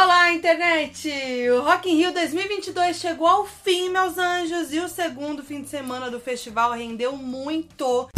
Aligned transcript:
Olá, 0.00 0.32
internet! 0.32 1.10
O 1.50 1.62
Rock 1.62 1.90
in 1.90 1.96
Rio 1.96 2.12
2022 2.12 2.98
chegou 2.98 3.26
ao 3.26 3.44
fim, 3.44 3.88
meus 3.88 4.16
anjos, 4.16 4.72
e 4.72 4.78
o 4.78 4.88
segundo 4.88 5.42
fim 5.42 5.60
de 5.60 5.68
semana 5.68 6.08
do 6.08 6.20
festival 6.20 6.70
rendeu 6.70 7.16
muito. 7.16 8.08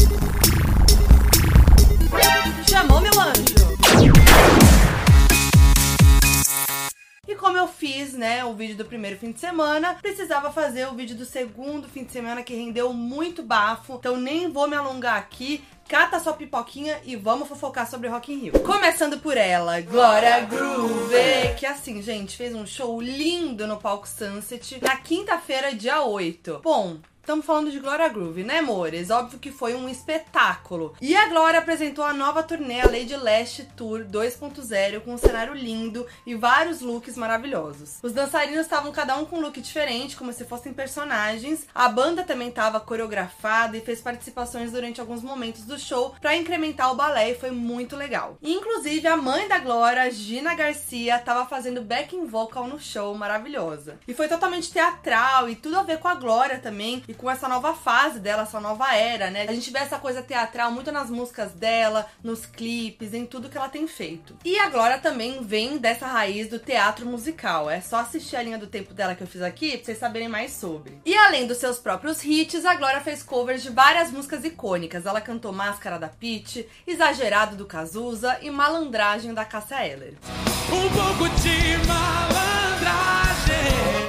Chamou, 2.69 3.01
meu 3.01 3.19
anjo! 3.19 4.70
E 7.29 7.37
como 7.37 7.57
eu 7.57 7.69
fiz, 7.69 8.15
né, 8.15 8.45
o 8.45 8.55
vídeo 8.55 8.77
do 8.77 8.85
primeiro 8.85 9.19
fim 9.19 9.31
de 9.31 9.39
semana, 9.39 9.95
precisava 9.95 10.51
fazer 10.51 10.89
o 10.89 10.95
vídeo 10.95 11.15
do 11.15 11.25
segundo 11.25 11.87
fim 11.87 12.03
de 12.03 12.11
semana 12.11 12.43
que 12.43 12.55
rendeu 12.55 12.93
muito 12.95 13.43
bafo. 13.43 13.95
Então 13.95 14.17
nem 14.17 14.51
vou 14.51 14.67
me 14.67 14.75
alongar 14.75 15.17
aqui. 15.17 15.63
Cata 15.87 16.19
sua 16.19 16.33
pipoquinha 16.33 16.99
e 17.05 17.17
vamos 17.17 17.47
fofocar 17.47 17.89
sobre 17.89 18.09
Rock 18.09 18.33
in 18.33 18.39
Rio. 18.39 18.61
Começando 18.61 19.19
por 19.19 19.37
ela, 19.37 19.81
Glória 19.81 20.41
Groove, 20.41 21.55
que 21.59 21.67
assim, 21.67 22.01
gente, 22.01 22.37
fez 22.37 22.55
um 22.55 22.65
show 22.65 23.01
lindo 23.01 23.67
no 23.67 23.77
palco 23.77 24.09
Sunset 24.09 24.81
na 24.83 24.97
quinta-feira, 24.97 25.75
dia 25.75 26.03
8. 26.03 26.61
Bom, 26.63 26.99
Estamos 27.21 27.45
falando 27.45 27.71
de 27.71 27.79
Glória 27.79 28.09
Groove, 28.09 28.43
né, 28.43 28.59
amores? 28.59 29.11
Óbvio 29.11 29.39
que 29.39 29.53
foi 29.53 29.75
um 29.75 29.89
espetáculo. 29.89 30.97
E 31.01 31.15
a 31.15 31.29
Glória 31.29 31.61
apresentou 31.61 32.03
a 32.03 32.15
nova 32.15 32.43
turnê, 32.43 32.81
a 32.81 32.87
Lady 32.87 33.15
Last 33.15 33.63
Tour 33.77 34.05
2.0, 34.05 35.01
com 35.01 35.15
um 35.15 35.19
cenário 35.19 35.55
lindo 35.55 36.07
e 36.27 36.35
vários 36.35 36.81
looks 36.81 37.17
maravilhosos. 37.17 37.99
Os 38.03 38.13
dançarinos 38.13 38.63
estavam 38.63 38.91
cada 38.91 39.17
um 39.17 39.27
com 39.27 39.37
um 39.37 39.43
look 39.43 39.61
diferente, 39.61 40.17
como 40.17 40.33
se 40.33 40.45
fossem 40.45 40.73
personagens. 40.73 41.67
A 41.75 41.89
banda 41.89 42.25
também 42.25 42.49
estava 42.49 42.81
coreografada 42.81 43.77
e 43.77 43.83
fez 43.83 44.01
participações 44.01 44.73
durante 44.73 45.01
alguns 45.01 45.23
momentos 45.23 45.63
do 45.65 45.79
show 45.79 46.15
para 46.21 46.35
incrementar 46.35 46.91
o 46.91 46.97
balé 46.97 47.31
e 47.31 47.39
foi 47.39 47.51
muito 47.51 47.97
legal. 47.97 48.39
Inclusive, 48.43 49.07
a 49.07 49.17
mãe 49.17 49.47
da 49.47 49.59
Glória, 49.59 50.11
Gina 50.11 50.55
Garcia, 50.55 51.17
estava 51.17 51.47
fazendo 51.47 51.83
backing 51.83 52.27
vocal 52.27 52.67
no 52.67 52.81
show, 52.81 53.15
maravilhosa. 53.15 53.99
E 54.09 54.15
foi 54.15 54.27
totalmente 54.27 54.73
teatral 54.73 55.51
e 55.51 55.55
tudo 55.55 55.79
a 55.79 55.83
ver 55.83 55.99
com 55.99 56.09
a 56.09 56.15
Glória 56.15 56.59
também 56.59 57.05
e 57.11 57.15
com 57.15 57.29
essa 57.29 57.49
nova 57.49 57.75
fase 57.75 58.21
dela, 58.21 58.45
essa 58.45 58.61
nova 58.61 58.95
era, 58.95 59.33
né? 59.33 59.45
A 59.49 59.53
gente 59.53 59.73
vê 59.73 59.81
essa 59.81 59.99
coisa 59.99 60.23
teatral 60.23 60.71
muito 60.71 60.93
nas 60.93 61.11
músicas 61.11 61.51
dela, 61.51 62.07
nos 62.23 62.47
clipes, 62.47 63.13
em 63.13 63.27
tudo 63.27 63.49
que 63.49 63.59
ela 63.59 63.69
tem 63.69 63.89
feito. 63.89 64.37
E 64.45 64.57
a 64.61 64.69
Glória 64.69 64.97
também 64.97 65.43
vem 65.43 65.77
dessa 65.77 66.07
raiz 66.07 66.49
do 66.49 66.61
teatro 66.61 67.05
musical. 67.05 67.69
É 67.69 67.81
só 67.81 67.97
assistir 67.97 68.37
a 68.37 68.43
linha 68.43 68.59
do 68.59 68.69
tempo 68.69 68.95
dela 68.95 69.17
que 69.17 69.25
eu 69.25 69.27
fiz 69.27 69.43
aqui 69.43 69.77
pra 69.77 69.87
vocês 69.87 69.99
saberem 69.99 70.29
mais 70.29 70.53
sobre. 70.53 71.01
E 71.05 71.17
além 71.17 71.49
dos 71.49 71.57
seus 71.57 71.81
próprios 71.81 72.25
hits, 72.25 72.65
a 72.65 72.77
Glória 72.77 73.01
fez 73.01 73.25
covers 73.25 73.61
de 73.61 73.71
várias 73.71 74.13
músicas 74.13 74.45
icônicas. 74.45 75.05
Ela 75.05 75.21
cantou 75.21 75.53
Máscara 75.53 75.99
da 75.99 76.09
Peach, 76.09 76.65
Exagerado 76.87 77.57
do 77.57 77.67
Cazuza 77.67 78.39
e 78.41 78.51
Malandragem 78.51 79.35
da 79.35 79.45
Cássia 79.45 79.85
Eller. 79.85 80.15
Um 80.73 80.89
pouco 80.91 81.29
de 81.41 81.89
malandragem. 81.89 83.30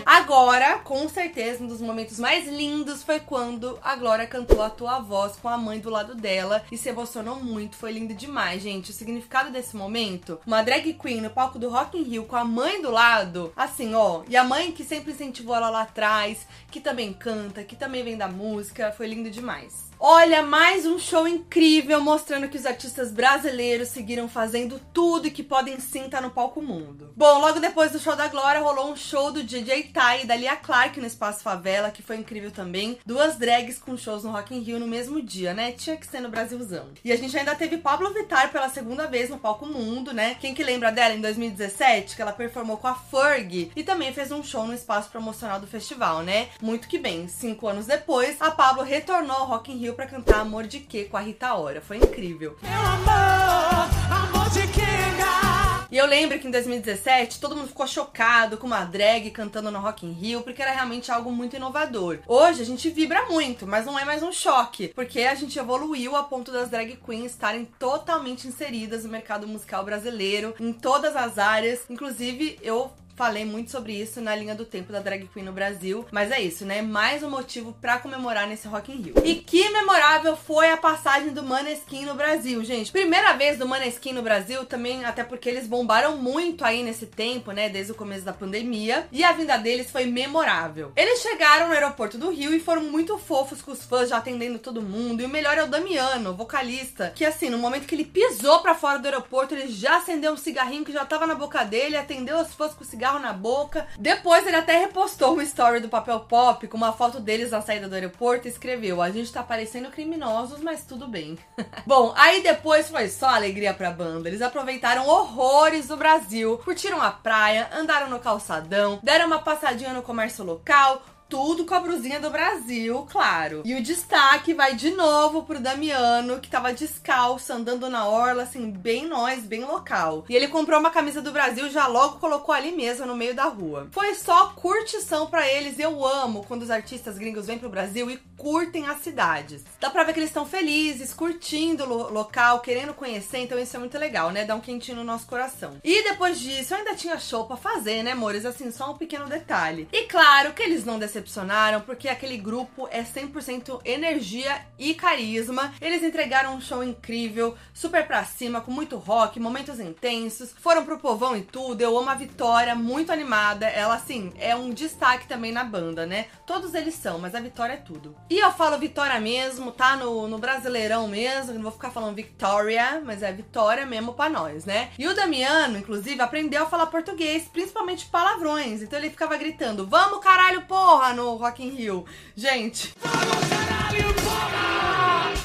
Agora, 0.05 0.79
com 0.79 1.07
certeza, 1.07 1.63
um 1.63 1.67
dos 1.67 1.79
momentos 1.79 2.19
mais 2.19 2.47
lindos 2.47 3.01
foi 3.03 3.19
quando 3.19 3.79
a 3.81 3.95
Glória 3.95 4.27
cantou 4.27 4.61
a 4.61 4.69
tua 4.69 4.99
voz 4.99 5.35
com 5.35 5.47
a 5.47 5.57
mãe 5.57 5.79
do 5.79 5.89
lado 5.89 6.15
dela 6.15 6.63
e 6.71 6.77
se 6.77 6.89
emocionou 6.89 7.37
muito. 7.37 7.75
Foi 7.75 7.91
lindo 7.91 8.13
demais, 8.13 8.61
gente. 8.61 8.91
O 8.91 8.93
significado 8.93 9.51
desse 9.51 9.75
momento, 9.75 10.39
uma 10.45 10.63
drag 10.63 10.93
queen 10.93 11.21
no 11.21 11.29
palco 11.29 11.57
do 11.57 11.69
Rock 11.69 11.97
in 11.97 12.03
Rio 12.03 12.25
com 12.25 12.35
a 12.35 12.43
mãe 12.43 12.81
do 12.81 12.91
lado, 12.91 13.53
assim, 13.55 13.93
ó, 13.93 14.23
e 14.27 14.35
a 14.35 14.43
mãe 14.43 14.71
que 14.71 14.83
sempre 14.83 15.11
incentivou 15.11 15.55
ela 15.55 15.69
lá 15.69 15.83
atrás, 15.83 16.45
que 16.69 16.79
também 16.79 17.13
canta, 17.13 17.63
que 17.63 17.75
também 17.75 18.03
vem 18.03 18.17
da 18.17 18.27
música, 18.27 18.91
foi 18.91 19.07
lindo 19.07 19.29
demais. 19.29 19.90
Olha, 20.03 20.41
mais 20.41 20.83
um 20.83 20.97
show 20.97 21.27
incrível 21.27 22.01
mostrando 22.01 22.49
que 22.49 22.57
os 22.57 22.65
artistas 22.65 23.11
brasileiros 23.11 23.89
seguiram 23.89 24.27
fazendo 24.27 24.81
tudo 24.91 25.27
e 25.27 25.31
que 25.31 25.43
podem 25.43 25.79
sim 25.79 26.05
estar 26.05 26.23
no 26.23 26.31
palco 26.31 26.59
mundo. 26.59 27.13
Bom, 27.15 27.37
logo 27.37 27.59
depois 27.59 27.91
do 27.91 27.99
show 27.99 28.15
da 28.15 28.27
Glória 28.27 28.61
rolou 28.61 28.91
um 28.91 28.95
show 28.95 29.31
do 29.31 29.43
DJ 29.43 29.91
Tai 29.93 30.23
e 30.23 30.25
da 30.25 30.35
Lia 30.35 30.55
Clark 30.55 30.99
no 30.99 31.05
Espaço 31.05 31.43
Favela, 31.43 31.91
que 31.91 32.01
foi 32.01 32.15
incrível 32.15 32.49
também. 32.49 32.97
Duas 33.05 33.37
drags 33.37 33.77
com 33.77 33.95
shows 33.95 34.23
no 34.23 34.31
Rock 34.31 34.55
in 34.55 34.61
Rio 34.61 34.79
no 34.79 34.87
mesmo 34.87 35.21
dia, 35.21 35.53
né? 35.53 35.71
Tinha 35.71 35.95
que 35.95 36.07
ser 36.07 36.19
no 36.19 36.29
Brasilzão. 36.29 36.87
E 37.05 37.11
a 37.11 37.15
gente 37.15 37.37
ainda 37.37 37.53
teve 37.53 37.77
Pablo 37.77 38.11
Vittar 38.11 38.51
pela 38.51 38.69
segunda 38.69 39.05
vez 39.05 39.29
no 39.29 39.37
palco 39.37 39.67
mundo, 39.67 40.11
né? 40.11 40.35
Quem 40.41 40.55
que 40.55 40.63
lembra 40.63 40.91
dela 40.91 41.13
em 41.13 41.21
2017, 41.21 42.15
que 42.15 42.21
ela 42.23 42.33
performou 42.33 42.77
com 42.77 42.87
a 42.87 42.95
Ferg 42.95 43.71
e 43.75 43.83
também 43.83 44.11
fez 44.11 44.31
um 44.31 44.43
show 44.43 44.65
no 44.65 44.73
espaço 44.73 45.11
promocional 45.11 45.59
do 45.59 45.67
festival, 45.67 46.23
né? 46.23 46.49
Muito 46.59 46.87
que 46.87 46.97
bem. 46.97 47.27
Cinco 47.27 47.67
anos 47.67 47.85
depois, 47.85 48.37
a 48.39 48.49
Pablo 48.49 48.81
retornou 48.81 49.37
ao 49.37 49.45
Rock 49.45 49.71
in 49.71 49.77
Rio 49.77 49.90
para 49.93 50.05
cantar 50.05 50.39
Amor 50.39 50.67
de 50.67 50.79
Quê 50.79 51.05
com 51.05 51.17
a 51.17 51.21
Rita 51.21 51.53
Ora. 51.53 51.81
Foi 51.81 51.97
incrível. 51.97 52.57
Meu 52.61 52.71
amor, 52.71 53.89
amor 54.09 54.49
de 54.49 54.67
quenga. 54.67 55.51
E 55.91 55.97
eu 55.97 56.05
lembro 56.05 56.39
que 56.39 56.47
em 56.47 56.51
2017 56.51 57.41
todo 57.41 57.53
mundo 57.53 57.67
ficou 57.67 57.85
chocado 57.85 58.57
com 58.57 58.65
uma 58.65 58.85
drag 58.85 59.29
cantando 59.31 59.69
no 59.69 59.79
Rock 59.79 60.05
in 60.05 60.13
Rio, 60.13 60.41
porque 60.41 60.61
era 60.61 60.71
realmente 60.71 61.11
algo 61.11 61.29
muito 61.33 61.57
inovador. 61.57 62.19
Hoje 62.25 62.61
a 62.61 62.65
gente 62.65 62.89
vibra 62.89 63.25
muito, 63.25 63.67
mas 63.67 63.85
não 63.85 63.99
é 63.99 64.05
mais 64.05 64.23
um 64.23 64.31
choque, 64.31 64.87
porque 64.95 65.23
a 65.23 65.35
gente 65.35 65.59
evoluiu 65.59 66.15
a 66.15 66.23
ponto 66.23 66.49
das 66.49 66.69
drag 66.69 66.95
queens 67.05 67.31
estarem 67.31 67.65
totalmente 67.77 68.47
inseridas 68.47 69.03
no 69.03 69.11
mercado 69.11 69.45
musical 69.45 69.83
brasileiro, 69.83 70.55
em 70.61 70.71
todas 70.71 71.13
as 71.13 71.37
áreas. 71.37 71.81
Inclusive, 71.89 72.57
eu 72.61 72.89
falei 73.21 73.45
muito 73.45 73.69
sobre 73.69 73.93
isso 73.93 74.19
na 74.19 74.35
linha 74.35 74.55
do 74.55 74.65
tempo 74.65 74.91
da 74.91 74.99
drag 74.99 75.27
queen 75.27 75.45
no 75.45 75.51
Brasil. 75.51 76.03
Mas 76.11 76.31
é 76.31 76.41
isso, 76.41 76.65
né? 76.65 76.81
Mais 76.81 77.21
um 77.21 77.29
motivo 77.29 77.71
para 77.79 77.99
comemorar 77.99 78.47
nesse 78.47 78.67
Rock 78.67 78.91
in 78.91 78.95
Rio. 78.95 79.13
E 79.23 79.35
que 79.35 79.69
memorável 79.69 80.35
foi 80.35 80.71
a 80.71 80.77
passagem 80.77 81.29
do 81.29 81.43
Maneskin 81.43 82.05
no 82.05 82.15
Brasil, 82.15 82.63
gente. 82.63 82.91
Primeira 82.91 83.33
vez 83.33 83.59
do 83.59 83.67
Maneskin 83.67 84.13
no 84.13 84.23
Brasil, 84.23 84.65
também 84.65 85.05
até 85.05 85.23
porque 85.23 85.47
eles 85.47 85.67
bombaram 85.67 86.17
muito 86.17 86.65
aí 86.65 86.81
nesse 86.81 87.05
tempo, 87.05 87.51
né? 87.51 87.69
Desde 87.69 87.91
o 87.91 87.95
começo 87.95 88.25
da 88.25 88.33
pandemia. 88.33 89.07
E 89.11 89.23
a 89.23 89.31
vinda 89.33 89.55
deles 89.55 89.91
foi 89.91 90.07
memorável. 90.07 90.91
Eles 90.95 91.21
chegaram 91.21 91.67
no 91.67 91.73
aeroporto 91.73 92.17
do 92.17 92.31
Rio 92.31 92.55
e 92.55 92.59
foram 92.59 92.85
muito 92.85 93.19
fofos 93.19 93.61
com 93.61 93.71
os 93.71 93.83
fãs, 93.83 94.09
já 94.09 94.17
atendendo 94.17 94.57
todo 94.57 94.81
mundo. 94.81 95.21
E 95.21 95.25
o 95.25 95.29
melhor 95.29 95.59
é 95.59 95.63
o 95.63 95.69
Damiano, 95.69 96.33
vocalista, 96.33 97.11
que 97.13 97.23
assim, 97.23 97.51
no 97.51 97.59
momento 97.59 97.85
que 97.85 97.93
ele 97.93 98.03
pisou 98.03 98.61
para 98.61 98.73
fora 98.73 98.97
do 98.97 99.05
aeroporto, 99.05 99.53
ele 99.53 99.71
já 99.71 99.97
acendeu 99.97 100.33
um 100.33 100.37
cigarrinho 100.37 100.83
que 100.83 100.91
já 100.91 101.05
tava 101.05 101.27
na 101.27 101.35
boca 101.35 101.63
dele, 101.63 101.95
atendeu 101.95 102.39
os 102.39 102.51
fãs 102.55 102.73
com 102.73 102.83
o 102.83 102.87
cigarro 102.87 103.10
na 103.19 103.33
boca. 103.33 103.87
Depois 103.97 104.45
ele 104.45 104.55
até 104.55 104.77
repostou 104.77 105.33
uma 105.33 105.43
story 105.43 105.79
do 105.79 105.89
Papel 105.89 106.19
Pop 106.21 106.67
com 106.67 106.77
uma 106.77 106.93
foto 106.93 107.19
deles 107.19 107.51
na 107.51 107.61
saída 107.61 107.87
do 107.87 107.95
aeroporto 107.95 108.47
e 108.47 108.51
escreveu: 108.51 109.01
A 109.01 109.09
gente 109.09 109.31
tá 109.31 109.43
parecendo 109.43 109.89
criminosos, 109.89 110.61
mas 110.61 110.85
tudo 110.85 111.07
bem. 111.07 111.37
Bom, 111.85 112.13
aí 112.15 112.41
depois 112.41 112.89
foi 112.89 113.07
só 113.07 113.29
alegria 113.29 113.73
pra 113.73 113.91
banda. 113.91 114.29
Eles 114.29 114.41
aproveitaram 114.41 115.07
horrores 115.07 115.87
do 115.87 115.97
Brasil, 115.97 116.57
curtiram 116.63 117.01
a 117.01 117.11
praia, 117.11 117.69
andaram 117.73 118.09
no 118.09 118.19
calçadão, 118.19 118.99
deram 119.03 119.27
uma 119.27 119.39
passadinha 119.39 119.93
no 119.93 120.01
comércio 120.01 120.43
local, 120.43 121.01
tudo 121.31 121.65
com 121.65 121.73
a 121.73 121.79
brusinha 121.79 122.19
do 122.19 122.29
Brasil, 122.29 123.07
claro. 123.09 123.61
E 123.63 123.73
o 123.73 123.81
destaque 123.81 124.53
vai 124.53 124.75
de 124.75 124.91
novo 124.91 125.43
pro 125.43 125.61
Damiano, 125.61 126.41
que 126.41 126.49
tava 126.49 126.73
descalço, 126.73 127.53
andando 127.53 127.89
na 127.89 128.05
orla, 128.05 128.43
assim, 128.43 128.69
bem 128.69 129.07
nós, 129.07 129.45
bem 129.45 129.63
local. 129.63 130.25
E 130.27 130.35
ele 130.35 130.49
comprou 130.49 130.77
uma 130.77 130.89
camisa 130.89 131.21
do 131.21 131.31
Brasil 131.31 131.69
já 131.69 131.87
logo 131.87 132.19
colocou 132.19 132.53
ali 132.53 132.73
mesmo, 132.73 133.05
no 133.05 133.15
meio 133.15 133.33
da 133.33 133.45
rua. 133.45 133.87
Foi 133.93 134.13
só 134.13 134.47
curtição 134.47 135.27
para 135.27 135.47
eles. 135.47 135.79
Eu 135.79 136.05
amo 136.05 136.43
quando 136.45 136.63
os 136.63 136.69
artistas 136.69 137.17
gringos 137.17 137.47
vêm 137.47 137.57
pro 137.57 137.69
Brasil 137.69 138.11
e 138.11 138.19
curtem 138.35 138.87
as 138.87 138.99
cidades. 138.99 139.63
Dá 139.79 139.89
pra 139.89 140.03
ver 140.03 140.11
que 140.11 140.19
eles 140.19 140.31
estão 140.31 140.45
felizes, 140.45 141.13
curtindo 141.13 141.85
o 141.85 141.87
lo 141.87 142.09
local, 142.11 142.59
querendo 142.59 142.93
conhecer, 142.93 143.37
então 143.37 143.57
isso 143.57 143.75
é 143.75 143.79
muito 143.79 143.97
legal, 143.97 144.31
né? 144.31 144.43
Dá 144.43 144.53
um 144.53 144.59
quentinho 144.59 144.97
no 144.97 145.03
nosso 145.05 145.27
coração. 145.27 145.77
E 145.81 146.03
depois 146.03 146.39
disso, 146.39 146.73
eu 146.73 146.79
ainda 146.79 146.95
tinha 146.95 147.17
show 147.17 147.45
pra 147.45 147.55
fazer, 147.55 148.03
né, 148.03 148.11
amores? 148.11 148.45
Assim, 148.45 148.69
só 148.69 148.91
um 148.91 148.97
pequeno 148.97 149.27
detalhe. 149.27 149.87
E 149.93 150.03
claro 150.07 150.53
que 150.53 150.63
eles 150.63 150.83
não 150.83 150.99
decepcionaram 150.99 151.20
decepcionaram, 151.21 151.81
porque 151.81 152.09
aquele 152.09 152.37
grupo 152.37 152.87
é 152.91 153.03
100% 153.03 153.81
energia 153.85 154.65
e 154.77 154.93
carisma. 154.93 155.73
Eles 155.79 156.03
entregaram 156.03 156.55
um 156.55 156.61
show 156.61 156.83
incrível, 156.83 157.55
super 157.73 158.05
pra 158.05 158.25
cima, 158.25 158.61
com 158.61 158.71
muito 158.71 158.97
rock, 158.97 159.39
momentos 159.39 159.79
intensos. 159.79 160.53
Foram 160.59 160.83
pro 160.83 160.99
povão 160.99 161.37
e 161.37 161.41
tudo. 161.41 161.81
Eu 161.81 161.97
amo 161.97 162.09
a 162.09 162.15
Vitória, 162.15 162.75
muito 162.75 163.11
animada. 163.11 163.67
Ela, 163.67 163.95
assim, 163.95 164.33
é 164.39 164.55
um 164.55 164.71
destaque 164.71 165.27
também 165.27 165.51
na 165.51 165.63
banda, 165.63 166.05
né? 166.05 166.27
Todos 166.45 166.73
eles 166.73 166.95
são, 166.95 167.19
mas 167.19 167.35
a 167.35 167.39
Vitória 167.39 167.73
é 167.73 167.77
tudo. 167.77 168.15
E 168.29 168.39
eu 168.39 168.51
falo 168.51 168.77
Vitória 168.77 169.19
mesmo, 169.19 169.71
tá? 169.71 169.95
No, 169.95 170.27
no 170.27 170.37
Brasileirão 170.37 171.07
mesmo. 171.07 171.53
Não 171.53 171.61
vou 171.61 171.71
ficar 171.71 171.91
falando 171.91 172.15
Victoria, 172.15 173.01
mas 173.05 173.23
é 173.23 173.31
Vitória 173.31 173.85
mesmo 173.85 174.13
pra 174.13 174.29
nós, 174.29 174.65
né? 174.65 174.89
E 174.97 175.07
o 175.07 175.15
Damiano, 175.15 175.77
inclusive, 175.77 176.21
aprendeu 176.21 176.63
a 176.63 176.69
falar 176.69 176.87
português, 176.87 177.47
principalmente 177.47 178.07
palavrões. 178.07 178.81
Então 178.81 178.97
ele 178.97 179.09
ficava 179.09 179.37
gritando: 179.37 179.85
Vamos 179.87 180.23
caralho, 180.23 180.63
porra! 180.63 181.10
No 181.13 181.37
Rock 181.37 181.59
in 181.59 181.75
Rio. 181.75 182.05
Gente. 182.35 182.93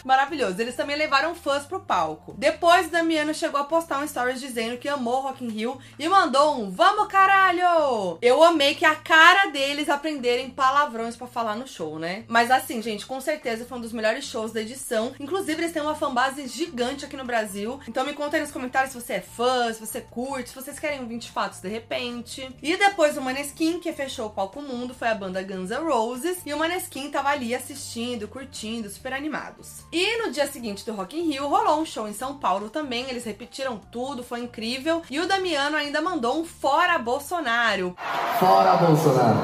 Maravilhoso. 0.06 0.62
Eles 0.62 0.76
também 0.76 0.94
levaram 0.94 1.34
fãs 1.34 1.64
pro 1.64 1.80
palco. 1.80 2.32
Depois, 2.38 2.88
Damiano 2.88 3.34
chegou 3.34 3.60
a 3.60 3.64
postar 3.64 3.98
um 3.98 4.06
stories 4.06 4.40
dizendo 4.40 4.78
que 4.78 4.88
amou 4.88 5.20
Rock 5.20 5.44
in 5.44 5.48
Rio 5.48 5.80
e 5.98 6.08
mandou 6.08 6.60
um 6.60 6.70
Vamos 6.70 7.08
caralho! 7.08 8.16
Eu 8.22 8.40
amei 8.44 8.76
que 8.76 8.84
a 8.84 8.94
cara 8.94 9.50
deles 9.50 9.88
aprenderem 9.88 10.48
palavrões 10.48 11.16
para 11.16 11.26
falar 11.26 11.56
no 11.56 11.66
show, 11.66 11.98
né? 11.98 12.24
Mas 12.28 12.52
assim, 12.52 12.80
gente, 12.80 13.04
com 13.04 13.20
certeza 13.20 13.64
foi 13.64 13.78
um 13.78 13.80
dos 13.80 13.92
melhores 13.92 14.24
shows 14.26 14.52
da 14.52 14.60
edição. 14.60 15.12
Inclusive, 15.18 15.60
eles 15.60 15.72
têm 15.72 15.82
uma 15.82 15.96
fanbase 15.96 16.46
gigante 16.46 17.04
aqui 17.04 17.16
no 17.16 17.24
Brasil. 17.24 17.80
Então 17.88 18.06
me 18.06 18.12
conta 18.12 18.36
aí 18.36 18.42
nos 18.42 18.52
comentários 18.52 18.92
se 18.92 19.00
você 19.00 19.14
é 19.14 19.20
fã, 19.20 19.72
se 19.72 19.80
você 19.80 20.00
curte, 20.00 20.50
se 20.50 20.54
vocês 20.54 20.78
querem 20.78 21.00
um 21.00 21.08
20 21.08 21.32
fatos 21.32 21.60
de 21.60 21.68
repente. 21.68 22.48
E 22.62 22.76
depois 22.76 23.16
o 23.16 23.20
Maneskin, 23.20 23.80
que 23.80 23.92
fechou 23.92 24.26
o 24.26 24.30
palco 24.30 24.62
mundo, 24.62 24.94
foi 24.94 25.08
a 25.08 25.14
banda 25.16 25.42
Guns 25.42 25.70
N' 25.70 25.82
Roses. 25.82 26.38
E 26.46 26.54
o 26.54 26.58
Maneskin 26.58 27.10
tava 27.10 27.30
ali 27.30 27.52
assistindo, 27.56 28.28
curtindo, 28.28 28.88
super 28.88 29.12
animados. 29.12 29.84
E 29.98 30.18
no 30.18 30.30
dia 30.30 30.46
seguinte 30.46 30.84
do 30.84 30.92
Rock 30.92 31.18
in 31.18 31.22
Rio, 31.22 31.48
rolou 31.48 31.80
um 31.80 31.86
show 31.86 32.06
em 32.06 32.12
São 32.12 32.36
Paulo 32.36 32.68
também. 32.68 33.08
Eles 33.08 33.24
repetiram 33.24 33.80
tudo, 33.90 34.22
foi 34.22 34.40
incrível. 34.40 35.00
E 35.08 35.18
o 35.18 35.26
Damiano 35.26 35.74
ainda 35.74 36.02
mandou 36.02 36.38
um 36.38 36.44
fora 36.44 36.98
Bolsonaro. 36.98 37.96
Fora 38.38 38.76
Bolsonaro. 38.76 39.38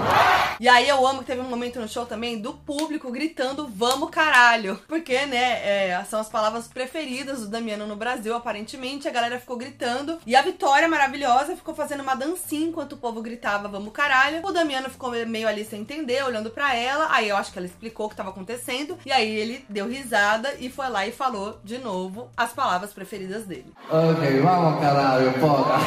E 0.61 0.69
aí 0.69 0.87
eu 0.87 1.07
amo 1.07 1.21
que 1.21 1.25
teve 1.25 1.41
um 1.41 1.49
momento 1.49 1.81
no 1.81 1.89
show 1.89 2.05
também 2.05 2.39
do 2.39 2.53
público 2.53 3.11
gritando 3.11 3.67
vamos 3.67 4.11
caralho. 4.11 4.79
Porque, 4.87 5.25
né, 5.25 5.89
é, 5.89 6.05
são 6.05 6.21
as 6.21 6.29
palavras 6.29 6.69
preferidas 6.69 7.41
do 7.41 7.49
Damiano 7.49 7.87
no 7.87 7.97
Brasil, 7.97 8.37
aparentemente. 8.37 9.09
A 9.09 9.11
galera 9.11 9.41
ficou 9.41 9.57
gritando. 9.57 10.19
E 10.27 10.37
a 10.37 10.43
Vitória, 10.43 10.87
maravilhosa, 10.87 11.57
ficou 11.57 11.75
fazendo 11.75 12.03
uma 12.03 12.15
dancinha 12.15 12.69
enquanto 12.69 12.93
o 12.93 12.99
povo 12.99 13.23
gritava 13.23 13.69
vamos 13.69 13.95
caralho. 13.95 14.47
O 14.47 14.53
Damiano 14.53 14.91
ficou 14.91 15.13
meio 15.27 15.49
ali 15.49 15.65
sem 15.65 15.81
entender, 15.81 16.23
olhando 16.23 16.51
para 16.51 16.75
ela. 16.75 17.09
Aí 17.11 17.31
eu 17.31 17.39
acho 17.39 17.51
que 17.51 17.59
ela 17.59 17.67
explicou 17.67 18.05
o 18.05 18.09
que 18.11 18.17
tava 18.17 18.29
acontecendo. 18.29 18.99
E 19.07 19.11
aí 19.11 19.35
ele 19.35 19.65
deu 19.67 19.89
risada 19.89 20.42
e 20.59 20.71
foi 20.71 20.89
lá 20.89 21.07
e 21.07 21.13
falou 21.13 21.59
de 21.65 21.79
novo 21.79 22.29
as 22.37 22.53
palavras 22.53 22.93
preferidas 22.93 23.45
dele. 23.45 23.73
Ok, 23.91 24.41
vamos 24.41 24.81
caralho, 24.81 25.33
porra. 25.35 25.79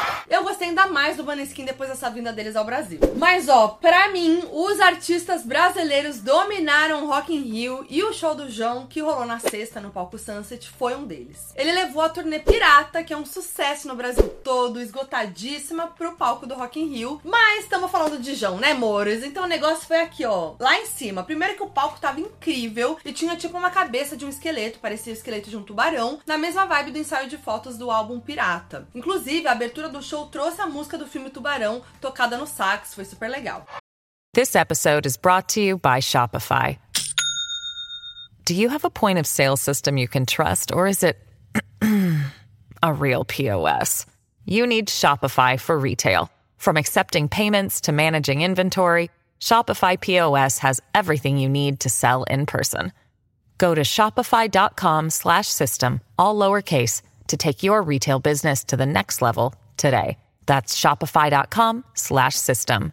Eu 0.28 0.42
gostei 0.42 0.68
ainda 0.68 0.88
mais 0.88 1.16
do 1.16 1.24
Maneskin 1.24 1.64
depois 1.64 1.88
dessa 1.88 2.10
vinda 2.10 2.32
deles 2.32 2.56
ao 2.56 2.64
Brasil. 2.64 2.98
Mas 3.16 3.48
ó, 3.48 3.68
pra 3.68 4.08
mim, 4.08 4.42
os 4.52 4.80
artistas 4.80 5.44
brasileiros 5.44 6.20
dominaram 6.20 7.04
o 7.04 7.08
Rock 7.08 7.32
in 7.32 7.42
Rio 7.42 7.86
e 7.88 8.02
o 8.02 8.12
show 8.12 8.34
do 8.34 8.50
João, 8.50 8.86
que 8.86 9.00
rolou 9.00 9.24
na 9.24 9.38
sexta 9.38 9.80
no 9.80 9.90
palco 9.90 10.18
Sunset, 10.18 10.68
foi 10.68 10.96
um 10.96 11.04
deles. 11.04 11.52
Ele 11.54 11.72
levou 11.72 12.02
a 12.02 12.08
turnê 12.08 12.40
Pirata, 12.40 13.04
que 13.04 13.12
é 13.12 13.16
um 13.16 13.24
sucesso 13.24 13.86
no 13.86 13.94
Brasil 13.94 14.28
todo, 14.42 14.80
esgotadíssima, 14.80 15.86
pro 15.86 16.16
palco 16.16 16.46
do 16.46 16.54
Rock 16.54 16.80
in 16.80 16.88
Rio. 16.88 17.20
Mas 17.24 17.64
estamos 17.64 17.90
falando 17.90 18.18
de 18.18 18.34
João, 18.34 18.58
né, 18.58 18.72
amores? 18.72 19.22
Então 19.22 19.44
o 19.44 19.48
negócio 19.48 19.86
foi 19.86 20.00
aqui, 20.00 20.24
ó, 20.24 20.54
lá 20.58 20.76
em 20.76 20.86
cima. 20.86 21.22
Primeiro 21.22 21.54
que 21.54 21.62
o 21.62 21.70
palco 21.70 22.00
tava 22.00 22.20
incrível 22.20 22.98
e 23.04 23.12
tinha 23.12 23.36
tipo 23.36 23.56
uma 23.56 23.70
cabeça 23.70 24.16
de 24.16 24.24
um 24.24 24.28
esqueleto, 24.28 24.80
parecia 24.80 25.12
o 25.12 25.16
esqueleto 25.16 25.50
de 25.50 25.56
um 25.56 25.62
tubarão, 25.62 26.18
na 26.26 26.36
mesma 26.36 26.64
vibe 26.64 26.90
do 26.90 26.98
ensaio 26.98 27.28
de 27.28 27.38
fotos 27.38 27.76
do 27.78 27.90
álbum 27.90 28.18
Pirata. 28.18 28.88
Inclusive, 28.94 29.46
a 29.46 29.52
abertura 29.52 29.88
do 29.88 30.02
show 30.02 30.15
trouxe 30.24 30.62
a 30.62 30.66
música 30.66 30.96
do 30.96 31.06
filme 31.06 31.28
Tubarão, 31.28 31.82
tocada 32.00 32.38
no 32.38 32.46
sax, 32.46 32.94
foi 32.94 33.04
super 33.04 33.28
legal. 33.28 33.66
This 34.32 34.56
episode 34.56 35.06
is 35.06 35.18
brought 35.18 35.48
to 35.50 35.60
you 35.60 35.78
by 35.78 36.00
Shopify. 36.00 36.78
Do 38.46 38.54
you 38.54 38.70
have 38.70 38.84
a 38.84 38.90
point 38.90 39.18
of 39.18 39.26
sale 39.26 39.56
system 39.56 39.98
you 39.98 40.08
can 40.08 40.24
trust, 40.24 40.72
or 40.72 40.86
is 40.86 41.02
it 41.02 41.18
a 42.82 42.92
real 42.92 43.24
POS? 43.24 44.06
You 44.44 44.66
need 44.66 44.88
Shopify 44.88 45.58
for 45.58 45.78
retail. 45.78 46.30
From 46.56 46.76
accepting 46.76 47.28
payments 47.28 47.82
to 47.82 47.92
managing 47.92 48.42
inventory, 48.42 49.10
Shopify 49.40 50.00
POS 50.00 50.58
has 50.58 50.80
everything 50.94 51.38
you 51.38 51.48
need 51.48 51.80
to 51.80 51.90
sell 51.90 52.22
in 52.24 52.46
person. 52.46 52.92
Go 53.58 53.74
to 53.74 53.82
shopify.com 53.82 55.10
slash 55.10 55.48
system, 55.48 56.00
all 56.18 56.36
lowercase, 56.36 57.02
to 57.26 57.36
take 57.36 57.62
your 57.62 57.82
retail 57.82 58.20
business 58.20 58.64
to 58.64 58.76
the 58.76 58.86
next 58.86 59.20
level 59.20 59.54
today. 59.76 60.18
That's 60.46 60.78
shopify.com 60.78 61.84
slash 61.94 62.34
system. 62.34 62.92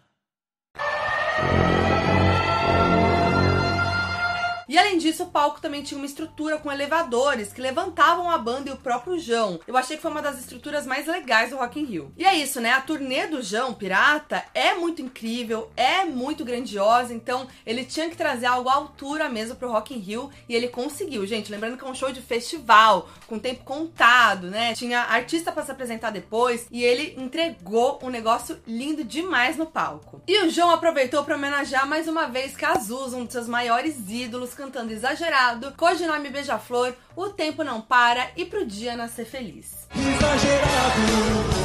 E 4.74 4.78
além 4.78 4.98
disso, 4.98 5.22
o 5.22 5.28
palco 5.28 5.60
também 5.60 5.84
tinha 5.84 5.96
uma 5.96 6.04
estrutura 6.04 6.58
com 6.58 6.72
elevadores 6.72 7.52
que 7.52 7.60
levantavam 7.60 8.28
a 8.28 8.36
banda 8.36 8.70
e 8.70 8.72
o 8.72 8.76
próprio 8.76 9.20
João. 9.20 9.60
Eu 9.68 9.76
achei 9.76 9.94
que 9.94 10.02
foi 10.02 10.10
uma 10.10 10.20
das 10.20 10.40
estruturas 10.40 10.84
mais 10.84 11.06
legais 11.06 11.50
do 11.50 11.58
Rock 11.58 11.78
in 11.78 11.84
Rio. 11.84 12.12
E 12.18 12.24
é 12.24 12.34
isso, 12.34 12.60
né? 12.60 12.72
A 12.72 12.80
turnê 12.80 13.28
do 13.28 13.40
João 13.40 13.72
Pirata 13.72 14.44
é 14.52 14.74
muito 14.74 15.00
incrível, 15.00 15.70
é 15.76 16.04
muito 16.04 16.44
grandiosa, 16.44 17.14
então 17.14 17.46
ele 17.64 17.84
tinha 17.84 18.10
que 18.10 18.16
trazer 18.16 18.46
algo 18.46 18.68
à 18.68 18.74
altura 18.74 19.28
mesmo 19.28 19.54
pro 19.54 19.70
Rock 19.70 19.94
in 19.94 19.98
Rio 19.98 20.28
e 20.48 20.56
ele 20.56 20.66
conseguiu, 20.66 21.24
gente. 21.24 21.52
Lembrando 21.52 21.76
que 21.76 21.84
é 21.84 21.88
um 21.88 21.94
show 21.94 22.10
de 22.10 22.20
festival, 22.20 23.08
com 23.28 23.38
tempo 23.38 23.62
contado, 23.62 24.50
né? 24.50 24.74
Tinha 24.74 25.02
artista 25.02 25.52
para 25.52 25.64
se 25.64 25.70
apresentar 25.70 26.10
depois 26.10 26.66
e 26.72 26.82
ele 26.82 27.14
entregou 27.16 28.00
um 28.02 28.10
negócio 28.10 28.60
lindo 28.66 29.04
demais 29.04 29.56
no 29.56 29.66
palco. 29.66 30.20
E 30.26 30.44
o 30.44 30.50
João 30.50 30.70
aproveitou 30.70 31.22
para 31.22 31.36
homenagear 31.36 31.86
mais 31.86 32.08
uma 32.08 32.26
vez 32.26 32.56
Cazuza, 32.56 33.16
um 33.16 33.24
de 33.24 33.30
seus 33.30 33.46
maiores 33.46 34.10
ídolos, 34.10 34.52
cantando 34.64 34.92
exagerado, 34.92 35.74
codinome 35.76 36.30
Beija-Flor, 36.30 36.94
O 37.14 37.28
Tempo 37.28 37.62
Não 37.62 37.82
Para 37.82 38.30
e 38.34 38.46
Pro 38.46 38.64
Dia 38.64 38.96
Nascer 38.96 39.26
Feliz. 39.26 39.86
Exagerado, 39.94 41.63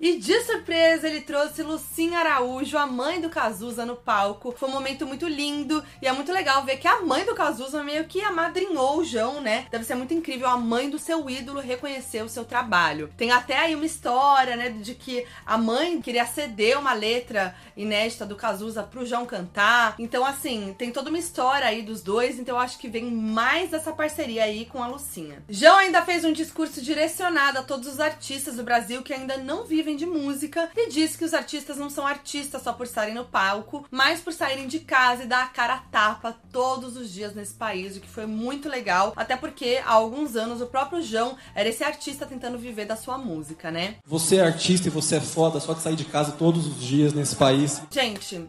E 0.00 0.18
de 0.18 0.42
surpresa, 0.42 1.08
ele 1.08 1.22
trouxe 1.22 1.62
Lucinha 1.62 2.18
Araújo, 2.18 2.76
a 2.76 2.86
mãe 2.86 3.18
do 3.22 3.30
Cazuza, 3.30 3.86
no 3.86 3.96
palco. 3.96 4.54
Foi 4.54 4.68
um 4.68 4.72
momento 4.72 5.06
muito 5.06 5.26
lindo 5.26 5.82
e 6.02 6.06
é 6.06 6.12
muito 6.12 6.30
legal 6.30 6.62
ver 6.62 6.76
que 6.76 6.86
a 6.86 7.00
mãe 7.00 7.24
do 7.24 7.34
Cazuza 7.34 7.82
meio 7.82 8.04
que 8.04 8.20
amadrinhou 8.20 8.98
o 8.98 9.04
João, 9.04 9.40
né? 9.40 9.66
Deve 9.70 9.84
ser 9.84 9.94
muito 9.94 10.12
incrível 10.12 10.46
a 10.46 10.58
mãe 10.58 10.90
do 10.90 10.98
seu 10.98 11.30
ídolo 11.30 11.58
reconhecer 11.58 12.22
o 12.22 12.28
seu 12.28 12.44
trabalho. 12.44 13.10
Tem 13.16 13.32
até 13.32 13.56
aí 13.56 13.74
uma 13.74 13.86
história, 13.86 14.56
né, 14.56 14.68
de 14.68 14.94
que 14.94 15.24
a 15.46 15.56
mãe 15.56 16.02
queria 16.02 16.26
ceder 16.26 16.78
uma 16.78 16.92
letra 16.92 17.56
inédita 17.74 18.26
do 18.26 18.36
Cazuza 18.36 18.82
pro 18.82 19.06
João 19.06 19.24
cantar. 19.24 19.94
Então, 19.98 20.22
assim, 20.22 20.74
tem 20.76 20.92
toda 20.92 21.08
uma 21.08 21.18
história 21.18 21.66
aí 21.66 21.80
dos 21.80 22.02
dois, 22.02 22.38
então 22.38 22.56
eu 22.56 22.60
acho 22.60 22.76
que 22.76 22.88
vem 22.88 23.10
mais 23.10 23.72
essa 23.72 23.90
parceria 23.90 24.44
aí 24.44 24.66
com 24.66 24.82
a 24.82 24.86
Lucinha. 24.86 25.42
João 25.48 25.76
ainda 25.78 26.02
fez 26.02 26.26
um 26.26 26.32
discurso 26.32 26.82
direcionado 26.82 27.58
a 27.58 27.62
todos 27.62 27.88
os 27.88 28.00
artistas 28.00 28.33
do 28.42 28.64
Brasil 28.64 29.02
que 29.02 29.12
ainda 29.12 29.36
não 29.36 29.64
vivem 29.64 29.96
de 29.96 30.04
música 30.04 30.68
e 30.76 30.88
disse 30.90 31.16
que 31.16 31.24
os 31.24 31.32
artistas 31.32 31.76
não 31.76 31.88
são 31.88 32.04
artistas 32.04 32.62
só 32.62 32.72
por 32.72 32.84
estarem 32.84 33.14
no 33.14 33.24
palco, 33.24 33.86
mas 33.90 34.20
por 34.20 34.32
saírem 34.32 34.66
de 34.66 34.80
casa 34.80 35.22
e 35.22 35.26
dar 35.26 35.44
a 35.44 35.48
cara 35.48 35.74
a 35.74 35.78
tapa 35.78 36.36
todos 36.52 36.96
os 36.96 37.10
dias 37.10 37.34
nesse 37.34 37.54
país, 37.54 37.96
o 37.96 38.00
que 38.00 38.08
foi 38.08 38.26
muito 38.26 38.68
legal, 38.68 39.12
até 39.16 39.36
porque 39.36 39.80
há 39.84 39.92
alguns 39.92 40.34
anos 40.34 40.60
o 40.60 40.66
próprio 40.66 41.00
João 41.00 41.36
era 41.54 41.68
esse 41.68 41.84
artista 41.84 42.26
tentando 42.26 42.58
viver 42.58 42.86
da 42.86 42.96
sua 42.96 43.16
música, 43.16 43.70
né? 43.70 43.96
Você 44.04 44.36
é 44.36 44.40
artista 44.40 44.88
e 44.88 44.90
você 44.90 45.16
é 45.16 45.20
foda 45.20 45.60
só 45.60 45.72
de 45.72 45.80
sair 45.80 45.96
de 45.96 46.04
casa 46.04 46.32
todos 46.32 46.66
os 46.66 46.82
dias 46.82 47.12
nesse 47.12 47.36
país. 47.36 47.80
Gente, 47.90 48.48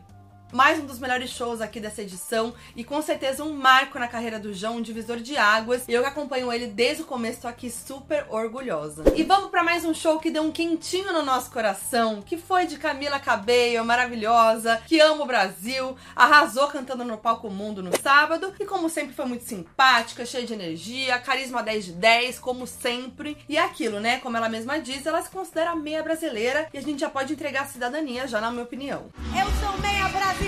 mais 0.55 0.79
um 0.79 0.85
dos 0.85 0.99
melhores 0.99 1.31
shows 1.31 1.59
aqui 1.59 1.81
dessa 1.81 2.01
edição 2.01 2.53
e 2.77 2.83
com 2.85 3.01
certeza 3.01 3.43
um 3.43 3.51
marco 3.51 3.99
na 3.99 4.07
carreira 4.07 4.39
do 4.39 4.53
João, 4.53 4.77
um 4.77 4.81
divisor 4.81 5.17
de 5.17 5.35
águas. 5.35 5.83
E 5.85 5.91
eu 5.91 6.01
que 6.01 6.07
acompanho 6.07 6.49
ele 6.49 6.67
desde 6.67 7.03
o 7.03 7.05
começo, 7.05 7.41
tô 7.41 7.49
aqui 7.49 7.69
super 7.69 8.25
orgulhosa. 8.29 9.03
E 9.17 9.23
vamos 9.23 9.51
para 9.51 9.65
mais 9.65 9.83
um 9.83 9.93
show 9.93 10.17
que 10.17 10.31
deu 10.31 10.43
um 10.43 10.53
quentinho 10.53 11.11
no 11.11 11.23
nosso 11.23 11.51
coração, 11.51 12.21
que 12.21 12.37
foi 12.37 12.67
de 12.67 12.77
Camila 12.77 13.19
Cabello, 13.19 13.85
maravilhosa, 13.85 14.81
que 14.87 14.97
ama 15.01 15.25
o 15.25 15.27
Brasil, 15.27 15.97
arrasou 16.15 16.69
cantando 16.69 17.03
no 17.03 17.17
palco 17.17 17.49
mundo 17.49 17.83
no 17.83 17.91
sábado 18.01 18.53
e 18.57 18.63
como 18.63 18.89
sempre 18.89 19.13
foi 19.13 19.25
muito 19.25 19.43
simpática, 19.43 20.25
cheia 20.25 20.47
de 20.47 20.53
energia, 20.53 21.19
carisma 21.19 21.61
10 21.61 21.83
de 21.83 21.91
10, 21.91 22.39
como 22.39 22.65
sempre. 22.65 23.37
E 23.49 23.57
é 23.57 23.61
aquilo, 23.61 23.99
né? 23.99 24.19
Como 24.19 24.37
ela 24.37 24.47
mesma 24.47 24.79
diz, 24.79 25.05
ela 25.05 25.21
se 25.21 25.29
considera 25.29 25.75
meia 25.75 26.01
brasileira 26.01 26.69
e 26.73 26.77
a 26.77 26.81
gente 26.81 27.01
já 27.01 27.09
pode 27.09 27.33
entregar 27.33 27.63
a 27.63 27.67
cidadania 27.67 28.25
já 28.25 28.39
na 28.39 28.51
minha 28.51 28.63
opinião. 28.63 29.09
Eu 29.37 29.47
sou 29.59 29.77
meia 29.81 30.07
brasileira. 30.07 30.44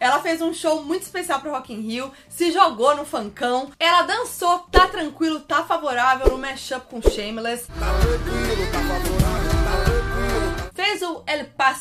Ela 0.00 0.18
fez 0.20 0.40
um 0.40 0.54
show 0.54 0.82
muito 0.82 1.02
especial 1.02 1.40
pro 1.40 1.50
Rock 1.50 1.74
in 1.74 1.80
Rio, 1.80 2.10
se 2.26 2.50
jogou 2.50 2.96
no 2.96 3.04
funkão, 3.04 3.70
ela 3.78 4.02
dançou, 4.02 4.60
tá 4.70 4.86
tranquilo, 4.86 5.40
tá 5.40 5.62
favorável 5.62 6.28
no 6.28 6.38
mashup 6.38 6.86
com 6.86 7.02
Shameless. 7.02 7.66
Fez 7.66 8.58
o 8.58 8.62
El 8.62 8.88
Paso 8.88 9.19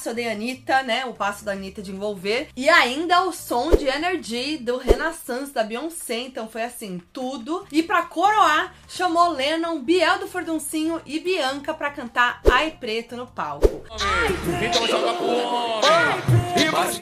passo 0.09 0.15
de 0.15 0.27
Anitta, 0.27 0.83
né? 0.83 1.05
O 1.05 1.13
passo 1.13 1.45
da 1.45 1.51
Anitta 1.51 1.81
de 1.81 1.91
envolver. 1.91 2.49
E 2.55 2.67
ainda 2.69 3.23
o 3.23 3.31
som 3.31 3.71
de 3.71 3.85
Energy 3.85 4.57
do 4.57 4.77
Renaissance 4.77 5.51
da 5.51 5.63
Beyoncé. 5.63 6.19
Então 6.19 6.47
foi 6.47 6.63
assim, 6.63 7.01
tudo. 7.13 7.65
E 7.71 7.83
pra 7.83 8.03
coroar, 8.03 8.73
chamou 8.87 9.29
Lennon, 9.31 9.81
Biel 9.81 10.19
do 10.19 10.27
Forduncinho 10.27 11.01
e 11.05 11.19
Bianca 11.19 11.73
pra 11.73 11.91
cantar 11.91 12.41
Ai 12.49 12.71
Preto 12.71 13.15
no 13.15 13.27
palco. 13.27 13.83
Então 13.85 14.79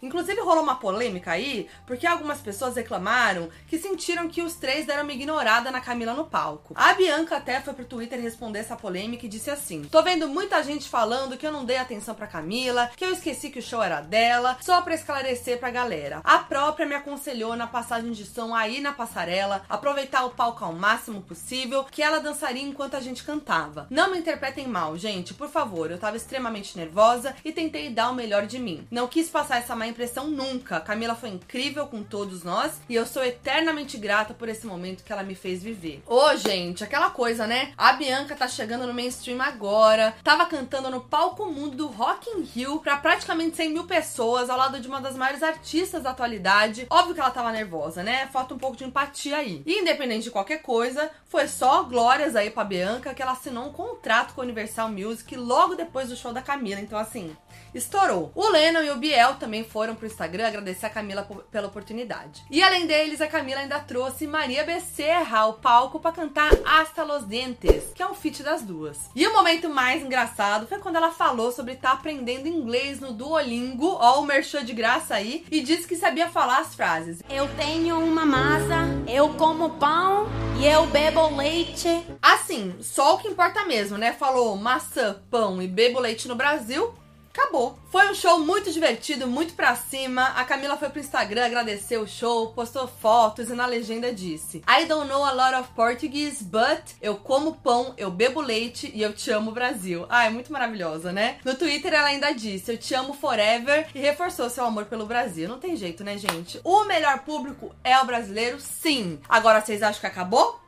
Inclusive 0.01 0.41
rolou 0.41 0.63
uma 0.63 0.75
polêmica 0.75 1.31
aí, 1.31 1.67
porque 1.85 2.07
algumas 2.07 2.39
pessoas 2.39 2.75
reclamaram 2.75 3.49
que 3.67 3.77
sentiram 3.77 4.27
que 4.27 4.41
os 4.41 4.55
três 4.55 4.85
deram 4.85 5.03
uma 5.03 5.13
ignorada 5.13 5.71
na 5.71 5.79
Camila 5.79 6.13
no 6.13 6.25
palco. 6.25 6.73
A 6.75 6.93
Bianca 6.93 7.37
até 7.37 7.61
foi 7.61 7.73
pro 7.73 7.85
Twitter 7.85 8.19
responder 8.19 8.59
essa 8.59 8.75
polêmica 8.75 9.25
e 9.25 9.29
disse 9.29 9.49
assim: 9.49 9.83
Tô 9.83 10.01
vendo 10.01 10.27
muita 10.27 10.61
gente 10.63 10.89
falando 10.89 11.37
que 11.37 11.45
eu 11.45 11.51
não 11.51 11.65
dei 11.65 11.77
atenção 11.77 12.15
pra 12.15 12.27
Camila, 12.27 12.89
que 12.97 13.05
eu 13.05 13.13
esqueci 13.13 13.51
que 13.51 13.59
o 13.59 13.61
show 13.61 13.81
era 13.81 14.01
dela, 14.01 14.57
só 14.59 14.81
pra 14.81 14.95
esclarecer 14.95 15.59
pra 15.59 15.69
galera. 15.69 16.19
A 16.23 16.39
própria 16.39 16.85
me 16.87 16.95
aconselhou 16.95 17.55
na 17.55 17.67
passagem 17.67 18.11
de 18.11 18.25
som 18.25 18.55
aí 18.55 18.81
na 18.81 18.91
passarela, 18.91 19.63
aproveitar 19.69 20.25
o 20.25 20.31
palco 20.31 20.65
ao 20.65 20.73
máximo 20.73 21.21
possível, 21.21 21.83
que 21.83 22.01
ela 22.01 22.19
dançaria 22.19 22.63
enquanto 22.63 22.95
a 22.95 22.99
gente 22.99 23.23
cantava. 23.23 23.85
Não 23.91 24.09
me 24.09 24.17
interpretem 24.17 24.67
mal, 24.67 24.97
gente, 24.97 25.35
por 25.35 25.47
favor, 25.47 25.91
eu 25.91 25.99
tava 25.99 26.17
extremamente 26.17 26.75
nervosa 26.75 27.35
e 27.45 27.51
tentei 27.51 27.91
dar 27.91 28.09
o 28.09 28.15
melhor 28.15 28.47
de 28.47 28.57
mim. 28.57 28.87
Não 28.89 29.07
quis 29.07 29.29
passar 29.29 29.57
essa 29.57 29.75
má 29.75 29.85
impressão 29.85 30.27
nunca. 30.27 30.79
Camila 30.79 31.13
foi 31.13 31.29
incrível 31.29 31.85
com 31.85 32.01
todos 32.01 32.43
nós 32.43 32.81
e 32.89 32.95
eu 32.95 33.05
sou 33.05 33.23
eternamente 33.23 33.95
grata 33.97 34.33
por 34.33 34.49
esse 34.49 34.65
momento 34.65 35.03
que 35.03 35.13
ela 35.13 35.21
me 35.21 35.35
fez 35.35 35.61
viver. 35.61 36.01
Ô, 36.07 36.35
gente, 36.35 36.83
aquela 36.83 37.11
coisa, 37.11 37.45
né? 37.45 37.73
A 37.77 37.93
Bianca 37.93 38.35
tá 38.35 38.47
chegando 38.47 38.87
no 38.87 38.93
mainstream 38.93 39.39
agora, 39.39 40.15
tava 40.23 40.47
cantando 40.47 40.89
no 40.89 41.01
palco 41.01 41.45
mundo 41.45 41.77
do 41.77 41.87
Rock 41.87 42.27
in 42.31 42.41
Rio 42.41 42.79
pra 42.87 42.95
praticamente 42.95 43.57
100 43.57 43.73
mil 43.73 43.83
pessoas, 43.83 44.49
ao 44.49 44.57
lado 44.57 44.79
de 44.79 44.87
uma 44.87 45.01
das 45.01 45.17
maiores 45.17 45.43
artistas 45.43 46.03
da 46.03 46.11
atualidade. 46.11 46.87
Óbvio 46.89 47.13
que 47.13 47.19
ela 47.19 47.29
tava 47.29 47.51
nervosa, 47.51 48.01
né? 48.01 48.29
Falta 48.31 48.53
um 48.53 48.57
pouco 48.57 48.77
de 48.77 48.85
empatia 48.85 49.35
aí. 49.35 49.61
E 49.65 49.81
independente 49.81 50.23
de 50.23 50.31
qualquer 50.31 50.61
coisa, 50.61 51.11
foi 51.25 51.49
só 51.49 51.83
glórias 51.83 52.33
aí 52.33 52.49
pra 52.49 52.63
Bianca 52.63 53.13
que 53.13 53.21
ela 53.21 53.33
assinou 53.33 53.65
um 53.65 53.73
contrato 53.73 54.33
com 54.33 54.39
a 54.39 54.45
Universal 54.45 54.89
Music 54.89 55.35
logo 55.35 55.75
depois 55.75 56.07
do 56.07 56.15
show 56.15 56.31
da 56.31 56.41
Camila. 56.41 56.79
Então, 56.79 56.97
assim, 56.97 57.35
estourou. 57.75 58.31
O 58.33 58.47
Lennon 58.47 58.83
e 58.83 58.89
o 58.89 58.95
Biel 58.95 59.35
também 59.35 59.65
foram 59.65 59.93
pro 59.93 60.07
Instagram 60.07 60.47
agradecer 60.47 60.85
a 60.85 60.89
Camila 60.89 61.27
pela 61.51 61.67
oportunidade. 61.67 62.45
E 62.49 62.63
além 62.63 62.87
deles, 62.87 63.19
a 63.19 63.27
Camila 63.27 63.59
ainda 63.59 63.81
trouxe 63.81 64.25
Maria 64.25 64.63
Becerra 64.63 65.39
ao 65.39 65.55
palco 65.55 65.99
pra 65.99 66.13
cantar 66.13 66.51
Hasta 66.65 67.03
los 67.03 67.27
Dientes, 67.27 67.91
que 67.93 68.01
é 68.01 68.07
um 68.07 68.13
feat 68.13 68.43
das 68.43 68.61
duas. 68.61 69.09
E 69.13 69.27
o 69.27 69.33
momento 69.33 69.69
mais 69.69 70.01
engraçado 70.01 70.67
foi 70.67 70.79
quando 70.79 70.95
ela 70.95 71.11
falou 71.11 71.51
sobre 71.51 71.73
estar 71.73 71.91
aprendendo 71.91 72.47
inglês 72.47 72.76
no 72.99 73.11
Duolingo, 73.11 73.97
ó 73.99 74.19
o 74.19 74.25
merchan 74.25 74.63
de 74.63 74.73
graça 74.73 75.15
aí, 75.15 75.45
e 75.49 75.61
disse 75.61 75.87
que 75.87 75.95
sabia 75.95 76.29
falar 76.29 76.59
as 76.59 76.75
frases. 76.75 77.23
Eu 77.29 77.47
tenho 77.55 77.99
uma 77.99 78.25
massa, 78.25 78.85
eu 79.07 79.29
como 79.29 79.71
pão 79.71 80.27
e 80.59 80.65
eu 80.65 80.85
bebo 80.87 81.35
leite. 81.35 82.05
Assim, 82.21 82.75
só 82.79 83.15
o 83.15 83.17
que 83.17 83.27
importa 83.27 83.65
mesmo, 83.65 83.97
né? 83.97 84.13
Falou 84.13 84.55
maçã, 84.55 85.19
pão 85.29 85.61
e 85.61 85.67
bebo 85.67 85.99
leite 85.99 86.27
no 86.27 86.35
Brasil. 86.35 86.93
Acabou. 87.37 87.77
Foi 87.91 88.09
um 88.09 88.15
show 88.15 88.39
muito 88.39 88.71
divertido, 88.71 89.27
muito 89.27 89.53
pra 89.53 89.75
cima. 89.75 90.23
A 90.29 90.43
Camila 90.43 90.75
foi 90.75 90.89
pro 90.89 90.99
Instagram 90.99 91.45
agradecer 91.45 91.97
o 91.97 92.07
show, 92.07 92.51
postou 92.51 92.87
fotos 92.87 93.51
e 93.51 93.53
na 93.53 93.67
legenda 93.67 94.11
disse: 94.11 94.63
I 94.67 94.85
don't 94.85 95.07
know 95.07 95.23
a 95.23 95.31
lot 95.31 95.55
of 95.55 95.69
Portuguese, 95.75 96.43
but 96.43 96.81
eu 96.99 97.15
como 97.15 97.53
pão, 97.57 97.93
eu 97.95 98.09
bebo 98.09 98.41
leite 98.41 98.91
e 98.91 99.03
eu 99.03 99.13
te 99.13 99.29
amo 99.29 99.51
Brasil. 99.51 100.07
Ah, 100.09 100.25
é 100.25 100.31
muito 100.31 100.51
maravilhosa, 100.51 101.11
né? 101.11 101.37
No 101.45 101.53
Twitter 101.53 101.93
ela 101.93 102.07
ainda 102.07 102.31
disse: 102.31 102.71
Eu 102.71 102.77
te 102.77 102.95
amo 102.95 103.13
forever 103.13 103.87
e 103.93 103.99
reforçou 103.99 104.49
seu 104.49 104.65
amor 104.65 104.85
pelo 104.85 105.05
Brasil. 105.05 105.47
Não 105.47 105.59
tem 105.59 105.75
jeito, 105.75 106.03
né, 106.03 106.17
gente? 106.17 106.59
O 106.63 106.85
melhor 106.85 107.19
público 107.19 107.71
é 107.83 107.99
o 107.99 108.05
brasileiro, 108.05 108.59
sim. 108.59 109.19
Agora 109.29 109.61
vocês 109.61 109.83
acham 109.83 110.01
que 110.01 110.07
acabou? 110.07 110.59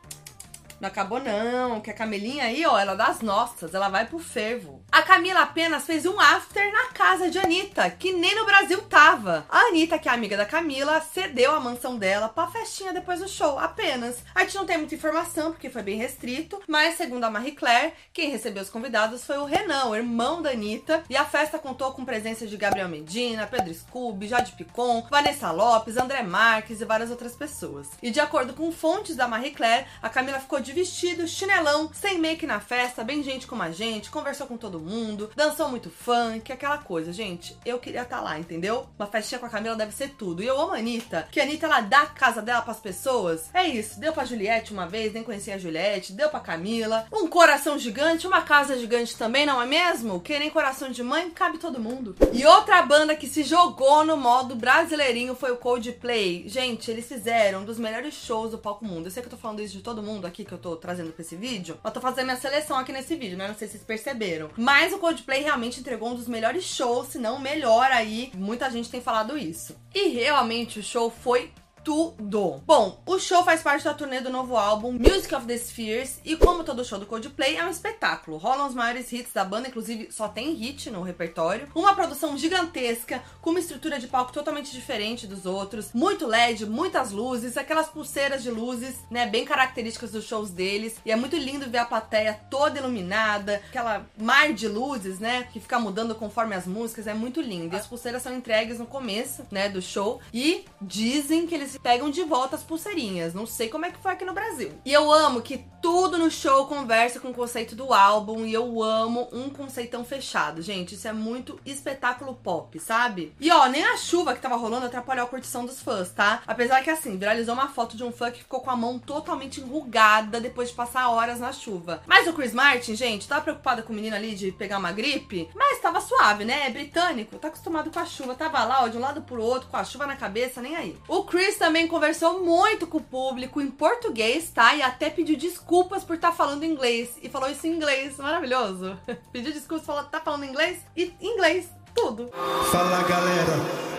Não 0.79 0.87
acabou 0.87 1.19
não, 1.19 1.81
que 1.81 1.91
a 1.91 1.93
Camelinha 1.93 2.45
aí, 2.45 2.65
ó, 2.65 2.79
ela 2.79 2.95
das 2.95 3.21
nossas, 3.21 3.73
ela 3.73 3.89
vai 3.89 4.05
pro 4.05 4.17
fervo. 4.17 4.81
A 4.91 5.03
Camila 5.03 5.41
apenas 5.41 5.85
fez 5.85 6.07
um 6.07 6.19
after 6.19 6.71
na 6.73 6.87
casa 6.87 7.29
de 7.29 7.37
Anitta, 7.37 7.91
que 7.91 8.11
nem 8.11 8.35
no 8.35 8.45
Brasil 8.45 8.81
tava. 8.81 9.45
A 9.47 9.67
Anitta, 9.67 9.99
que 9.99 10.09
é 10.09 10.11
amiga 10.11 10.35
da 10.35 10.47
Camila, 10.47 10.99
cedeu 10.99 11.53
a 11.53 11.59
mansão 11.59 11.95
dela 11.95 12.27
pra 12.27 12.47
festinha 12.47 12.91
depois 12.91 13.19
do 13.19 13.27
show, 13.27 13.59
apenas. 13.59 14.23
A 14.33 14.41
gente 14.41 14.55
não 14.55 14.65
tem 14.65 14.79
muita 14.79 14.95
informação, 14.95 15.51
porque 15.51 15.69
foi 15.69 15.83
bem 15.83 15.95
restrito, 15.95 16.59
mas 16.67 16.95
segundo 16.95 17.23
a 17.23 17.29
Marie 17.29 17.51
Claire, 17.51 17.93
quem 18.11 18.31
recebeu 18.31 18.63
os 18.63 18.69
convidados 18.69 19.23
foi 19.23 19.37
o 19.37 19.45
Renan, 19.45 19.85
o 19.85 19.95
irmão 19.95 20.41
da 20.41 20.49
Anitta, 20.49 21.03
e 21.07 21.15
a 21.15 21.23
festa 21.23 21.59
contou 21.59 21.91
com 21.91 22.03
presença 22.03 22.47
de 22.47 22.57
Gabriel 22.57 22.89
Medina, 22.89 23.45
Pedro 23.45 23.73
Scooby, 23.73 24.27
Jade 24.27 24.53
Picon, 24.53 25.05
Vanessa 25.09 25.51
Lopes, 25.51 25.97
André 25.97 26.23
Marques 26.23 26.81
e 26.81 26.85
várias 26.85 27.11
outras 27.11 27.35
pessoas. 27.35 27.89
E 28.01 28.09
de 28.09 28.19
acordo 28.19 28.53
com 28.53 28.71
fontes 28.71 29.15
da 29.15 29.27
Marie 29.27 29.51
Claire, 29.51 29.85
a 30.01 30.09
Camila 30.09 30.39
ficou 30.39 30.59
de 30.59 30.73
vestido, 30.73 31.27
chinelão, 31.27 31.91
sem 31.93 32.17
make 32.17 32.47
na 32.47 32.59
festa, 32.59 33.03
bem 33.03 33.21
gente 33.21 33.45
como 33.45 33.61
a 33.61 33.69
gente, 33.69 34.09
conversou 34.09 34.47
com 34.47 34.57
todo 34.57 34.78
mundo, 34.79 35.29
dançou 35.35 35.69
muito 35.69 35.89
funk, 35.89 36.51
aquela 36.51 36.77
coisa. 36.77 37.11
Gente, 37.11 37.57
eu 37.65 37.79
queria 37.79 38.01
estar 38.01 38.21
lá, 38.21 38.39
entendeu? 38.39 38.87
Uma 38.97 39.07
festinha 39.07 39.39
com 39.39 39.45
a 39.45 39.49
Camila 39.49 39.75
deve 39.75 39.93
ser 39.93 40.09
tudo. 40.09 40.41
E 40.41 40.47
eu 40.47 40.59
amo 40.59 40.73
a 40.73 40.77
Anitta, 40.77 41.27
que 41.31 41.39
a 41.39 41.43
Anitta 41.43 41.65
ela 41.65 41.81
dá 41.81 42.01
a 42.01 42.07
casa 42.07 42.41
dela 42.41 42.61
pras 42.61 42.79
pessoas. 42.79 43.49
É 43.53 43.67
isso, 43.67 43.99
deu 43.99 44.13
pra 44.13 44.25
Juliette 44.25 44.73
uma 44.73 44.87
vez, 44.87 45.13
nem 45.13 45.23
conhecia 45.23 45.55
a 45.55 45.57
Juliette, 45.57 46.13
deu 46.13 46.29
pra 46.29 46.39
Camila. 46.39 47.05
Um 47.11 47.27
coração 47.27 47.77
gigante, 47.77 48.27
uma 48.27 48.41
casa 48.41 48.77
gigante 48.77 49.17
também, 49.17 49.45
não 49.45 49.61
é 49.61 49.65
mesmo? 49.65 50.19
Que 50.19 50.39
nem 50.39 50.49
coração 50.49 50.89
de 50.89 51.03
mãe, 51.03 51.29
cabe 51.29 51.57
todo 51.57 51.79
mundo. 51.79 52.15
E 52.33 52.45
outra 52.45 52.81
banda 52.81 53.15
que 53.15 53.27
se 53.27 53.43
jogou 53.43 54.03
no 54.05 54.17
modo 54.17 54.55
brasileirinho 54.55 55.35
foi 55.35 55.51
o 55.51 55.57
Coldplay. 55.57 56.47
Gente, 56.47 56.89
eles 56.89 57.07
fizeram 57.07 57.61
um 57.61 57.65
dos 57.65 57.79
melhores 57.79 58.13
shows 58.13 58.51
do 58.51 58.57
palco 58.57 58.85
mundo. 58.85 59.07
Eu 59.07 59.11
sei 59.11 59.21
que 59.21 59.27
eu 59.27 59.31
tô 59.31 59.37
falando 59.37 59.61
isso 59.61 59.73
de 59.73 59.81
todo 59.81 60.03
mundo 60.03 60.25
aqui 60.25 60.45
que 60.45 60.51
eu 60.51 60.57
tô 60.57 60.75
trazendo 60.75 61.11
pra 61.11 61.21
esse 61.21 61.35
vídeo. 61.35 61.77
Eu 61.83 61.91
tô 61.91 62.01
fazendo 62.01 62.25
minha 62.25 62.37
seleção 62.37 62.77
aqui 62.77 62.91
nesse 62.91 63.15
vídeo, 63.15 63.37
né? 63.37 63.47
Não 63.47 63.55
sei 63.55 63.67
se 63.67 63.73
vocês 63.73 63.83
perceberam. 63.83 64.49
Mas 64.71 64.93
o 64.93 64.99
Coldplay 64.99 65.41
realmente 65.41 65.79
entregou 65.79 66.09
um 66.09 66.15
dos 66.15 66.27
melhores 66.27 66.63
shows, 66.63 67.07
se 67.07 67.17
não 67.17 67.37
o 67.37 67.41
melhor 67.41 67.91
aí. 67.91 68.31
Muita 68.35 68.69
gente 68.69 68.87
tem 68.87 69.01
falado 69.01 69.35
isso. 69.35 69.75
E 69.95 70.09
realmente 70.09 70.77
o 70.77 70.83
show 70.83 71.09
foi 71.09 71.51
tudo. 71.89 72.61
Bom, 72.67 73.01
o 73.03 73.17
show 73.17 73.43
faz 73.43 73.63
parte 73.63 73.83
da 73.83 73.95
turnê 73.95 74.21
do 74.21 74.29
novo 74.29 74.55
álbum 74.55 74.91
Music 74.91 75.33
of 75.33 75.47
the 75.47 75.57
Spheres 75.57 76.19
e 76.23 76.35
como 76.35 76.63
todo 76.63 76.85
show 76.85 76.99
do 76.99 77.07
Coldplay 77.07 77.55
é 77.55 77.65
um 77.65 77.71
espetáculo. 77.71 78.37
Rolam 78.37 78.67
os 78.67 78.75
maiores 78.75 79.11
hits 79.11 79.33
da 79.33 79.43
banda, 79.43 79.69
inclusive 79.69 80.11
só 80.11 80.27
tem 80.27 80.53
hit 80.53 80.91
no 80.91 81.01
repertório. 81.01 81.67
Uma 81.73 81.95
produção 81.95 82.37
gigantesca, 82.37 83.23
com 83.41 83.49
uma 83.49 83.59
estrutura 83.59 83.97
de 83.97 84.05
palco 84.05 84.31
totalmente 84.31 84.71
diferente 84.71 85.25
dos 85.25 85.47
outros, 85.47 85.89
muito 85.91 86.27
LED, 86.27 86.67
muitas 86.67 87.09
luzes, 87.09 87.57
aquelas 87.57 87.87
pulseiras 87.87 88.43
de 88.43 88.51
luzes, 88.51 88.97
né, 89.09 89.25
bem 89.25 89.43
características 89.43 90.11
dos 90.11 90.25
shows 90.25 90.51
deles. 90.51 90.97
E 91.03 91.11
é 91.11 91.15
muito 91.15 91.37
lindo 91.37 91.67
ver 91.71 91.79
a 91.79 91.85
plateia 91.85 92.39
toda 92.51 92.77
iluminada, 92.77 93.63
aquela 93.67 94.05
mar 94.15 94.53
de 94.53 94.67
luzes, 94.67 95.17
né, 95.17 95.47
que 95.51 95.59
fica 95.59 95.79
mudando 95.79 96.13
conforme 96.13 96.53
as 96.53 96.67
músicas, 96.67 97.07
é 97.07 97.15
muito 97.15 97.41
lindo. 97.41 97.75
E 97.75 97.79
as 97.79 97.87
pulseiras 97.87 98.21
são 98.21 98.35
entregues 98.35 98.77
no 98.77 98.85
começo, 98.85 99.43
né, 99.49 99.67
do 99.67 99.81
show 99.81 100.21
e 100.31 100.65
dizem 100.79 101.47
que 101.47 101.55
eles 101.55 101.78
pegam 101.81 102.09
de 102.09 102.23
volta 102.23 102.55
as 102.55 102.63
pulseirinhas. 102.63 103.33
Não 103.33 103.45
sei 103.45 103.69
como 103.69 103.85
é 103.85 103.91
que 103.91 104.01
foi 104.01 104.11
aqui 104.11 104.25
no 104.25 104.33
Brasil. 104.33 104.71
E 104.85 104.93
eu 104.93 105.11
amo 105.11 105.41
que 105.41 105.65
tudo 105.81 106.17
no 106.17 106.29
show 106.29 106.65
conversa 106.67 107.19
com 107.19 107.29
o 107.29 107.33
conceito 107.33 107.75
do 107.75 107.93
álbum 107.93 108.45
e 108.45 108.53
eu 108.53 108.83
amo 108.83 109.29
um 109.31 109.49
conceitão 109.49 110.03
fechado, 110.03 110.61
gente. 110.61 110.95
Isso 110.95 111.07
é 111.07 111.13
muito 111.13 111.59
espetáculo 111.65 112.35
pop, 112.35 112.77
sabe? 112.79 113.33
E 113.39 113.49
ó, 113.51 113.67
nem 113.67 113.83
a 113.83 113.97
chuva 113.97 114.33
que 114.33 114.41
tava 114.41 114.55
rolando 114.55 114.85
atrapalhou 114.85 115.25
a 115.25 115.29
curtição 115.29 115.65
dos 115.65 115.81
fãs, 115.81 116.11
tá? 116.11 116.41
Apesar 116.45 116.83
que 116.83 116.89
assim, 116.89 117.17
viralizou 117.17 117.53
uma 117.53 117.69
foto 117.69 117.95
de 117.95 118.03
um 118.03 118.11
fã 118.11 118.29
que 118.29 118.39
ficou 118.39 118.59
com 118.59 118.69
a 118.69 118.75
mão 118.75 118.99
totalmente 118.99 119.61
enrugada 119.61 120.41
depois 120.41 120.69
de 120.69 120.75
passar 120.75 121.09
horas 121.09 121.39
na 121.39 121.53
chuva. 121.53 122.01
Mas 122.05 122.27
o 122.27 122.33
Chris 122.33 122.53
Martin, 122.53 122.95
gente, 122.95 123.27
tava 123.27 123.41
preocupado 123.41 123.83
com 123.83 123.93
o 123.93 123.95
menino 123.95 124.15
ali 124.15 124.35
de 124.35 124.51
pegar 124.51 124.77
uma 124.77 124.91
gripe, 124.91 125.49
mas 125.55 125.79
tava 125.79 126.01
suave, 126.01 126.43
né? 126.43 126.67
É 126.67 126.69
britânico, 126.69 127.37
tá 127.37 127.47
acostumado 127.47 127.89
com 127.89 127.99
a 127.99 128.05
chuva, 128.05 128.35
tava 128.35 128.63
lá, 128.65 128.83
ó, 128.83 128.87
de 128.87 128.97
um 128.97 129.01
lado 129.01 129.21
pro 129.21 129.41
outro, 129.41 129.69
com 129.69 129.77
a 129.77 129.83
chuva 129.83 130.05
na 130.05 130.15
cabeça, 130.15 130.61
nem 130.61 130.75
aí. 130.75 130.97
O 131.07 131.23
Chris 131.23 131.57
também 131.57 131.68
conversou 131.87 132.43
muito 132.43 132.87
com 132.87 132.97
o 132.97 133.03
público 133.03 133.61
em 133.61 133.69
português, 133.69 134.49
tá? 134.49 134.75
E 134.75 134.81
até 134.81 135.09
pediu 135.09 135.37
desculpas 135.37 136.03
por 136.03 136.15
estar 136.15 136.31
falando 136.31 136.63
inglês. 136.63 137.17
E 137.21 137.29
falou 137.29 137.49
isso 137.49 137.67
em 137.67 137.71
inglês, 137.71 138.17
maravilhoso. 138.17 138.97
pediu 139.31 139.51
desculpas, 139.51 139.85
falou, 139.85 140.03
tá 140.03 140.19
falando 140.19 140.45
inglês? 140.45 140.79
E 140.95 141.13
inglês, 141.21 141.69
tudo. 141.93 142.29
Fala 142.71 143.03
galera, 143.03 143.53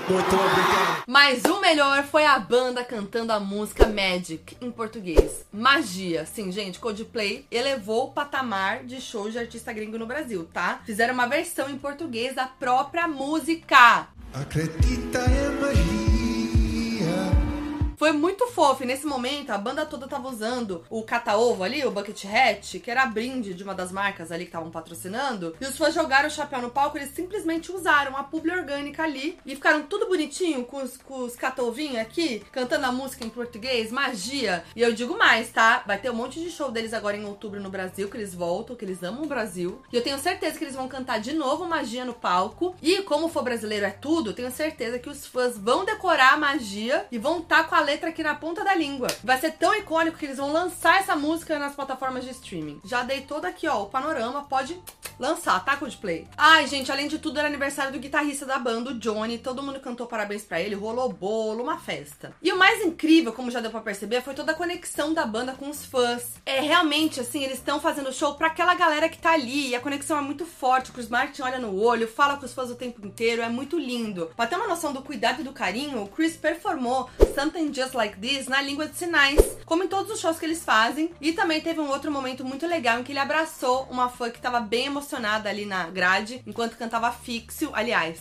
muito 0.08 0.34
obrigado. 0.34 1.04
Mas 1.06 1.44
o 1.44 1.60
melhor 1.60 2.04
foi 2.04 2.24
a 2.24 2.38
banda 2.38 2.84
cantando 2.84 3.32
a 3.32 3.40
música 3.40 3.86
Magic 3.86 4.56
em 4.60 4.70
português. 4.70 5.46
Magia. 5.52 6.26
Sim, 6.26 6.50
gente, 6.50 6.78
Coldplay 6.78 7.46
elevou 7.50 8.06
o 8.06 8.10
patamar 8.12 8.84
de 8.84 9.00
show 9.00 9.30
de 9.30 9.38
artista 9.38 9.72
gringo 9.72 9.98
no 9.98 10.06
Brasil, 10.06 10.48
tá? 10.52 10.80
Fizeram 10.84 11.14
uma 11.14 11.26
versão 11.26 11.68
em 11.68 11.78
português 11.78 12.34
da 12.34 12.46
própria 12.46 13.06
música. 13.06 14.08
Acredita 14.32 15.18
em 15.26 15.60
magia. 15.60 17.49
Foi 18.00 18.12
muito 18.12 18.46
fofo. 18.46 18.82
E 18.82 18.86
nesse 18.86 19.06
momento, 19.06 19.50
a 19.50 19.58
banda 19.58 19.84
toda 19.84 20.08
tava 20.08 20.26
usando 20.26 20.82
o 20.88 21.02
cata-ovo 21.02 21.62
ali, 21.62 21.84
o 21.84 21.90
Bucket 21.90 22.24
Hat, 22.24 22.80
que 22.80 22.90
era 22.90 23.04
brinde 23.04 23.52
de 23.52 23.62
uma 23.62 23.74
das 23.74 23.92
marcas 23.92 24.32
ali 24.32 24.44
que 24.44 24.48
estavam 24.48 24.70
patrocinando. 24.70 25.54
E 25.60 25.66
os 25.66 25.76
fãs 25.76 25.92
jogaram 25.92 26.26
o 26.26 26.30
chapéu 26.30 26.62
no 26.62 26.70
palco, 26.70 26.96
eles 26.96 27.10
simplesmente 27.10 27.70
usaram 27.70 28.16
a 28.16 28.24
publi 28.24 28.52
orgânica 28.52 29.02
ali 29.02 29.38
e 29.44 29.54
ficaram 29.54 29.82
tudo 29.82 30.08
bonitinho 30.08 30.64
com 30.64 30.82
os, 30.82 30.96
com 30.96 31.26
os 31.26 31.36
aqui, 32.00 32.42
cantando 32.50 32.86
a 32.86 32.92
música 32.92 33.22
em 33.22 33.28
português, 33.28 33.92
magia. 33.92 34.64
E 34.74 34.80
eu 34.80 34.94
digo 34.94 35.18
mais, 35.18 35.50
tá? 35.50 35.84
Vai 35.86 35.98
ter 35.98 36.10
um 36.10 36.14
monte 36.14 36.40
de 36.40 36.50
show 36.50 36.70
deles 36.70 36.94
agora 36.94 37.18
em 37.18 37.26
outubro 37.26 37.60
no 37.60 37.68
Brasil, 37.68 38.08
que 38.08 38.16
eles 38.16 38.34
voltam, 38.34 38.76
que 38.76 38.84
eles 38.86 39.02
amam 39.02 39.24
o 39.24 39.28
Brasil. 39.28 39.82
E 39.92 39.96
eu 39.96 40.02
tenho 40.02 40.18
certeza 40.18 40.56
que 40.56 40.64
eles 40.64 40.74
vão 40.74 40.88
cantar 40.88 41.20
de 41.20 41.34
novo 41.34 41.66
magia 41.66 42.06
no 42.06 42.14
palco. 42.14 42.74
E 42.80 43.02
como 43.02 43.28
for 43.28 43.42
brasileiro 43.42 43.84
é 43.84 43.90
tudo, 43.90 44.32
tenho 44.32 44.50
certeza 44.50 44.98
que 44.98 45.10
os 45.10 45.26
fãs 45.26 45.58
vão 45.58 45.84
decorar 45.84 46.32
a 46.32 46.38
magia 46.38 47.04
e 47.12 47.18
vão 47.18 47.40
estar 47.40 47.68
com 47.68 47.74
a 47.74 47.89
letra 47.90 48.10
aqui 48.10 48.22
na 48.22 48.36
ponta 48.36 48.62
da 48.62 48.74
língua. 48.74 49.08
Vai 49.24 49.38
ser 49.40 49.52
tão 49.52 49.74
icônico 49.74 50.16
que 50.16 50.24
eles 50.24 50.36
vão 50.36 50.52
lançar 50.52 51.00
essa 51.00 51.16
música 51.16 51.58
nas 51.58 51.74
plataformas 51.74 52.24
de 52.24 52.30
streaming. 52.30 52.80
Já 52.84 53.02
dei 53.02 53.22
todo 53.22 53.44
aqui, 53.44 53.66
ó, 53.66 53.82
o 53.82 53.86
panorama, 53.86 54.44
pode 54.44 54.80
lançar, 55.18 55.62
tá, 55.64 55.76
Coldplay? 55.76 56.28
Ai, 56.36 56.66
gente, 56.68 56.90
além 56.92 57.08
de 57.08 57.18
tudo, 57.18 57.38
era 57.38 57.48
aniversário 57.48 57.92
do 57.92 57.98
guitarrista 57.98 58.46
da 58.46 58.58
banda, 58.58 58.90
o 58.90 58.98
Johnny. 58.98 59.38
Todo 59.38 59.62
mundo 59.62 59.80
cantou 59.80 60.06
parabéns 60.06 60.44
pra 60.44 60.60
ele, 60.60 60.76
rolou 60.76 61.12
bolo, 61.12 61.64
uma 61.64 61.78
festa. 61.78 62.32
E 62.40 62.52
o 62.52 62.56
mais 62.56 62.84
incrível, 62.84 63.32
como 63.32 63.50
já 63.50 63.60
deu 63.60 63.72
pra 63.72 63.80
perceber, 63.80 64.22
foi 64.22 64.34
toda 64.34 64.52
a 64.52 64.54
conexão 64.54 65.12
da 65.12 65.26
banda 65.26 65.52
com 65.52 65.68
os 65.68 65.84
fãs. 65.84 66.34
É 66.46 66.60
realmente, 66.60 67.18
assim, 67.18 67.42
eles 67.42 67.58
estão 67.58 67.80
fazendo 67.80 68.12
show 68.12 68.34
pra 68.36 68.46
aquela 68.46 68.74
galera 68.74 69.08
que 69.08 69.18
tá 69.18 69.32
ali. 69.32 69.70
E 69.70 69.74
a 69.74 69.80
conexão 69.80 70.16
é 70.16 70.22
muito 70.22 70.46
forte. 70.46 70.90
O 70.90 70.94
Chris 70.94 71.08
Martin 71.08 71.42
olha 71.42 71.58
no 71.58 71.76
olho, 71.76 72.06
fala 72.06 72.36
com 72.36 72.46
os 72.46 72.54
fãs 72.54 72.70
o 72.70 72.76
tempo 72.76 73.04
inteiro. 73.04 73.42
É 73.42 73.48
muito 73.48 73.76
lindo. 73.78 74.30
Pra 74.36 74.46
ter 74.46 74.54
uma 74.54 74.68
noção 74.68 74.92
do 74.92 75.02
cuidado 75.02 75.40
e 75.40 75.44
do 75.44 75.52
carinho, 75.52 76.02
o 76.02 76.08
Chris 76.08 76.36
performou 76.36 77.10
Something 77.34 77.70
Just 77.80 77.94
Like 77.94 78.18
This 78.18 78.46
na 78.46 78.60
língua 78.60 78.86
de 78.86 78.96
sinais, 78.96 79.40
como 79.64 79.82
em 79.82 79.88
todos 79.88 80.12
os 80.12 80.20
shows 80.20 80.38
que 80.38 80.44
eles 80.44 80.62
fazem. 80.62 81.10
E 81.20 81.32
também 81.32 81.60
teve 81.60 81.80
um 81.80 81.88
outro 81.88 82.12
momento 82.12 82.44
muito 82.44 82.66
legal 82.66 83.00
em 83.00 83.02
que 83.02 83.12
ele 83.12 83.18
abraçou 83.18 83.84
uma 83.90 84.08
fã 84.08 84.30
que 84.30 84.40
tava 84.40 84.60
bem 84.60 84.86
emocionada 84.86 85.48
ali 85.48 85.64
na 85.64 85.88
grade, 85.88 86.42
enquanto 86.46 86.76
cantava 86.76 87.10
Fixio. 87.10 87.70
Aliás, 87.72 88.20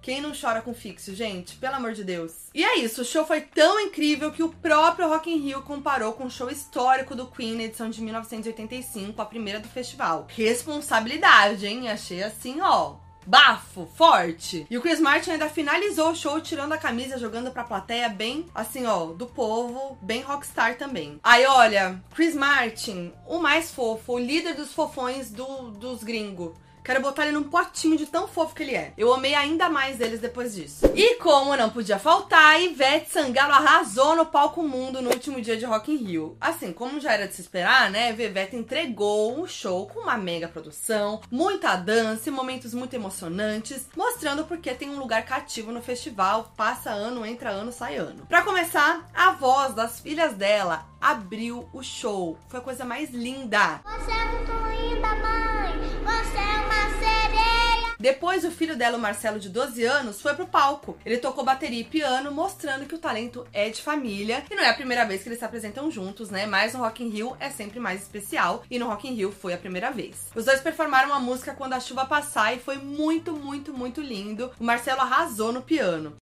quem 0.00 0.20
não 0.20 0.32
chora 0.32 0.62
com 0.62 0.72
Fixio, 0.72 1.14
gente? 1.14 1.56
Pelo 1.56 1.74
amor 1.74 1.92
de 1.92 2.04
Deus. 2.04 2.32
E 2.54 2.64
é 2.64 2.78
isso, 2.78 3.02
o 3.02 3.04
show 3.04 3.26
foi 3.26 3.40
tão 3.40 3.80
incrível 3.80 4.32
que 4.32 4.42
o 4.42 4.48
próprio 4.48 5.08
Rock 5.08 5.30
in 5.30 5.38
Rio 5.38 5.62
comparou 5.62 6.12
com 6.12 6.24
o 6.24 6.30
show 6.30 6.48
histórico 6.48 7.14
do 7.14 7.26
Queen 7.26 7.60
edição 7.60 7.90
de 7.90 8.00
1985, 8.00 9.20
a 9.20 9.26
primeira 9.26 9.60
do 9.60 9.68
festival. 9.68 10.26
Responsabilidade, 10.30 11.66
hein? 11.66 11.90
Achei 11.90 12.22
assim, 12.22 12.60
ó, 12.60 12.96
bafo, 13.26 13.86
forte. 13.94 14.66
E 14.70 14.76
o 14.76 14.80
Chris 14.80 15.00
Martin 15.00 15.32
ainda 15.32 15.48
finalizou 15.48 16.10
o 16.10 16.16
show 16.16 16.40
tirando 16.40 16.72
a 16.72 16.78
camisa, 16.78 17.18
jogando 17.18 17.50
pra 17.50 17.64
plateia 17.64 18.08
bem, 18.08 18.46
assim, 18.54 18.86
ó, 18.86 19.06
do 19.06 19.26
povo, 19.26 19.98
bem 20.02 20.22
rockstar 20.22 20.76
também. 20.76 21.20
Aí, 21.22 21.46
olha, 21.46 22.02
Chris 22.14 22.34
Martin, 22.34 23.12
o 23.26 23.38
mais 23.38 23.70
fofo, 23.70 24.14
o 24.14 24.18
líder 24.18 24.54
dos 24.54 24.72
fofões 24.72 25.30
do, 25.30 25.70
dos 25.70 26.02
gringos. 26.02 26.52
Quero 26.84 27.00
botar 27.00 27.24
ele 27.24 27.32
num 27.32 27.44
potinho 27.44 27.96
de 27.96 28.06
tão 28.06 28.26
fofo 28.26 28.54
que 28.54 28.62
ele 28.62 28.74
é. 28.74 28.92
Eu 28.96 29.12
amei 29.12 29.34
ainda 29.34 29.68
mais 29.68 30.00
eles 30.00 30.20
depois 30.20 30.54
disso. 30.54 30.86
E 30.94 31.16
como 31.16 31.56
não 31.56 31.70
podia 31.70 31.98
faltar, 31.98 32.60
Ivete 32.60 33.10
Sangalo 33.10 33.52
arrasou 33.52 34.16
no 34.16 34.26
palco 34.26 34.62
mundo 34.62 35.02
no 35.02 35.10
último 35.10 35.40
dia 35.40 35.56
de 35.56 35.64
Rock 35.64 35.92
in 35.92 35.96
Rio. 35.96 36.36
Assim, 36.40 36.72
como 36.72 37.00
já 37.00 37.12
era 37.12 37.28
de 37.28 37.34
se 37.34 37.40
esperar, 37.40 37.90
né? 37.90 38.10
Ivete 38.10 38.56
entregou 38.56 39.38
um 39.38 39.46
show 39.46 39.86
com 39.86 40.00
uma 40.00 40.16
mega 40.16 40.48
produção, 40.48 41.20
muita 41.30 41.76
dança 41.76 42.28
e 42.28 42.32
momentos 42.32 42.74
muito 42.74 42.94
emocionantes, 42.94 43.86
mostrando 43.96 44.44
porque 44.44 44.74
tem 44.74 44.90
um 44.90 44.98
lugar 44.98 45.24
cativo 45.24 45.72
no 45.72 45.82
festival. 45.82 46.52
Passa 46.56 46.90
ano, 46.90 47.24
entra 47.24 47.50
ano, 47.50 47.72
sai 47.72 47.96
ano. 47.96 48.26
Pra 48.26 48.42
começar, 48.42 49.08
a 49.14 49.32
voz 49.32 49.74
das 49.74 50.00
filhas 50.00 50.34
dela 50.34 50.89
abriu 51.00 51.68
o 51.72 51.82
show. 51.82 52.36
Foi 52.48 52.60
a 52.60 52.62
coisa 52.62 52.84
mais 52.84 53.10
linda. 53.10 53.80
Você 53.84 54.10
é 54.10 54.24
muito 54.26 54.52
linda, 54.52 55.08
mãe. 55.16 55.90
Você 56.04 56.38
é 56.38 56.60
uma 56.64 56.98
sereia. 56.98 57.94
Depois, 58.00 58.46
o 58.46 58.50
filho 58.50 58.76
dela, 58.76 58.96
o 58.96 59.00
Marcelo, 59.00 59.38
de 59.38 59.50
12 59.50 59.84
anos, 59.84 60.22
foi 60.22 60.34
pro 60.34 60.46
palco. 60.46 60.96
Ele 61.04 61.18
tocou 61.18 61.44
bateria 61.44 61.80
e 61.80 61.84
piano, 61.84 62.32
mostrando 62.32 62.86
que 62.86 62.94
o 62.94 62.98
talento 62.98 63.46
é 63.52 63.68
de 63.68 63.82
família. 63.82 64.42
E 64.50 64.54
não 64.54 64.62
é 64.62 64.70
a 64.70 64.74
primeira 64.74 65.04
vez 65.04 65.22
que 65.22 65.28
eles 65.28 65.38
se 65.38 65.44
apresentam 65.44 65.90
juntos, 65.90 66.30
né? 66.30 66.46
Mas 66.46 66.72
no 66.72 66.80
Rock 66.80 67.04
in 67.04 67.10
Rio 67.10 67.36
é 67.38 67.50
sempre 67.50 67.78
mais 67.78 68.00
especial. 68.00 68.64
E 68.70 68.78
no 68.78 68.86
Rock 68.86 69.06
in 69.06 69.12
Rio 69.12 69.30
foi 69.30 69.52
a 69.52 69.58
primeira 69.58 69.90
vez. 69.90 70.28
Os 70.34 70.46
dois 70.46 70.62
performaram 70.62 71.12
a 71.12 71.20
música 71.20 71.54
Quando 71.54 71.74
a 71.74 71.80
Chuva 71.80 72.06
Passar 72.06 72.54
e 72.54 72.58
foi 72.58 72.78
muito, 72.78 73.34
muito, 73.34 73.72
muito 73.72 74.00
lindo. 74.00 74.50
O 74.58 74.64
Marcelo 74.64 75.02
arrasou 75.02 75.52
no 75.52 75.60
piano. 75.60 76.16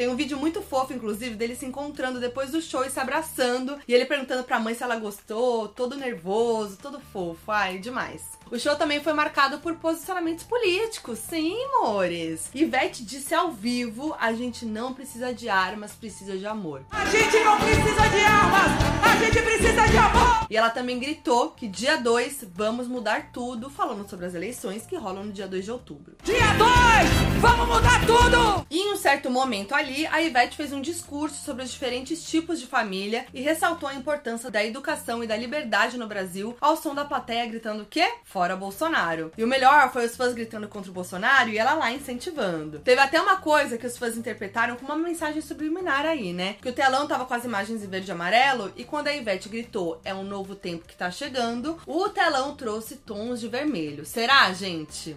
Tem 0.00 0.08
um 0.08 0.16
vídeo 0.16 0.38
muito 0.38 0.62
fofo, 0.62 0.94
inclusive, 0.94 1.34
dele 1.34 1.54
se 1.54 1.66
encontrando 1.66 2.18
depois 2.18 2.50
do 2.50 2.62
show 2.62 2.82
e 2.82 2.88
se 2.88 2.98
abraçando. 2.98 3.78
E 3.86 3.92
ele 3.92 4.06
perguntando 4.06 4.42
pra 4.42 4.58
mãe 4.58 4.72
se 4.72 4.82
ela 4.82 4.96
gostou, 4.96 5.68
todo 5.68 5.94
nervoso, 5.94 6.78
todo 6.78 6.98
fofo. 6.98 7.52
Ai, 7.52 7.78
demais. 7.78 8.22
O 8.50 8.58
show 8.58 8.74
também 8.74 9.00
foi 9.00 9.12
marcado 9.12 9.60
por 9.60 9.76
posicionamentos 9.76 10.44
políticos. 10.44 11.20
Sim, 11.20 11.56
amores. 11.78 12.50
Ivete 12.52 13.04
disse 13.04 13.32
ao 13.32 13.52
vivo: 13.52 14.12
a 14.18 14.32
gente 14.32 14.66
não 14.66 14.92
precisa 14.92 15.32
de 15.32 15.48
armas, 15.48 15.92
precisa 15.92 16.36
de 16.36 16.44
amor. 16.44 16.82
A 16.90 17.04
gente 17.04 17.38
não 17.44 17.56
precisa 17.56 18.08
de 18.08 18.20
armas, 18.24 18.72
a 19.04 19.24
gente 19.24 19.42
precisa 19.42 19.86
de 19.86 19.96
amor. 19.96 20.46
E 20.50 20.56
ela 20.56 20.68
também 20.68 20.98
gritou 20.98 21.52
que 21.52 21.68
dia 21.68 21.96
2 21.96 22.46
vamos 22.52 22.88
mudar 22.88 23.30
tudo, 23.32 23.70
falando 23.70 24.08
sobre 24.10 24.26
as 24.26 24.34
eleições 24.34 24.84
que 24.84 24.96
rolam 24.96 25.26
no 25.26 25.32
dia 25.32 25.46
2 25.46 25.64
de 25.64 25.70
outubro. 25.70 26.16
Dia 26.24 26.52
2, 26.58 27.40
vamos 27.40 27.68
mudar 27.68 28.04
tudo. 28.04 28.66
E 28.68 28.78
em 28.78 28.92
um 28.92 28.96
certo 28.96 29.30
momento 29.30 29.76
ali, 29.76 30.08
a 30.08 30.20
Ivete 30.20 30.56
fez 30.56 30.72
um 30.72 30.80
discurso 30.80 31.44
sobre 31.44 31.62
os 31.62 31.70
diferentes 31.70 32.24
tipos 32.24 32.58
de 32.58 32.66
família 32.66 33.26
e 33.32 33.40
ressaltou 33.40 33.88
a 33.88 33.94
importância 33.94 34.50
da 34.50 34.64
educação 34.64 35.22
e 35.22 35.26
da 35.28 35.36
liberdade 35.36 35.96
no 35.96 36.08
Brasil, 36.08 36.56
ao 36.60 36.76
som 36.76 36.96
da 36.96 37.04
plateia 37.04 37.46
gritando 37.46 37.84
o 37.84 37.86
quê? 37.86 38.12
Fora 38.40 38.56
Bolsonaro. 38.56 39.30
E 39.36 39.44
o 39.44 39.46
melhor 39.46 39.92
foi 39.92 40.06
os 40.06 40.16
fãs 40.16 40.32
gritando 40.32 40.66
contra 40.66 40.90
o 40.90 40.94
Bolsonaro 40.94 41.50
e 41.50 41.58
ela 41.58 41.74
lá 41.74 41.92
incentivando. 41.92 42.78
Teve 42.78 42.98
até 42.98 43.20
uma 43.20 43.36
coisa 43.36 43.76
que 43.76 43.86
os 43.86 43.98
fãs 43.98 44.16
interpretaram 44.16 44.76
como 44.76 44.94
uma 44.94 45.08
mensagem 45.08 45.42
subliminar 45.42 46.06
aí, 46.06 46.32
né? 46.32 46.56
Que 46.62 46.70
o 46.70 46.72
telão 46.72 47.06
tava 47.06 47.26
com 47.26 47.34
as 47.34 47.44
imagens 47.44 47.84
em 47.84 47.86
verde 47.86 48.10
e 48.10 48.12
amarelo 48.12 48.72
e 48.76 48.82
quando 48.82 49.08
a 49.08 49.14
Ivete 49.14 49.50
gritou 49.50 50.00
é 50.06 50.14
um 50.14 50.24
novo 50.24 50.54
tempo 50.54 50.88
que 50.88 50.96
tá 50.96 51.10
chegando, 51.10 51.76
o 51.86 52.08
telão 52.08 52.56
trouxe 52.56 52.96
tons 52.96 53.40
de 53.40 53.48
vermelho. 53.48 54.06
Será, 54.06 54.50
gente? 54.54 55.14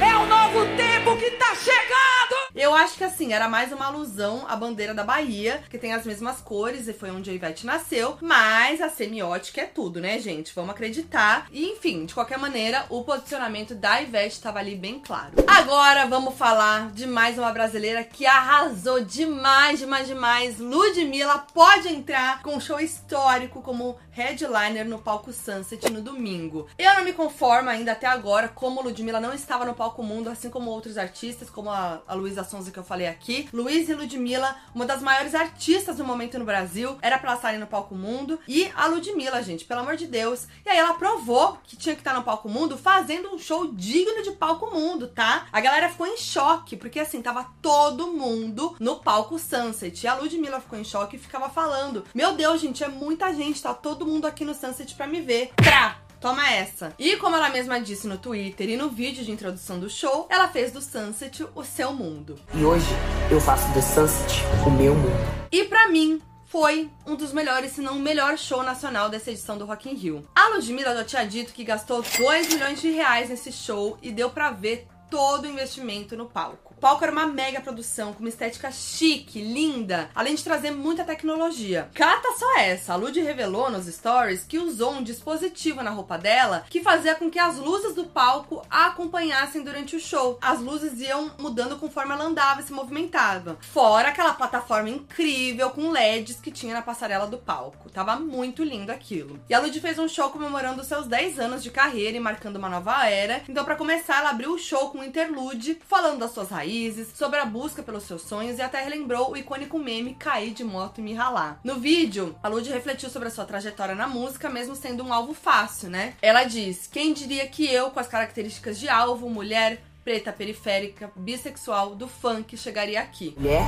É 0.00 0.14
o 0.14 0.26
novo 0.26 0.76
tempo 0.76 1.16
que 1.16 1.32
tá 1.32 1.52
chegando. 1.56 2.21
Eu 2.54 2.74
acho 2.74 2.96
que 2.96 3.04
assim, 3.04 3.32
era 3.32 3.48
mais 3.48 3.72
uma 3.72 3.86
alusão 3.86 4.44
à 4.46 4.54
bandeira 4.54 4.92
da 4.92 5.02
Bahia, 5.02 5.62
que 5.70 5.78
tem 5.78 5.94
as 5.94 6.04
mesmas 6.04 6.40
cores 6.40 6.86
e 6.86 6.92
foi 6.92 7.10
onde 7.10 7.30
a 7.30 7.32
Ivete 7.32 7.64
nasceu, 7.64 8.18
mas 8.20 8.80
a 8.82 8.90
semiótica 8.90 9.62
é 9.62 9.64
tudo, 9.64 10.00
né, 10.00 10.18
gente? 10.18 10.54
Vamos 10.54 10.72
acreditar. 10.72 11.46
E 11.50 11.64
enfim, 11.70 12.04
de 12.04 12.12
qualquer 12.12 12.38
maneira, 12.38 12.84
o 12.90 13.04
posicionamento 13.04 13.74
da 13.74 14.02
Ivete 14.02 14.34
estava 14.34 14.58
ali 14.58 14.76
bem 14.76 14.98
claro. 14.98 15.32
Agora 15.46 16.06
vamos 16.06 16.34
falar 16.34 16.90
de 16.90 17.06
mais 17.06 17.38
uma 17.38 17.52
brasileira 17.52 18.04
que 18.04 18.26
arrasou 18.26 19.02
demais, 19.02 19.78
demais, 19.78 20.06
demais. 20.06 20.58
Ludmilla 20.58 21.38
pode 21.54 21.88
entrar 21.88 22.42
com 22.42 22.56
um 22.56 22.60
show 22.60 22.78
histórico 22.78 23.62
como 23.62 23.96
headliner 24.10 24.86
no 24.86 24.98
palco 24.98 25.32
Sunset 25.32 25.90
no 25.90 26.02
domingo. 26.02 26.68
Eu 26.78 26.94
não 26.96 27.04
me 27.04 27.14
conformo 27.14 27.70
ainda 27.70 27.92
até 27.92 28.06
agora 28.06 28.48
como 28.48 28.82
Ludmilla 28.82 29.20
não 29.20 29.32
estava 29.32 29.64
no 29.64 29.74
palco 29.74 30.02
mundo, 30.02 30.28
assim 30.28 30.50
como 30.50 30.70
outros 30.70 30.98
artistas, 30.98 31.48
como 31.48 31.70
a, 31.70 32.02
a 32.06 32.14
Luísa 32.14 32.41
Sonza 32.44 32.70
que 32.70 32.78
eu 32.78 32.84
falei 32.84 33.06
aqui. 33.06 33.48
Luiz 33.52 33.88
e 33.88 33.94
Ludmilla, 33.94 34.56
uma 34.74 34.86
das 34.86 35.02
maiores 35.02 35.34
artistas 35.34 35.96
do 35.96 36.04
momento 36.04 36.38
no 36.38 36.44
Brasil, 36.44 36.98
era 37.02 37.18
pra 37.18 37.30
elas 37.30 37.38
estarem 37.38 37.60
no 37.60 37.66
palco 37.66 37.94
mundo. 37.94 38.38
E 38.46 38.70
a 38.74 38.86
Ludmilla, 38.86 39.42
gente, 39.42 39.64
pelo 39.64 39.80
amor 39.80 39.96
de 39.96 40.06
Deus. 40.06 40.46
E 40.64 40.68
aí 40.68 40.78
ela 40.78 40.94
provou 40.94 41.58
que 41.64 41.76
tinha 41.76 41.94
que 41.94 42.00
estar 42.00 42.14
no 42.14 42.22
palco 42.22 42.48
mundo 42.48 42.76
fazendo 42.76 43.34
um 43.34 43.38
show 43.38 43.72
digno 43.72 44.22
de 44.22 44.32
palco 44.32 44.70
mundo, 44.70 45.08
tá? 45.08 45.46
A 45.52 45.60
galera 45.60 45.88
ficou 45.88 46.06
em 46.06 46.16
choque, 46.16 46.76
porque 46.76 47.00
assim, 47.00 47.22
tava 47.22 47.46
todo 47.60 48.12
mundo 48.12 48.76
no 48.78 48.96
palco 48.96 49.38
Sunset. 49.38 50.04
E 50.04 50.08
a 50.08 50.14
Ludmilla 50.14 50.60
ficou 50.60 50.78
em 50.78 50.84
choque 50.84 51.16
e 51.16 51.18
ficava 51.18 51.48
falando: 51.48 52.04
Meu 52.14 52.34
Deus, 52.34 52.60
gente, 52.60 52.84
é 52.84 52.88
muita 52.88 53.32
gente, 53.32 53.62
tá 53.62 53.74
todo 53.74 54.06
mundo 54.06 54.26
aqui 54.26 54.44
no 54.44 54.54
Sunset 54.54 54.94
pra 54.94 55.06
me 55.06 55.20
ver. 55.20 55.52
Trá! 55.56 56.01
Toma 56.22 56.48
essa. 56.48 56.94
E 57.00 57.16
como 57.16 57.34
ela 57.34 57.50
mesma 57.50 57.80
disse 57.80 58.06
no 58.06 58.16
Twitter 58.16 58.70
e 58.70 58.76
no 58.76 58.88
vídeo 58.88 59.24
de 59.24 59.32
introdução 59.32 59.80
do 59.80 59.90
show, 59.90 60.28
ela 60.30 60.46
fez 60.46 60.70
do 60.70 60.80
Sunset 60.80 61.44
o 61.52 61.64
seu 61.64 61.92
mundo. 61.92 62.38
E 62.54 62.64
hoje 62.64 62.86
eu 63.28 63.40
faço 63.40 63.66
do 63.72 63.82
Sunset 63.82 64.40
o 64.64 64.70
meu 64.70 64.94
mundo. 64.94 65.10
E 65.50 65.64
pra 65.64 65.88
mim, 65.88 66.22
foi 66.44 66.88
um 67.04 67.16
dos 67.16 67.32
melhores, 67.32 67.72
se 67.72 67.80
não 67.80 67.96
o 67.96 68.00
melhor 68.00 68.38
show 68.38 68.62
nacional 68.62 69.08
dessa 69.08 69.32
edição 69.32 69.58
do 69.58 69.64
Rock 69.64 69.90
in 69.90 69.94
Rio. 69.94 70.24
A 70.32 70.46
Ludmilla 70.50 70.94
já 70.94 71.04
tinha 71.04 71.26
dito 71.26 71.52
que 71.52 71.64
gastou 71.64 72.00
2 72.02 72.54
milhões 72.54 72.80
de 72.80 72.88
reais 72.92 73.28
nesse 73.28 73.50
show 73.50 73.98
e 74.00 74.12
deu 74.12 74.30
pra 74.30 74.52
ver 74.52 74.86
todo 75.10 75.42
o 75.42 75.48
investimento 75.48 76.16
no 76.16 76.26
palco. 76.26 76.71
Palco 76.82 77.04
era 77.04 77.12
uma 77.12 77.28
mega 77.28 77.60
produção, 77.60 78.12
com 78.12 78.18
uma 78.18 78.28
estética 78.28 78.72
chique, 78.72 79.40
linda, 79.40 80.10
além 80.16 80.34
de 80.34 80.42
trazer 80.42 80.72
muita 80.72 81.04
tecnologia. 81.04 81.88
Cata 81.94 82.32
só 82.36 82.58
essa, 82.58 82.92
a 82.92 82.96
Lud 82.96 83.20
revelou 83.20 83.70
nos 83.70 83.86
stories 83.86 84.42
que 84.42 84.58
usou 84.58 84.94
um 84.94 85.02
dispositivo 85.02 85.80
na 85.80 85.90
roupa 85.90 86.18
dela 86.18 86.64
que 86.68 86.82
fazia 86.82 87.14
com 87.14 87.30
que 87.30 87.38
as 87.38 87.56
luzes 87.56 87.94
do 87.94 88.06
palco 88.06 88.66
a 88.68 88.86
acompanhassem 88.86 89.62
durante 89.62 89.94
o 89.94 90.00
show. 90.00 90.36
As 90.42 90.58
luzes 90.58 90.98
iam 91.00 91.30
mudando 91.38 91.78
conforme 91.78 92.14
ela 92.14 92.24
andava 92.24 92.60
e 92.60 92.64
se 92.64 92.72
movimentava. 92.72 93.58
Fora 93.60 94.08
aquela 94.08 94.34
plataforma 94.34 94.90
incrível 94.90 95.70
com 95.70 95.88
LEDs 95.88 96.40
que 96.40 96.50
tinha 96.50 96.74
na 96.74 96.82
passarela 96.82 97.28
do 97.28 97.38
palco. 97.38 97.90
Tava 97.90 98.16
muito 98.16 98.64
lindo 98.64 98.90
aquilo. 98.90 99.38
E 99.48 99.54
a 99.54 99.60
Lud 99.60 99.80
fez 99.80 100.00
um 100.00 100.08
show 100.08 100.30
comemorando 100.30 100.82
seus 100.82 101.06
10 101.06 101.38
anos 101.38 101.62
de 101.62 101.70
carreira 101.70 102.16
e 102.16 102.20
marcando 102.20 102.56
uma 102.56 102.68
nova 102.68 103.08
era. 103.08 103.40
Então, 103.48 103.64
para 103.64 103.76
começar, 103.76 104.18
ela 104.18 104.30
abriu 104.30 104.52
o 104.52 104.58
show 104.58 104.90
com 104.90 104.98
um 104.98 105.04
interlude, 105.04 105.78
falando 105.86 106.18
das 106.18 106.32
suas 106.32 106.50
raízes, 106.50 106.71
sobre 107.14 107.38
a 107.38 107.44
busca 107.44 107.82
pelos 107.82 108.04
seus 108.04 108.22
sonhos 108.22 108.58
e 108.58 108.62
até 108.62 108.82
relembrou 108.82 109.32
o 109.32 109.36
icônico 109.36 109.78
meme 109.78 110.14
Cair 110.14 110.52
de 110.52 110.64
moto 110.64 110.98
e 110.98 111.02
me 111.02 111.14
ralar. 111.14 111.60
No 111.62 111.78
vídeo, 111.78 112.34
a 112.42 112.48
Lud 112.48 112.68
refletiu 112.68 113.10
sobre 113.10 113.28
a 113.28 113.30
sua 113.30 113.44
trajetória 113.44 113.94
na 113.94 114.06
música, 114.06 114.48
mesmo 114.48 114.74
sendo 114.74 115.04
um 115.04 115.12
alvo 115.12 115.34
fácil, 115.34 115.90
né? 115.90 116.14
Ela 116.22 116.44
diz: 116.44 116.86
Quem 116.86 117.12
diria 117.12 117.46
que 117.46 117.66
eu, 117.66 117.90
com 117.90 118.00
as 118.00 118.08
características 118.08 118.78
de 118.78 118.88
alvo, 118.88 119.28
mulher, 119.28 119.82
preta 120.04 120.32
periférica, 120.32 121.12
bissexual, 121.14 121.94
do 121.94 122.08
funk, 122.08 122.56
chegaria 122.56 123.00
aqui? 123.00 123.34
Mulher, 123.38 123.62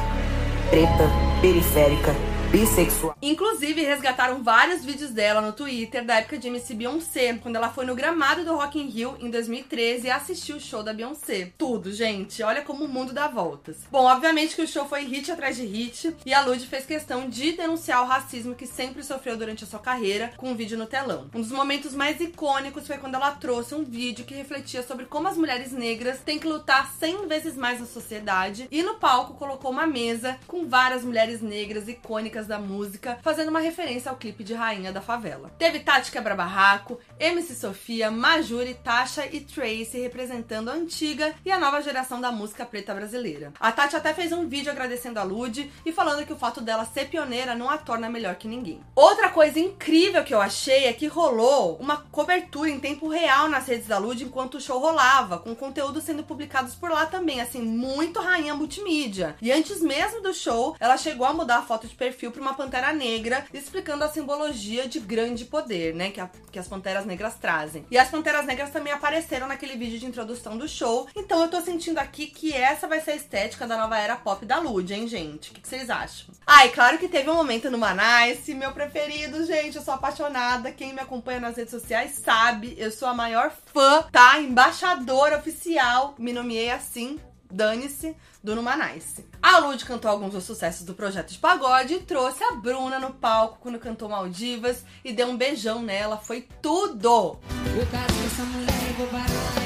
preta, 0.71 1.09
periférica, 1.41 2.34
bissexual. 2.55 3.17
Inclusive, 3.21 3.83
resgataram 3.83 4.41
vários 4.41 4.85
vídeos 4.85 5.11
dela 5.11 5.41
no 5.41 5.53
Twitter 5.53 6.05
da 6.05 6.19
época 6.19 6.39
de 6.39 6.47
MC 6.47 6.73
Beyoncé, 6.75 7.35
quando 7.43 7.57
ela 7.57 7.69
foi 7.69 7.85
no 7.85 7.97
gramado 7.97 8.45
do 8.45 8.55
Rock 8.55 8.79
in 8.79 8.87
Rio 8.87 9.17
em 9.19 9.29
2013 9.29 10.07
e 10.07 10.11
assistiu 10.11 10.57
o 10.57 10.61
show 10.61 10.81
da 10.81 10.93
Beyoncé. 10.93 11.51
Tudo, 11.59 11.91
gente. 11.93 12.45
Olha 12.45 12.63
como 12.63 12.85
o 12.85 12.89
mundo 12.89 13.13
dá 13.13 13.27
voltas. 13.27 13.79
Bom, 13.91 14.05
obviamente 14.05 14.55
que 14.55 14.63
o 14.63 14.69
show 14.69 14.87
foi 14.87 15.03
hit 15.03 15.33
atrás 15.33 15.57
de 15.57 15.65
hit 15.65 16.15
e 16.25 16.33
a 16.33 16.43
Lud 16.43 16.65
fez 16.65 16.87
questão 16.87 17.29
de 17.29 17.53
denunciar 17.53 18.05
o 18.05 18.07
racismo 18.07 18.55
que 18.55 18.69
sempre 18.69 19.03
sofreu 19.03 19.37
durante 19.37 19.65
a 19.65 19.67
sua 19.67 19.81
carreira 19.81 20.33
com 20.37 20.51
um 20.51 20.55
vídeo 20.55 20.79
no 20.79 20.87
telão. 20.87 21.29
Um 21.35 21.41
dos 21.41 21.51
momentos 21.51 21.93
mais 21.93 22.21
icônicos 22.21 22.87
foi 22.87 22.99
quando 22.99 23.17
ela 23.17 23.33
trouxe 23.33 23.75
um 23.75 23.83
vídeo 23.83 24.25
que 24.25 24.35
refletia 24.35 24.85
sobre 24.85 25.07
como 25.07 25.27
as 25.27 25.37
mulheres 25.37 25.73
negras 25.73 26.21
têm 26.21 26.39
que 26.39 26.47
lutar 26.47 26.93
100 27.01 27.27
vezes 27.27 27.57
mais 27.57 27.81
na 27.81 27.87
sociedade 27.87 28.69
e 28.71 28.81
no 28.81 28.95
palco 28.95 29.35
colocou 29.35 29.73
uma 29.73 29.89
mesa 29.89 30.39
com 30.47 30.69
várias 30.69 31.03
mulheres 31.03 31.43
negras 31.43 31.89
icônicas 31.89 32.44
da 32.47 32.59
música, 32.59 33.19
fazendo 33.23 33.49
uma 33.49 33.61
referência 33.61 34.11
ao 34.11 34.17
clipe 34.17 34.45
de 34.45 34.55
Rainha 34.55 34.93
da 34.93 35.01
Favela. 35.01 35.51
Teve 35.59 35.81
Tati 35.81 36.11
Quebra-Barraco, 36.11 36.99
MC 37.19 37.55
Sofia, 37.55 38.11
Majuri, 38.11 38.75
Tasha 38.75 39.27
e 39.31 39.41
Tracy 39.41 40.01
representando 40.01 40.71
a 40.71 40.75
antiga 40.75 41.35
e 41.45 41.51
a 41.51 41.59
nova 41.59 41.81
geração 41.81 42.21
da 42.21 42.31
música 42.31 42.65
preta 42.65 42.95
brasileira. 42.95 43.53
A 43.59 43.73
Tati 43.73 43.97
até 43.97 44.13
fez 44.13 44.33
um 44.33 44.49
vídeo 44.49 44.71
agradecendo 44.71 45.19
a 45.19 45.23
Lud 45.23 45.71
e 45.85 45.93
falando 45.93 46.27
que 46.27 46.33
o 46.33 46.39
fato 46.39 46.61
dela 46.61 46.85
ser 46.85 47.09
pioneira 47.09 47.55
não 47.55 47.71
a 47.71 47.79
torna 47.79 48.09
melhor 48.09 48.35
que 48.37 48.49
ninguém. 48.49 48.81
Outra 48.95 49.29
coisa 49.29 49.59
incrível 49.59 50.25
que 50.25 50.35
eu 50.35 50.41
achei 50.41 50.87
é 50.87 50.93
que 50.93 51.07
rolou 51.07 51.77
uma 51.77 51.97
cobertura 51.97 52.71
em 52.71 52.81
tempo 52.81 53.09
real 53.09 53.49
nas 53.49 53.67
redes 53.67 53.87
da 53.87 53.99
Lud 53.99 54.23
enquanto 54.23 54.57
o 54.57 54.61
show 54.61 54.79
rolava, 54.79 55.39
com 55.39 55.55
conteúdo 55.55 56.01
sendo 56.01 56.23
publicados 56.23 56.75
por 56.75 56.91
lá 56.91 57.07
também, 57.07 57.41
assim, 57.41 57.63
muito 57.63 58.21
rainha 58.21 58.55
multimídia. 58.55 59.37
E 59.41 59.53
antes 59.53 59.81
mesmo 59.81 60.21
do 60.21 60.35
show, 60.35 60.77
ela 60.79 60.97
chegou 60.97 61.27
a 61.27 61.33
mudar 61.33 61.59
a 61.59 61.63
foto 61.63 61.87
de 61.87 61.95
perfil 61.95 62.31
para 62.35 62.43
uma 62.43 62.55
pantera 62.55 62.93
negra, 62.93 63.45
explicando 63.55 64.05
a 64.05 64.09
simbologia 64.09 64.87
de 64.89 65.01
grande 65.01 65.45
poder, 65.47 65.95
né, 65.95 66.11
que, 66.11 66.21
a- 66.21 66.29
que 66.51 66.59
as 66.59 66.69
panteras 66.69 67.07
negras 67.07 67.37
trazem. 67.37 67.87
E 67.91 67.97
as 67.97 68.09
panteras 68.11 68.45
negras 68.45 68.71
também 68.71 68.93
apareceram 68.93 69.47
naquele 69.47 69.77
vídeo 69.77 69.99
de 69.99 70.07
introdução 70.07 70.59
do 70.59 70.69
show, 70.69 71.09
então 71.17 71.41
eu 71.43 71.49
tô 71.49 71.61
sentindo 71.63 71.99
aqui 71.99 72.27
que 72.27 72.53
essa 72.53 72.87
vai 72.87 73.01
ser 73.01 73.13
a 73.13 73.17
estética 73.17 73.67
da 73.67 73.79
nova 73.79 73.97
era 73.99 74.17
pop 74.17 74.45
da 74.45 74.59
Lud, 74.59 74.93
hein, 74.93 75.07
gente? 75.09 75.51
O 75.51 75.55
que, 75.55 75.61
que 75.61 75.69
vocês 75.69 75.89
acham? 75.89 76.35
Ah, 76.47 76.67
e 76.67 76.71
claro 76.71 76.99
que 76.99 77.09
teve 77.09 77.31
um 77.31 77.35
momento 77.35 77.71
no 77.71 77.79
Manice, 77.79 78.55
meu 78.55 78.73
preferido, 78.73 79.45
gente, 79.47 79.77
eu 79.77 79.83
sou 79.83 79.95
apaixonada, 79.95 80.73
quem 80.73 80.93
me 80.93 81.01
acompanha 81.01 81.41
nas 81.41 81.57
redes 81.57 81.71
sociais 81.71 82.13
sabe, 82.23 82.75
eu 82.77 82.91
sou 82.91 83.09
a 83.09 83.15
maior 83.15 83.53
fã, 83.73 84.03
tá? 84.11 84.39
Embaixadora 84.41 85.39
oficial, 85.39 86.15
me 86.19 86.33
nomeei 86.33 86.71
assim, 86.71 87.19
dane-se, 87.55 88.17
do 88.43 88.55
Numanice. 88.55 89.25
A 89.43 89.59
Lud 89.59 89.85
cantou 89.85 90.11
alguns 90.11 90.33
dos 90.33 90.45
sucessos 90.45 90.85
do 90.85 90.95
projeto 90.95 91.31
de 91.31 91.39
pagode 91.39 91.95
e 91.95 92.01
trouxe 92.01 92.43
a 92.45 92.53
Bruna 92.53 92.99
no 92.99 93.15
palco 93.15 93.59
quando 93.61 93.79
cantou 93.79 94.09
Maldivas 94.09 94.85
e 95.05 95.13
deu 95.13 95.29
um 95.29 95.37
beijão 95.37 95.83
nela, 95.83 96.19
foi 96.19 96.49
tudo! 96.61 97.39
E 97.75 99.64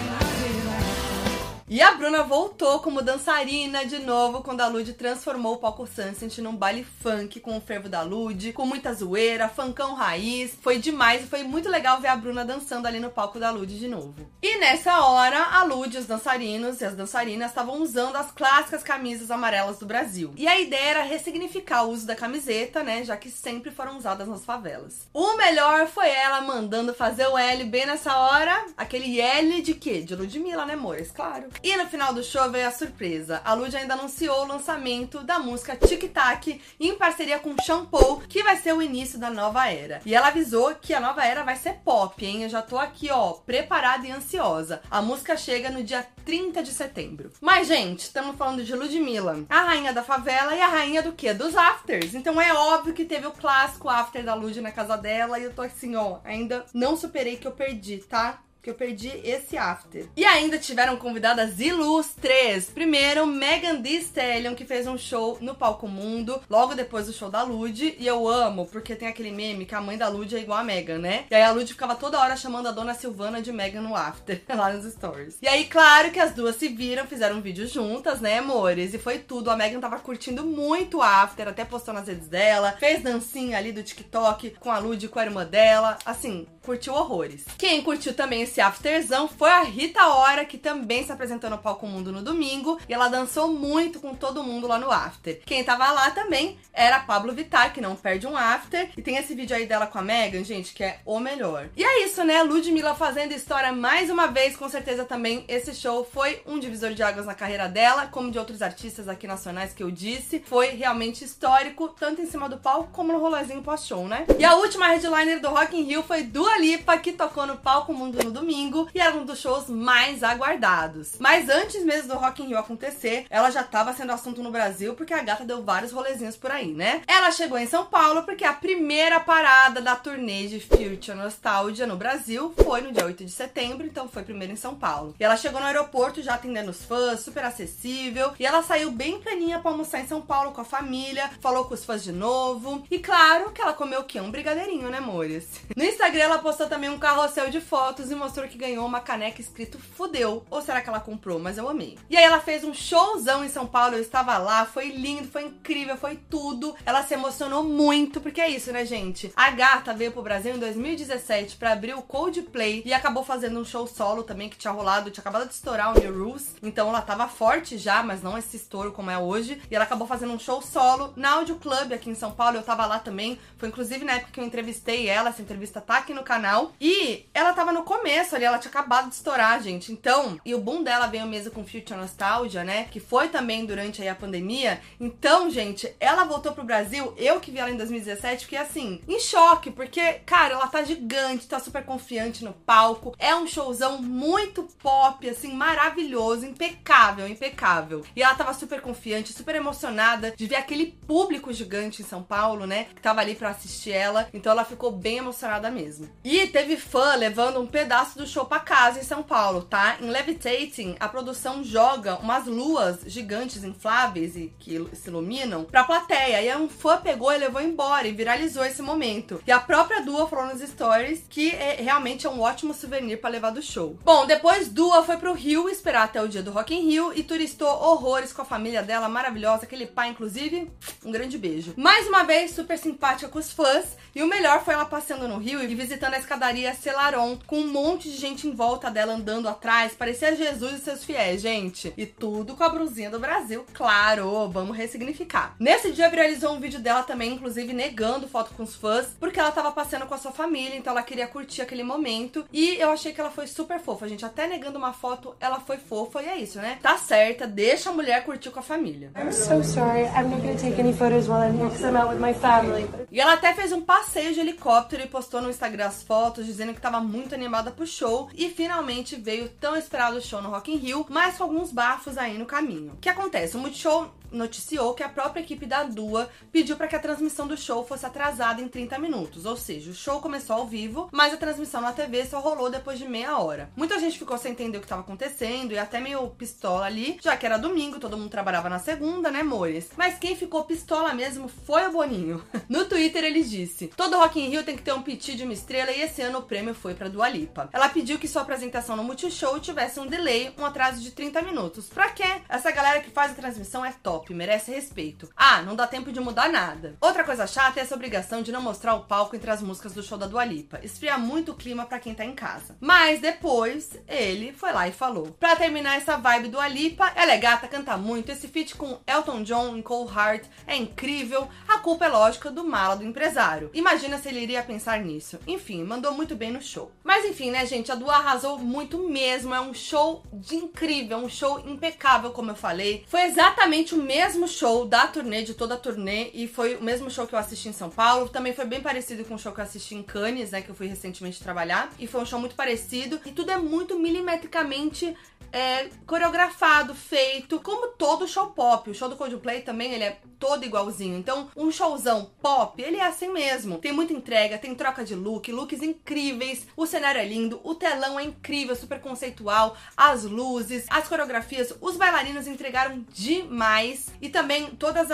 a 1.82 1.94
Bruna 1.94 2.22
voltou 2.22 2.80
como 2.80 3.02
dançarina 3.02 3.84
de 3.84 3.98
novo 3.98 4.42
quando 4.42 4.62
a 4.62 4.68
Lud 4.68 4.90
transformou 4.94 5.54
o 5.54 5.58
palco 5.58 5.86
Sunset 5.86 6.40
num 6.40 6.56
baile 6.56 6.82
funk 6.82 7.40
com 7.40 7.58
o 7.58 7.60
fervo 7.60 7.90
da 7.90 8.00
Lud, 8.00 8.54
com 8.54 8.64
muita 8.64 8.94
zoeira, 8.94 9.50
funkão 9.50 9.94
raiz. 9.94 10.56
Foi 10.62 10.78
demais 10.78 11.24
e 11.24 11.26
foi 11.26 11.42
muito 11.42 11.68
legal 11.68 12.00
ver 12.00 12.08
a 12.08 12.16
Bruna 12.16 12.42
dançando 12.42 12.86
ali 12.86 12.98
no 12.98 13.10
palco 13.10 13.38
da 13.38 13.50
Lud 13.50 13.78
de 13.78 13.86
novo. 13.86 14.14
E 14.42 14.58
nessa 14.58 15.00
hora, 15.00 15.42
a 15.42 15.62
Lud, 15.62 15.96
os 15.98 16.06
dançarinos 16.06 16.80
e 16.80 16.86
as 16.86 16.94
dançarinas 16.94 17.50
estavam 17.50 17.82
usando 17.82 18.16
as 18.16 18.30
clássicas 18.30 18.82
camisas 18.82 19.30
amarelas 19.30 19.78
do 19.78 19.84
Brasil. 19.84 20.32
E 20.36 20.48
a 20.48 20.58
ideia 20.58 20.88
era 20.88 21.02
ressignificar 21.02 21.84
o 21.84 21.90
uso 21.90 22.06
da 22.06 22.16
camiseta, 22.16 22.82
né, 22.82 23.04
já 23.04 23.16
que 23.16 23.30
sempre 23.30 23.70
foram 23.70 23.98
usadas 23.98 24.26
nas 24.26 24.44
favelas. 24.44 25.06
O 25.12 25.36
melhor 25.36 25.86
foi 25.86 26.08
ela 26.08 26.40
mandando 26.40 26.94
fazer 26.94 27.26
o 27.26 27.36
L 27.36 27.64
bem 27.64 27.84
nessa 27.84 28.16
hora, 28.16 28.66
aquele 28.74 29.20
L 29.20 29.60
de 29.60 29.74
quê? 29.74 30.00
De 30.00 30.16
Ludmilla, 30.16 30.64
né, 30.64 30.72
amores? 30.72 31.10
Claro. 31.10 31.48
E 31.62 31.76
no 31.76 31.86
final 31.88 32.14
do 32.14 32.22
show 32.22 32.48
veio 32.50 32.68
a 32.68 32.70
surpresa. 32.70 33.42
A 33.44 33.52
Lud 33.52 33.76
ainda 33.76 33.94
anunciou 33.94 34.42
o 34.42 34.46
lançamento 34.46 35.24
da 35.24 35.38
música 35.38 35.76
Tic 35.76 36.12
Tac 36.12 36.60
em 36.78 36.94
parceria 36.94 37.38
com 37.38 37.56
Shampoo, 37.60 38.22
que 38.28 38.42
vai 38.42 38.56
ser 38.56 38.72
o 38.74 38.82
início 38.82 39.18
da 39.18 39.28
nova 39.28 39.66
era. 39.68 40.00
E 40.06 40.14
ela 40.14 40.28
avisou 40.28 40.74
que 40.76 40.94
a 40.94 41.00
nova 41.00 41.24
era 41.24 41.42
vai 41.42 41.56
ser 41.56 41.74
pop, 41.84 42.24
hein? 42.24 42.44
Eu 42.44 42.48
já 42.48 42.62
tô 42.62 42.78
aqui, 42.78 43.10
ó, 43.10 43.32
preparada 43.32 44.06
e 44.06 44.10
ansiosa. 44.10 44.80
A 44.90 45.02
música 45.02 45.36
chega 45.36 45.70
no 45.70 45.82
dia 45.82 46.06
30 46.24 46.62
de 46.62 46.70
setembro. 46.70 47.32
Mas, 47.40 47.66
gente, 47.66 48.00
estamos 48.00 48.36
falando 48.36 48.64
de 48.64 48.74
Ludmilla, 48.74 49.44
a 49.48 49.62
rainha 49.62 49.92
da 49.92 50.02
favela 50.02 50.54
e 50.54 50.60
a 50.60 50.68
rainha 50.68 51.02
do 51.02 51.12
quê? 51.12 51.34
Dos 51.34 51.56
afters. 51.56 52.14
Então 52.14 52.40
é 52.40 52.52
óbvio 52.52 52.94
que 52.94 53.04
teve 53.04 53.26
o 53.26 53.32
clássico 53.32 53.88
after 53.88 54.22
da 54.22 54.34
Lud 54.34 54.60
na 54.60 54.70
casa 54.70 54.96
dela 54.96 55.38
e 55.38 55.44
eu 55.44 55.52
tô 55.52 55.62
assim, 55.62 55.96
ó, 55.96 56.18
ainda 56.24 56.64
não 56.72 56.96
superei 56.96 57.36
que 57.36 57.46
eu 57.46 57.52
perdi, 57.52 57.98
tá? 57.98 58.40
Que 58.62 58.70
eu 58.70 58.74
perdi 58.74 59.08
esse 59.24 59.56
after. 59.56 60.06
E 60.16 60.24
ainda 60.24 60.58
tiveram 60.58 60.96
convidadas 60.96 61.60
ilustres. 61.60 62.66
Primeiro, 62.66 63.26
Megan 63.26 63.80
Thee 63.80 63.96
Stallion, 63.98 64.54
que 64.54 64.64
fez 64.64 64.86
um 64.86 64.98
show 64.98 65.38
no 65.40 65.54
Palco 65.54 65.88
Mundo, 65.88 66.40
logo 66.48 66.74
depois 66.74 67.06
do 67.06 67.12
show 67.12 67.30
da 67.30 67.42
Lud. 67.42 67.96
E 67.98 68.06
eu 68.06 68.28
amo, 68.28 68.66
porque 68.66 68.94
tem 68.94 69.08
aquele 69.08 69.30
meme 69.30 69.66
que 69.66 69.74
a 69.74 69.80
mãe 69.80 69.96
da 69.96 70.08
Lud 70.08 70.34
é 70.34 70.40
igual 70.40 70.58
a 70.58 70.64
Megan, 70.64 70.98
né? 70.98 71.24
E 71.30 71.34
aí 71.34 71.42
a 71.42 71.50
Lud 71.50 71.70
ficava 71.72 71.94
toda 71.94 72.20
hora 72.20 72.36
chamando 72.36 72.68
a 72.68 72.72
dona 72.72 72.94
Silvana 72.94 73.40
de 73.40 73.52
Megan 73.52 73.82
no 73.82 73.94
after, 73.94 74.42
lá 74.48 74.72
nos 74.72 74.90
stories. 74.92 75.38
E 75.40 75.48
aí, 75.48 75.66
claro 75.66 76.10
que 76.10 76.20
as 76.20 76.32
duas 76.32 76.56
se 76.56 76.68
viram, 76.68 77.06
fizeram 77.06 77.36
um 77.36 77.40
vídeo 77.40 77.66
juntas, 77.66 78.20
né, 78.20 78.38
amores? 78.38 78.94
E 78.94 78.98
foi 78.98 79.18
tudo. 79.18 79.50
A 79.50 79.56
Megan 79.56 79.80
tava 79.80 79.98
curtindo 79.98 80.44
muito 80.44 80.98
o 80.98 81.02
after, 81.02 81.48
até 81.48 81.64
postou 81.64 81.94
nas 81.94 82.08
redes 82.08 82.28
dela, 82.28 82.72
fez 82.72 83.02
dancinha 83.02 83.56
ali 83.56 83.72
do 83.72 83.82
TikTok 83.82 84.56
com 84.58 84.70
a 84.70 84.78
Lud 84.78 85.04
e 85.04 85.08
com 85.08 85.18
a 85.18 85.24
irmã 85.24 85.44
dela. 85.44 85.98
Assim, 86.04 86.46
curtiu 86.68 86.92
horrores. 86.92 87.46
Quem 87.56 87.80
curtiu 87.82 88.12
também 88.12 88.42
esse 88.42 88.60
afterzão 88.60 89.26
foi 89.26 89.48
a 89.48 89.62
Rita 89.62 90.06
Ora, 90.06 90.44
que 90.44 90.58
também 90.58 91.02
se 91.02 91.10
apresentou 91.10 91.48
no 91.48 91.56
Palco 91.56 91.86
Mundo 91.86 92.12
no 92.12 92.20
domingo, 92.20 92.78
e 92.86 92.92
ela 92.92 93.08
dançou 93.08 93.48
muito 93.48 93.98
com 93.98 94.14
todo 94.14 94.44
mundo 94.44 94.66
lá 94.66 94.78
no 94.78 94.90
after. 94.90 95.40
Quem 95.46 95.64
tava 95.64 95.90
lá 95.90 96.10
também 96.10 96.58
era 96.70 97.00
Pablo 97.00 97.32
Vittar, 97.32 97.72
que 97.72 97.80
não 97.80 97.96
perde 97.96 98.26
um 98.26 98.36
after, 98.36 98.90
e 98.94 99.00
tem 99.00 99.16
esse 99.16 99.34
vídeo 99.34 99.56
aí 99.56 99.64
dela 99.64 99.86
com 99.86 99.98
a 99.98 100.02
Megan, 100.02 100.44
gente, 100.44 100.74
que 100.74 100.84
é 100.84 101.00
o 101.06 101.18
melhor. 101.18 101.70
E 101.74 101.82
é 101.82 102.04
isso, 102.04 102.22
né? 102.22 102.42
Ludmilla 102.42 102.94
fazendo 102.94 103.32
história 103.32 103.72
mais 103.72 104.10
uma 104.10 104.26
vez, 104.26 104.54
com 104.54 104.68
certeza 104.68 105.06
também 105.06 105.46
esse 105.48 105.74
show 105.74 106.04
foi 106.04 106.42
um 106.44 106.58
divisor 106.58 106.92
de 106.92 107.02
águas 107.02 107.24
na 107.24 107.34
carreira 107.34 107.66
dela, 107.66 108.08
como 108.08 108.30
de 108.30 108.38
outros 108.38 108.60
artistas 108.60 109.08
aqui 109.08 109.26
nacionais 109.26 109.72
que 109.72 109.82
eu 109.82 109.90
disse. 109.90 110.44
Foi 110.44 110.66
realmente 110.66 111.24
histórico, 111.24 111.88
tanto 111.88 112.20
em 112.20 112.26
cima 112.26 112.46
do 112.46 112.58
palco 112.58 112.90
como 112.92 113.10
no 113.10 113.18
rolezinho 113.18 113.62
pós-show, 113.62 114.06
né? 114.06 114.26
E 114.38 114.44
a 114.44 114.54
última 114.56 114.88
headliner 114.88 115.40
do 115.40 115.48
Rock 115.48 115.74
in 115.74 115.84
Rio 115.84 116.02
foi 116.02 116.24
Dua 116.24 116.57
Lipa, 116.58 116.98
que 116.98 117.12
tocou 117.12 117.46
no 117.46 117.56
Palco 117.56 117.92
Mundo 117.92 118.18
no 118.24 118.32
domingo 118.32 118.88
e 118.94 119.00
era 119.00 119.16
um 119.16 119.24
dos 119.24 119.38
shows 119.38 119.68
mais 119.68 120.22
aguardados. 120.22 121.12
Mas 121.18 121.48
antes 121.48 121.84
mesmo 121.84 122.08
do 122.08 122.18
Rock 122.18 122.42
in 122.42 122.48
Rio 122.48 122.58
acontecer, 122.58 123.26
ela 123.30 123.50
já 123.50 123.60
estava 123.60 123.92
sendo 123.92 124.12
assunto 124.12 124.42
no 124.42 124.50
Brasil 124.50 124.94
porque 124.94 125.14
a 125.14 125.22
gata 125.22 125.44
deu 125.44 125.62
vários 125.62 125.92
rolezinhos 125.92 126.36
por 126.36 126.50
aí, 126.50 126.72
né? 126.72 127.02
Ela 127.06 127.30
chegou 127.30 127.58
em 127.58 127.66
São 127.66 127.86
Paulo 127.86 128.24
porque 128.24 128.44
a 128.44 128.52
primeira 128.52 129.20
parada 129.20 129.80
da 129.80 129.94
turnê 129.94 130.48
de 130.48 130.58
Future 130.58 131.16
Nostalgia 131.16 131.86
no 131.86 131.96
Brasil 131.96 132.52
foi 132.62 132.80
no 132.80 132.92
dia 132.92 133.04
8 133.04 133.24
de 133.24 133.30
setembro, 133.30 133.86
então 133.86 134.08
foi 134.08 134.22
primeiro 134.22 134.52
em 134.52 134.56
São 134.56 134.74
Paulo. 134.74 135.14
E 135.18 135.24
ela 135.24 135.36
chegou 135.36 135.60
no 135.60 135.66
aeroporto 135.66 136.22
já 136.22 136.34
atendendo 136.34 136.70
os 136.70 136.84
fãs, 136.84 137.20
super 137.20 137.44
acessível, 137.44 138.32
e 138.38 138.44
ela 138.44 138.62
saiu 138.62 138.90
bem 138.90 139.20
planinha 139.20 139.60
pra 139.60 139.70
almoçar 139.70 140.00
em 140.00 140.08
São 140.08 140.20
Paulo 140.20 140.52
com 140.52 140.60
a 140.60 140.64
família, 140.64 141.30
falou 141.40 141.66
com 141.66 141.74
os 141.74 141.84
fãs 141.84 142.02
de 142.02 142.12
novo, 142.12 142.84
e 142.90 142.98
claro 142.98 143.52
que 143.52 143.62
ela 143.62 143.72
comeu 143.72 144.00
o 144.00 144.04
quê? 144.04 144.20
Um 144.20 144.30
brigadeirinho, 144.30 144.90
né, 144.90 144.98
amores? 144.98 145.46
No 145.76 145.84
Instagram 145.84 146.24
ela 146.24 146.38
postou 146.48 146.66
também 146.66 146.88
um 146.88 146.98
carrossel 146.98 147.50
de 147.50 147.60
fotos 147.60 148.10
e 148.10 148.14
mostrou 148.14 148.48
que 148.48 148.56
ganhou 148.56 148.86
uma 148.86 149.00
caneca 149.00 149.38
escrito 149.38 149.78
fudeu. 149.78 150.46
Ou 150.50 150.62
será 150.62 150.80
que 150.80 150.88
ela 150.88 150.98
comprou? 150.98 151.38
Mas 151.38 151.58
eu 151.58 151.68
amei. 151.68 151.98
E 152.08 152.16
aí 152.16 152.24
ela 152.24 152.40
fez 152.40 152.64
um 152.64 152.72
showzão 152.72 153.44
em 153.44 153.50
São 153.50 153.66
Paulo, 153.66 153.96
eu 153.96 154.00
estava 154.00 154.38
lá, 154.38 154.64
foi 154.64 154.88
lindo, 154.88 155.28
foi 155.28 155.44
incrível, 155.44 155.98
foi 155.98 156.16
tudo. 156.16 156.74
Ela 156.86 157.02
se 157.02 157.12
emocionou 157.12 157.62
muito, 157.62 158.18
porque 158.18 158.40
é 158.40 158.48
isso, 158.48 158.72
né, 158.72 158.86
gente? 158.86 159.30
A 159.36 159.50
gata 159.50 159.92
veio 159.92 160.10
pro 160.10 160.22
Brasil 160.22 160.54
em 160.54 160.58
2017 160.58 161.56
para 161.56 161.72
abrir 161.72 161.92
o 161.92 162.00
Coldplay 162.00 162.82
e 162.82 162.94
acabou 162.94 163.22
fazendo 163.22 163.60
um 163.60 163.64
show 163.64 163.86
solo 163.86 164.22
também 164.22 164.48
que 164.48 164.56
tinha 164.56 164.72
rolado, 164.72 165.10
tinha 165.10 165.20
acabado 165.20 165.48
de 165.48 165.52
estourar 165.52 165.94
o 165.94 166.00
New 166.00 166.24
Rules. 166.24 166.56
Então 166.62 166.88
ela 166.88 167.02
tava 167.02 167.28
forte 167.28 167.76
já, 167.76 168.02
mas 168.02 168.22
não 168.22 168.38
esse 168.38 168.56
estouro 168.56 168.90
como 168.92 169.10
é 169.10 169.18
hoje. 169.18 169.60
E 169.70 169.74
ela 169.74 169.84
acabou 169.84 170.08
fazendo 170.08 170.32
um 170.32 170.38
show 170.38 170.62
solo 170.62 171.12
na 171.14 171.32
Audio 171.32 171.56
Club 171.56 171.92
aqui 171.92 172.08
em 172.08 172.14
São 172.14 172.32
Paulo. 172.32 172.56
Eu 172.56 172.62
tava 172.62 172.86
lá 172.86 172.98
também. 172.98 173.38
Foi 173.58 173.68
inclusive 173.68 174.02
na 174.02 174.14
época 174.14 174.32
que 174.32 174.40
eu 174.40 174.44
entrevistei 174.44 175.08
ela. 175.10 175.28
Essa 175.28 175.42
entrevista 175.42 175.78
tá 175.78 175.98
aqui 175.98 176.14
no 176.14 176.22
canal. 176.22 176.37
E 176.80 177.26
ela 177.34 177.52
tava 177.52 177.72
no 177.72 177.82
começo 177.82 178.34
ali, 178.34 178.44
ela 178.44 178.58
tinha 178.58 178.70
acabado 178.70 179.08
de 179.08 179.14
estourar, 179.14 179.62
gente. 179.62 179.92
Então, 179.92 180.40
e 180.44 180.54
o 180.54 180.60
boom 180.60 180.82
dela 180.82 181.06
veio 181.06 181.26
mesmo 181.26 181.50
com 181.50 181.64
Future 181.64 181.98
Nostalgia, 181.98 182.64
né? 182.64 182.84
Que 182.90 183.00
foi 183.00 183.28
também 183.28 183.64
durante 183.66 184.02
aí 184.02 184.08
a 184.08 184.14
pandemia. 184.14 184.80
Então, 185.00 185.50
gente, 185.50 185.92
ela 186.00 186.24
voltou 186.24 186.52
pro 186.52 186.64
Brasil. 186.64 187.14
Eu 187.16 187.40
que 187.40 187.50
vi 187.50 187.58
ela 187.58 187.70
em 187.70 187.76
2017, 187.76 188.44
fiquei 188.44 188.58
assim, 188.58 189.00
em 189.06 189.20
choque, 189.20 189.70
porque, 189.70 190.14
cara, 190.26 190.54
ela 190.54 190.66
tá 190.66 190.82
gigante, 190.82 191.46
tá 191.46 191.58
super 191.58 191.84
confiante 191.84 192.44
no 192.44 192.52
palco. 192.52 193.14
É 193.18 193.34
um 193.34 193.46
showzão 193.46 194.00
muito 194.02 194.62
pop, 194.82 195.28
assim, 195.28 195.52
maravilhoso, 195.52 196.46
impecável, 196.46 197.28
impecável. 197.28 198.04
E 198.14 198.22
ela 198.22 198.34
tava 198.34 198.54
super 198.54 198.80
confiante, 198.80 199.32
super 199.32 199.54
emocionada 199.54 200.32
de 200.36 200.46
ver 200.46 200.56
aquele 200.56 200.86
público 200.86 201.52
gigante 201.52 202.02
em 202.02 202.04
São 202.04 202.22
Paulo, 202.22 202.66
né? 202.66 202.84
Que 202.94 203.00
tava 203.00 203.20
ali 203.20 203.34
pra 203.34 203.50
assistir 203.50 203.92
ela. 203.92 204.28
Então 204.32 204.52
ela 204.52 204.64
ficou 204.64 204.90
bem 204.92 205.18
emocionada 205.18 205.70
mesmo. 205.70 206.08
E 206.24 206.46
teve 206.48 206.76
fã 206.76 207.14
levando 207.14 207.60
um 207.60 207.66
pedaço 207.66 208.18
do 208.18 208.26
show 208.26 208.44
pra 208.44 208.58
casa 208.58 208.98
em 208.98 209.04
São 209.04 209.22
Paulo, 209.22 209.62
tá? 209.62 209.96
Em 210.00 210.10
Levitating, 210.10 210.96
a 210.98 211.08
produção 211.08 211.62
joga 211.62 212.16
umas 212.16 212.46
luas 212.46 213.00
gigantes 213.06 213.62
infláveis 213.62 214.36
e 214.36 214.52
que 214.58 214.84
se 214.92 215.08
iluminam 215.08 215.64
pra 215.64 215.84
plateia. 215.84 216.42
E 216.42 216.56
um 216.56 216.68
fã 216.68 216.98
pegou 216.98 217.32
e 217.32 217.38
levou 217.38 217.60
embora 217.60 218.06
e 218.06 218.12
viralizou 218.12 218.64
esse 218.64 218.82
momento. 218.82 219.40
E 219.46 219.52
a 219.52 219.60
própria 219.60 220.02
Dua 220.02 220.26
falou 220.26 220.46
nos 220.46 220.60
stories 220.60 221.22
que 221.28 221.50
é, 221.50 221.76
realmente 221.80 222.26
é 222.26 222.30
um 222.30 222.40
ótimo 222.40 222.74
souvenir 222.74 223.20
para 223.20 223.30
levar 223.30 223.50
do 223.50 223.62
show. 223.62 223.96
Bom, 224.04 224.26
depois 224.26 224.68
Dua 224.68 225.04
foi 225.04 225.16
pro 225.16 225.32
Rio 225.32 225.68
esperar 225.68 226.04
até 226.04 226.20
o 226.20 226.28
dia 226.28 226.42
do 226.42 226.50
Rock 226.50 226.74
in 226.74 226.88
Rio 226.88 227.12
e 227.14 227.22
turistou 227.22 227.68
horrores 227.68 228.32
com 228.32 228.42
a 228.42 228.44
família 228.44 228.82
dela 228.82 229.08
maravilhosa, 229.08 229.64
aquele 229.64 229.86
pai 229.86 230.08
inclusive, 230.08 230.70
um 231.04 231.12
grande 231.12 231.38
beijo. 231.38 231.74
Mais 231.76 232.06
uma 232.06 232.24
vez 232.24 232.50
super 232.50 232.76
simpática 232.76 233.28
com 233.28 233.38
os 233.38 233.52
fãs 233.52 233.96
e 234.14 234.22
o 234.22 234.26
melhor 234.26 234.64
foi 234.64 234.74
ela 234.74 234.84
passeando 234.84 235.28
no 235.28 235.38
Rio 235.38 235.62
e 235.62 235.74
visitando 235.74 236.07
a 236.16 236.18
escadaria 236.18 236.74
Celaron 236.74 237.38
com 237.46 237.58
um 237.58 237.72
monte 237.72 238.10
de 238.10 238.16
gente 238.16 238.46
em 238.46 238.52
volta 238.54 238.90
dela 238.90 239.14
andando 239.14 239.48
atrás, 239.48 239.94
parecia 239.94 240.36
Jesus 240.36 240.74
e 240.74 240.84
seus 240.84 241.04
fiéis, 241.04 241.40
gente. 241.40 241.92
E 241.96 242.06
tudo 242.06 242.54
com 242.54 242.64
a 242.64 242.68
brusinha 242.68 243.10
do 243.10 243.18
Brasil, 243.18 243.64
claro, 243.72 244.48
vamos 244.48 244.76
ressignificar. 244.76 245.54
Nesse 245.58 245.92
dia 245.92 246.08
viralizou 246.08 246.52
um 246.52 246.60
vídeo 246.60 246.80
dela 246.80 247.02
também, 247.02 247.32
inclusive 247.32 247.72
negando 247.72 248.28
foto 248.28 248.52
com 248.54 248.62
os 248.62 248.76
fãs, 248.76 249.06
porque 249.18 249.40
ela 249.40 249.50
tava 249.50 249.72
passeando 249.72 250.06
com 250.06 250.14
a 250.14 250.18
sua 250.18 250.32
família, 250.32 250.76
então 250.76 250.92
ela 250.92 251.02
queria 251.02 251.26
curtir 251.26 251.62
aquele 251.62 251.82
momento. 251.82 252.44
E 252.52 252.76
eu 252.76 252.90
achei 252.90 253.12
que 253.12 253.20
ela 253.20 253.30
foi 253.30 253.46
super 253.46 253.80
fofa, 253.80 254.08
gente. 254.08 254.24
Até 254.24 254.46
negando 254.46 254.78
uma 254.78 254.92
foto, 254.92 255.34
ela 255.40 255.60
foi 255.60 255.78
fofa 255.78 256.22
e 256.22 256.26
é 256.26 256.36
isso, 256.36 256.58
né? 256.58 256.78
Tá 256.82 256.96
certa, 256.96 257.46
deixa 257.46 257.90
a 257.90 257.92
mulher 257.92 258.24
curtir 258.24 258.50
com 258.50 258.60
a 258.60 258.62
família. 258.62 259.10
I'm 259.16 259.32
so 259.32 259.62
sorry. 259.64 260.04
I'm 260.16 260.28
not 260.28 260.42
gonna 260.42 260.58
take 260.58 260.80
any 260.80 260.92
photos 260.92 261.28
while 261.28 261.42
I'm 261.42 261.56
here 261.56 261.68
because 261.68 261.84
I'm 261.84 261.96
out 261.96 262.08
with 262.08 262.20
my 262.20 262.34
family. 262.34 262.88
E 263.10 263.20
ela 263.20 263.34
até 263.34 263.52
fez 263.54 263.72
um 263.72 263.80
passeio 263.80 264.32
de 264.32 264.40
helicóptero 264.40 265.02
e 265.02 265.06
postou 265.06 265.40
no 265.40 265.50
Instagram 265.50 265.88
fotos, 266.02 266.46
dizendo 266.46 266.74
que 266.74 266.80
tava 266.80 267.00
muito 267.00 267.34
animada 267.34 267.70
pro 267.70 267.86
show. 267.86 268.28
E 268.34 268.48
finalmente 268.48 269.16
veio 269.16 269.46
o 269.46 269.48
tão 269.48 269.76
esperado 269.76 270.20
show 270.20 270.42
no 270.42 270.50
Rock 270.50 270.72
in 270.72 270.76
Rio, 270.76 271.06
mas 271.08 271.36
com 271.36 271.44
alguns 271.44 271.70
bafos 271.72 272.18
aí 272.18 272.38
no 272.38 272.46
caminho. 272.46 272.92
O 272.92 272.96
que 272.96 273.08
acontece? 273.08 273.56
O 273.56 273.60
Multishow 273.60 274.12
noticiou 274.30 274.94
que 274.94 275.02
a 275.02 275.08
própria 275.08 275.40
equipe 275.40 275.66
da 275.66 275.84
Dua 275.84 276.28
pediu 276.52 276.76
para 276.76 276.86
que 276.86 276.96
a 276.96 277.00
transmissão 277.00 277.46
do 277.46 277.56
show 277.56 277.84
fosse 277.84 278.04
atrasada 278.04 278.60
em 278.60 278.68
30 278.68 278.98
minutos, 278.98 279.46
ou 279.46 279.56
seja, 279.56 279.90
o 279.90 279.94
show 279.94 280.20
começou 280.20 280.56
ao 280.56 280.66
vivo, 280.66 281.08
mas 281.12 281.32
a 281.32 281.36
transmissão 281.36 281.80
na 281.80 281.92
TV 281.92 282.24
só 282.26 282.40
rolou 282.40 282.70
depois 282.70 282.98
de 282.98 283.08
meia 283.08 283.38
hora. 283.38 283.70
Muita 283.76 283.98
gente 283.98 284.18
ficou 284.18 284.38
sem 284.38 284.52
entender 284.52 284.78
o 284.78 284.80
que 284.80 284.86
estava 284.86 285.02
acontecendo 285.02 285.72
e 285.72 285.78
até 285.78 286.00
meio 286.00 286.28
pistola 286.30 286.86
ali, 286.86 287.18
já 287.22 287.36
que 287.36 287.46
era 287.46 287.56
domingo, 287.56 287.98
todo 287.98 288.16
mundo 288.16 288.30
trabalhava 288.30 288.68
na 288.68 288.78
segunda, 288.78 289.30
né, 289.30 289.40
amores? 289.40 289.90
Mas 289.96 290.18
quem 290.18 290.36
ficou 290.36 290.64
pistola 290.64 291.14
mesmo 291.14 291.48
foi 291.48 291.86
o 291.86 291.92
Boninho. 291.92 292.42
No 292.68 292.84
Twitter 292.84 293.24
ele 293.24 293.42
disse: 293.42 293.88
"Todo 293.96 294.18
Rock 294.18 294.38
in 294.38 294.50
Rio 294.50 294.62
tem 294.62 294.76
que 294.76 294.82
ter 294.82 294.92
um 294.92 295.02
piti 295.02 295.34
de 295.34 295.44
uma 295.44 295.54
estrela 295.54 295.87
e 295.90 296.02
esse 296.02 296.22
ano 296.22 296.38
o 296.38 296.42
prêmio 296.42 296.74
foi 296.74 296.94
para 296.94 297.08
Dua 297.08 297.28
Lipa. 297.28 297.68
Ela 297.72 297.88
pediu 297.88 298.18
que 298.18 298.28
sua 298.28 298.42
apresentação 298.42 298.96
no 298.96 299.04
Multishow 299.04 299.58
tivesse 299.60 299.98
um 300.00 300.06
delay, 300.06 300.52
um 300.58 300.64
atraso 300.64 301.00
de 301.00 301.10
30 301.10 301.42
minutos. 301.42 301.88
Pra 301.88 302.10
quê? 302.10 302.42
Essa 302.48 302.70
galera 302.70 303.00
que 303.00 303.10
faz 303.10 303.32
a 303.32 303.34
transmissão 303.34 303.84
é 303.84 303.92
top, 303.92 304.32
merece 304.34 304.70
respeito. 304.70 305.28
Ah, 305.36 305.62
não 305.62 305.74
dá 305.74 305.86
tempo 305.86 306.12
de 306.12 306.20
mudar 306.20 306.48
nada. 306.48 306.96
Outra 307.00 307.24
coisa 307.24 307.46
chata 307.46 307.80
é 307.80 307.82
essa 307.82 307.94
obrigação 307.94 308.42
de 308.42 308.52
não 308.52 308.62
mostrar 308.62 308.94
o 308.94 309.04
palco 309.04 309.34
entre 309.34 309.50
as 309.50 309.62
músicas 309.62 309.92
do 309.92 310.02
show 310.02 310.18
da 310.18 310.26
Dua 310.26 310.44
Lipa. 310.44 310.80
Esfria 310.82 311.18
muito 311.18 311.52
o 311.52 311.54
clima 311.54 311.86
para 311.86 311.98
quem 311.98 312.14
tá 312.14 312.24
em 312.24 312.34
casa. 312.34 312.76
Mas 312.80 313.20
depois, 313.20 313.98
ele 314.06 314.52
foi 314.52 314.72
lá 314.72 314.88
e 314.88 314.92
falou. 314.92 315.32
Pra 315.38 315.56
terminar 315.56 315.96
essa 315.96 316.16
vibe 316.16 316.48
do 316.48 316.60
Alipa, 316.60 317.12
ela 317.14 317.32
é 317.32 317.38
gata, 317.38 317.68
canta 317.68 317.96
muito. 317.96 318.30
Esse 318.30 318.48
feat 318.48 318.74
com 318.74 318.98
Elton 319.06 319.42
John 319.42 319.76
e 319.76 319.82
Cole 319.82 320.10
Hart 320.14 320.44
é 320.66 320.76
incrível. 320.76 321.48
A 321.66 321.78
culpa 321.78 322.06
é 322.06 322.08
lógica 322.08 322.50
do 322.50 322.64
mala 322.64 322.96
do 322.96 323.04
empresário. 323.04 323.70
Imagina 323.74 324.18
se 324.18 324.28
ele 324.28 324.40
iria 324.40 324.62
pensar 324.62 325.00
nisso. 325.00 325.38
Enfim, 325.46 325.77
mandou 325.84 326.12
muito 326.12 326.34
bem 326.34 326.50
no 326.50 326.60
show. 326.60 326.90
Mas 327.04 327.24
enfim, 327.24 327.50
né, 327.50 327.64
gente? 327.66 327.90
A 327.90 327.94
Dua 327.94 328.14
arrasou 328.14 328.58
muito 328.58 328.98
mesmo. 329.08 329.54
É 329.54 329.60
um 329.60 329.74
show 329.74 330.22
de 330.32 330.56
incrível, 330.56 331.18
um 331.18 331.28
show 331.28 331.60
impecável, 331.60 332.30
como 332.30 332.50
eu 332.50 332.54
falei. 332.56 333.04
Foi 333.08 333.22
exatamente 333.22 333.94
o 333.94 334.02
mesmo 334.02 334.46
show 334.46 334.84
da 334.84 335.06
turnê, 335.06 335.42
de 335.42 335.54
toda 335.54 335.74
a 335.74 335.78
turnê, 335.78 336.30
e 336.34 336.46
foi 336.46 336.76
o 336.76 336.82
mesmo 336.82 337.10
show 337.10 337.26
que 337.26 337.34
eu 337.34 337.38
assisti 337.38 337.68
em 337.68 337.72
São 337.72 337.90
Paulo. 337.90 338.28
Também 338.28 338.52
foi 338.52 338.64
bem 338.64 338.80
parecido 338.80 339.24
com 339.24 339.34
o 339.34 339.38
show 339.38 339.52
que 339.52 339.60
eu 339.60 339.64
assisti 339.64 339.94
em 339.94 340.02
Cannes, 340.02 340.50
né? 340.50 340.62
Que 340.62 340.70
eu 340.70 340.74
fui 340.74 340.86
recentemente 340.86 341.42
trabalhar. 341.42 341.90
E 341.98 342.06
foi 342.06 342.20
um 342.20 342.26
show 342.26 342.38
muito 342.38 342.54
parecido. 342.54 343.20
E 343.24 343.32
tudo 343.32 343.50
é 343.50 343.56
muito 343.56 343.98
milimetricamente 343.98 345.16
é, 345.52 345.88
coreografado, 346.06 346.94
feito, 346.94 347.60
como 347.60 347.88
todo 347.88 348.28
show 348.28 348.48
pop. 348.48 348.90
O 348.90 348.94
show 348.94 349.08
do 349.08 349.16
Coldplay 349.16 349.62
também, 349.62 349.92
ele 349.92 350.04
é 350.04 350.18
todo 350.38 350.64
igualzinho. 350.64 351.16
Então, 351.18 351.50
um 351.56 351.70
showzão 351.70 352.30
pop, 352.40 352.80
ele 352.82 352.96
é 352.96 353.06
assim 353.06 353.28
mesmo. 353.28 353.78
Tem 353.78 353.92
muita 353.92 354.12
entrega, 354.12 354.58
tem 354.58 354.74
troca 354.74 355.04
de 355.04 355.14
look, 355.14 355.50
looks 355.50 355.82
incríveis, 355.82 356.66
o 356.76 356.86
cenário 356.86 357.20
é 357.20 357.24
lindo, 357.24 357.60
o 357.64 357.74
telão 357.74 358.18
é 358.18 358.24
incrível, 358.24 358.74
super 358.76 359.00
conceitual, 359.00 359.76
as 359.96 360.24
luzes, 360.24 360.86
as 360.88 361.08
coreografias, 361.08 361.74
os 361.80 361.96
bailarinos 361.96 362.46
entregaram 362.46 363.04
demais. 363.12 364.08
E 364.20 364.28
também 364.28 364.66
todos 364.66 365.08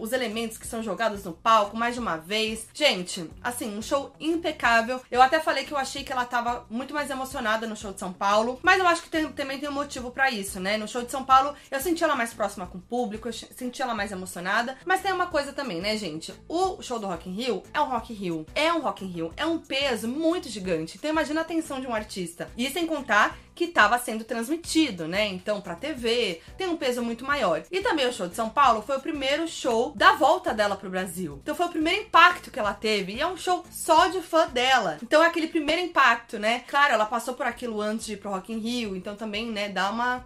os 0.00 0.12
elementos 0.12 0.58
que 0.58 0.66
são 0.66 0.82
jogados 0.82 1.24
no 1.24 1.32
palco 1.32 1.76
mais 1.76 1.94
de 1.94 2.00
uma 2.00 2.16
vez. 2.16 2.66
Gente, 2.72 3.28
assim, 3.42 3.76
um 3.76 3.82
show 3.82 4.12
impecável. 4.20 5.00
Eu 5.10 5.22
até 5.22 5.40
falei 5.40 5.64
que 5.64 5.72
eu 5.72 5.78
achei 5.78 6.04
que 6.04 6.12
ela 6.12 6.24
tava 6.24 6.66
muito 6.70 6.94
mais 6.94 7.10
emocionada 7.10 7.66
no 7.66 7.76
show 7.76 7.92
de 7.92 8.00
São 8.00 8.12
Paulo, 8.12 8.58
mas 8.62 8.78
eu 8.78 8.86
acho 8.86 9.02
que 9.02 9.10
tem, 9.10 9.30
também 9.32 9.58
tem 9.58 9.68
um 9.68 9.72
motivo 9.72 10.10
para 10.10 10.30
isso, 10.30 10.60
né? 10.60 10.76
No 10.76 10.88
show 10.88 11.02
de 11.02 11.10
São 11.10 11.24
Paulo, 11.24 11.54
eu 11.70 11.80
senti 11.80 12.02
ela 12.04 12.16
mais 12.16 12.32
próxima 12.32 12.66
com 12.66 12.78
o 12.78 12.80
público, 12.80 13.28
eu 13.28 13.32
senti 13.32 13.82
ela 13.82 13.94
mais 13.94 14.12
emocionada, 14.12 14.67
mas 14.84 15.02
tem 15.02 15.12
uma 15.12 15.26
coisa 15.26 15.52
também, 15.52 15.80
né, 15.80 15.96
gente? 15.96 16.34
O 16.48 16.80
show 16.82 16.98
do 16.98 17.06
Rock 17.06 17.28
in 17.28 17.32
Rio 17.32 17.62
é 17.72 17.80
um 17.80 17.88
Rock 17.88 18.12
in 18.12 18.16
Rio, 18.16 18.46
é 18.54 18.72
um 18.72 18.80
Rock 18.80 19.04
in 19.04 19.08
Rio, 19.08 19.32
é 19.36 19.46
um 19.46 19.58
peso 19.58 20.08
muito 20.08 20.48
gigante. 20.48 20.96
Então 20.96 21.10
imagina 21.10 21.40
a 21.40 21.42
atenção 21.42 21.80
de 21.80 21.86
um 21.86 21.94
artista. 21.94 22.50
E 22.56 22.68
sem 22.70 22.86
contar 22.86 23.38
que 23.58 23.64
estava 23.64 23.98
sendo 23.98 24.22
transmitido, 24.22 25.08
né? 25.08 25.26
Então, 25.26 25.60
pra 25.60 25.74
TV, 25.74 26.40
tem 26.56 26.68
um 26.68 26.76
peso 26.76 27.02
muito 27.02 27.24
maior. 27.24 27.64
E 27.72 27.80
também 27.80 28.06
o 28.06 28.12
show 28.12 28.28
de 28.28 28.36
São 28.36 28.48
Paulo 28.48 28.82
foi 28.82 28.96
o 28.96 29.00
primeiro 29.00 29.48
show 29.48 29.92
da 29.96 30.12
volta 30.12 30.54
dela 30.54 30.76
pro 30.76 30.88
Brasil. 30.88 31.40
Então, 31.42 31.56
foi 31.56 31.66
o 31.66 31.70
primeiro 31.70 32.02
impacto 32.02 32.52
que 32.52 32.58
ela 32.60 32.72
teve. 32.72 33.14
E 33.14 33.20
é 33.20 33.26
um 33.26 33.36
show 33.36 33.64
só 33.68 34.06
de 34.06 34.22
fã 34.22 34.46
dela. 34.46 34.98
Então, 35.02 35.20
é 35.20 35.26
aquele 35.26 35.48
primeiro 35.48 35.82
impacto, 35.82 36.38
né? 36.38 36.60
Claro, 36.68 36.94
ela 36.94 37.04
passou 37.04 37.34
por 37.34 37.46
aquilo 37.46 37.80
antes 37.80 38.06
de 38.06 38.12
ir 38.12 38.18
pro 38.18 38.30
Rock 38.30 38.52
in 38.52 38.58
Rio. 38.58 38.94
Então, 38.94 39.16
também, 39.16 39.50
né, 39.50 39.68
dá 39.68 39.90
uma. 39.90 40.24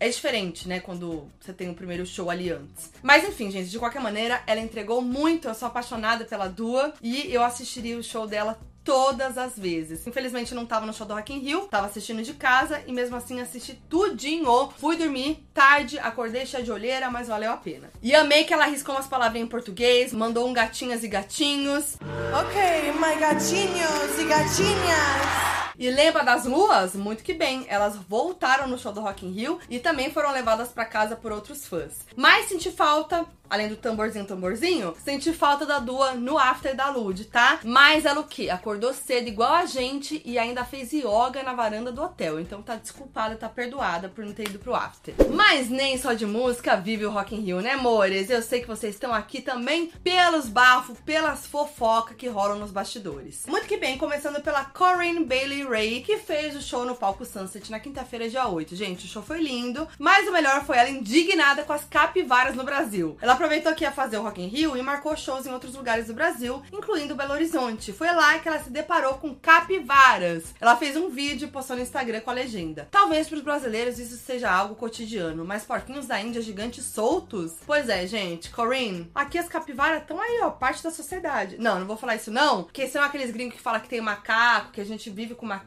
É 0.00 0.08
diferente, 0.08 0.68
né, 0.68 0.78
quando 0.78 1.28
você 1.40 1.52
tem 1.52 1.68
o 1.68 1.74
primeiro 1.74 2.06
show 2.06 2.30
ali 2.30 2.50
antes. 2.50 2.92
Mas 3.02 3.24
enfim, 3.28 3.50
gente, 3.50 3.68
de 3.68 3.78
qualquer 3.78 4.00
maneira, 4.00 4.40
ela 4.46 4.60
entregou 4.60 5.02
muito. 5.02 5.48
Eu 5.48 5.54
sou 5.54 5.66
apaixonada 5.66 6.24
pela 6.24 6.48
Dua 6.48 6.94
e 7.02 7.32
eu 7.32 7.42
assistiria 7.42 7.98
o 7.98 8.02
show 8.02 8.26
dela 8.26 8.58
todas 8.88 9.36
as 9.36 9.58
vezes. 9.58 10.06
Infelizmente 10.06 10.54
não 10.54 10.64
tava 10.64 10.86
no 10.86 10.94
show 10.94 11.06
do 11.06 11.12
Rock 11.12 11.34
in 11.34 11.40
Rio, 11.40 11.68
tava 11.70 11.88
assistindo 11.88 12.22
de 12.22 12.32
casa 12.32 12.82
e 12.86 12.92
mesmo 12.92 13.16
assim 13.16 13.38
assisti 13.38 13.74
tudinho. 13.86 14.72
Fui 14.78 14.96
dormir 14.96 15.44
tarde, 15.52 15.98
acordei 15.98 16.46
cheia 16.46 16.64
de 16.64 16.72
olheira, 16.72 17.10
mas 17.10 17.28
valeu 17.28 17.52
a 17.52 17.56
pena. 17.58 17.90
E 18.02 18.14
amei 18.14 18.44
que 18.44 18.54
ela 18.54 18.64
arriscou 18.64 18.94
umas 18.94 19.06
palavrinhas 19.06 19.46
em 19.46 19.50
português, 19.50 20.14
mandou 20.14 20.48
um 20.48 20.54
gatinhas 20.54 21.04
e 21.04 21.08
gatinhos. 21.08 21.96
Ok, 22.32 22.92
my 22.92 23.20
gatinhos 23.20 24.18
e 24.18 24.24
gatinhas. 24.24 25.47
E 25.78 25.90
lembra 25.90 26.24
das 26.24 26.44
luas? 26.44 26.94
Muito 26.94 27.22
que 27.22 27.32
bem, 27.32 27.64
elas 27.68 27.96
voltaram 27.96 28.66
no 28.66 28.76
show 28.76 28.92
do 28.92 29.00
Rock 29.00 29.24
in 29.24 29.30
Rio 29.30 29.60
e 29.70 29.78
também 29.78 30.10
foram 30.10 30.32
levadas 30.32 30.68
para 30.68 30.84
casa 30.84 31.14
por 31.14 31.30
outros 31.30 31.66
fãs. 31.66 32.04
Mas 32.16 32.48
senti 32.48 32.70
falta 32.70 33.24
além 33.48 33.68
do 33.68 33.76
tamborzinho, 33.76 34.26
tamborzinho, 34.26 34.94
senti 35.02 35.32
falta 35.32 35.64
da 35.64 35.78
Dua 35.78 36.12
no 36.14 36.38
after 36.38 36.74
da 36.74 36.90
Lud, 36.90 37.24
tá? 37.26 37.60
Mas 37.64 38.04
ela 38.04 38.20
o 38.20 38.24
quê? 38.24 38.50
Acordou 38.50 38.92
cedo 38.92 39.28
igual 39.28 39.54
a 39.54 39.66
gente 39.66 40.20
e 40.24 40.38
ainda 40.38 40.64
fez 40.64 40.92
yoga 40.92 41.42
na 41.42 41.54
varanda 41.54 41.90
do 41.90 42.02
hotel. 42.02 42.38
Então 42.38 42.62
tá 42.62 42.76
desculpada, 42.76 43.36
tá 43.36 43.48
perdoada 43.48 44.08
por 44.08 44.24
não 44.24 44.32
ter 44.32 44.48
ido 44.48 44.58
pro 44.58 44.74
after. 44.74 45.14
Mas 45.32 45.70
nem 45.70 45.96
só 45.98 46.12
de 46.12 46.26
música 46.26 46.76
vive 46.76 47.06
o 47.06 47.10
Rock 47.10 47.34
in 47.34 47.40
Rio, 47.40 47.60
né, 47.60 47.72
amores? 47.72 48.28
Eu 48.28 48.42
sei 48.42 48.60
que 48.60 48.66
vocês 48.66 48.94
estão 48.94 49.14
aqui 49.14 49.40
também 49.40 49.90
pelos 50.02 50.48
bafos, 50.48 50.98
pelas 51.00 51.46
fofocas 51.46 52.16
que 52.16 52.28
rolam 52.28 52.58
nos 52.58 52.70
bastidores. 52.70 53.44
Muito 53.46 53.66
que 53.66 53.76
bem, 53.76 53.96
começando 53.96 54.42
pela 54.42 54.64
Corinne 54.64 55.24
Bailey 55.24 55.64
Ray, 55.68 56.00
que 56.00 56.16
fez 56.16 56.56
o 56.56 56.62
show 56.62 56.84
no 56.86 56.94
palco 56.94 57.26
Sunset 57.26 57.70
na 57.70 57.78
quinta-feira, 57.78 58.28
dia 58.28 58.48
8. 58.48 58.74
Gente, 58.74 59.04
o 59.04 59.08
show 59.08 59.22
foi 59.22 59.42
lindo, 59.42 59.86
mas 59.98 60.26
o 60.26 60.32
melhor 60.32 60.64
foi 60.64 60.78
ela 60.78 60.88
indignada 60.88 61.62
com 61.62 61.74
as 61.74 61.84
capivaras 61.84 62.56
no 62.56 62.64
Brasil. 62.64 63.18
Ela 63.20 63.34
aproveitou 63.34 63.74
que 63.74 63.84
ia 63.84 63.92
fazer 63.92 64.16
o 64.16 64.22
Rock 64.22 64.40
in 64.40 64.46
Rio 64.46 64.76
e 64.76 64.82
marcou 64.82 65.14
shows 65.14 65.46
em 65.46 65.52
outros 65.52 65.74
lugares 65.74 66.06
do 66.06 66.14
Brasil, 66.14 66.62
incluindo 66.72 67.14
Belo 67.14 67.34
Horizonte. 67.34 67.92
Foi 67.92 68.10
lá 68.10 68.38
que 68.38 68.48
ela 68.48 68.58
se 68.58 68.70
deparou 68.70 69.14
com 69.14 69.34
capivaras. 69.34 70.54
Ela 70.58 70.76
fez 70.76 70.96
um 70.96 71.10
vídeo 71.10 71.48
e 71.48 71.50
postou 71.50 71.76
no 71.76 71.82
Instagram 71.82 72.20
com 72.20 72.30
a 72.30 72.34
legenda. 72.34 72.88
Talvez 72.90 73.28
para 73.28 73.36
os 73.36 73.44
brasileiros 73.44 73.98
isso 73.98 74.16
seja 74.16 74.50
algo 74.50 74.74
cotidiano, 74.74 75.44
mas 75.44 75.64
porquinhos 75.64 76.06
da 76.06 76.18
Índia 76.18 76.40
gigantes 76.40 76.86
soltos? 76.86 77.56
Pois 77.66 77.90
é, 77.90 78.06
gente. 78.06 78.50
Corinne, 78.50 79.10
aqui 79.14 79.36
as 79.36 79.48
capivaras 79.48 80.00
estão 80.00 80.18
aí, 80.18 80.40
ó, 80.42 80.50
parte 80.50 80.82
da 80.82 80.90
sociedade. 80.90 81.58
Não, 81.58 81.78
não 81.78 81.86
vou 81.86 81.96
falar 81.96 82.16
isso 82.16 82.30
não, 82.30 82.64
porque 82.64 82.88
são 82.88 83.02
aqueles 83.02 83.30
gringos 83.30 83.54
que 83.54 83.62
falam 83.62 83.80
que 83.80 83.88
tem 83.88 84.00
macaco, 84.00 84.72
que 84.72 84.80
a 84.80 84.84
gente 84.84 85.10
vive 85.10 85.34
com 85.34 85.44
macaco 85.44 85.57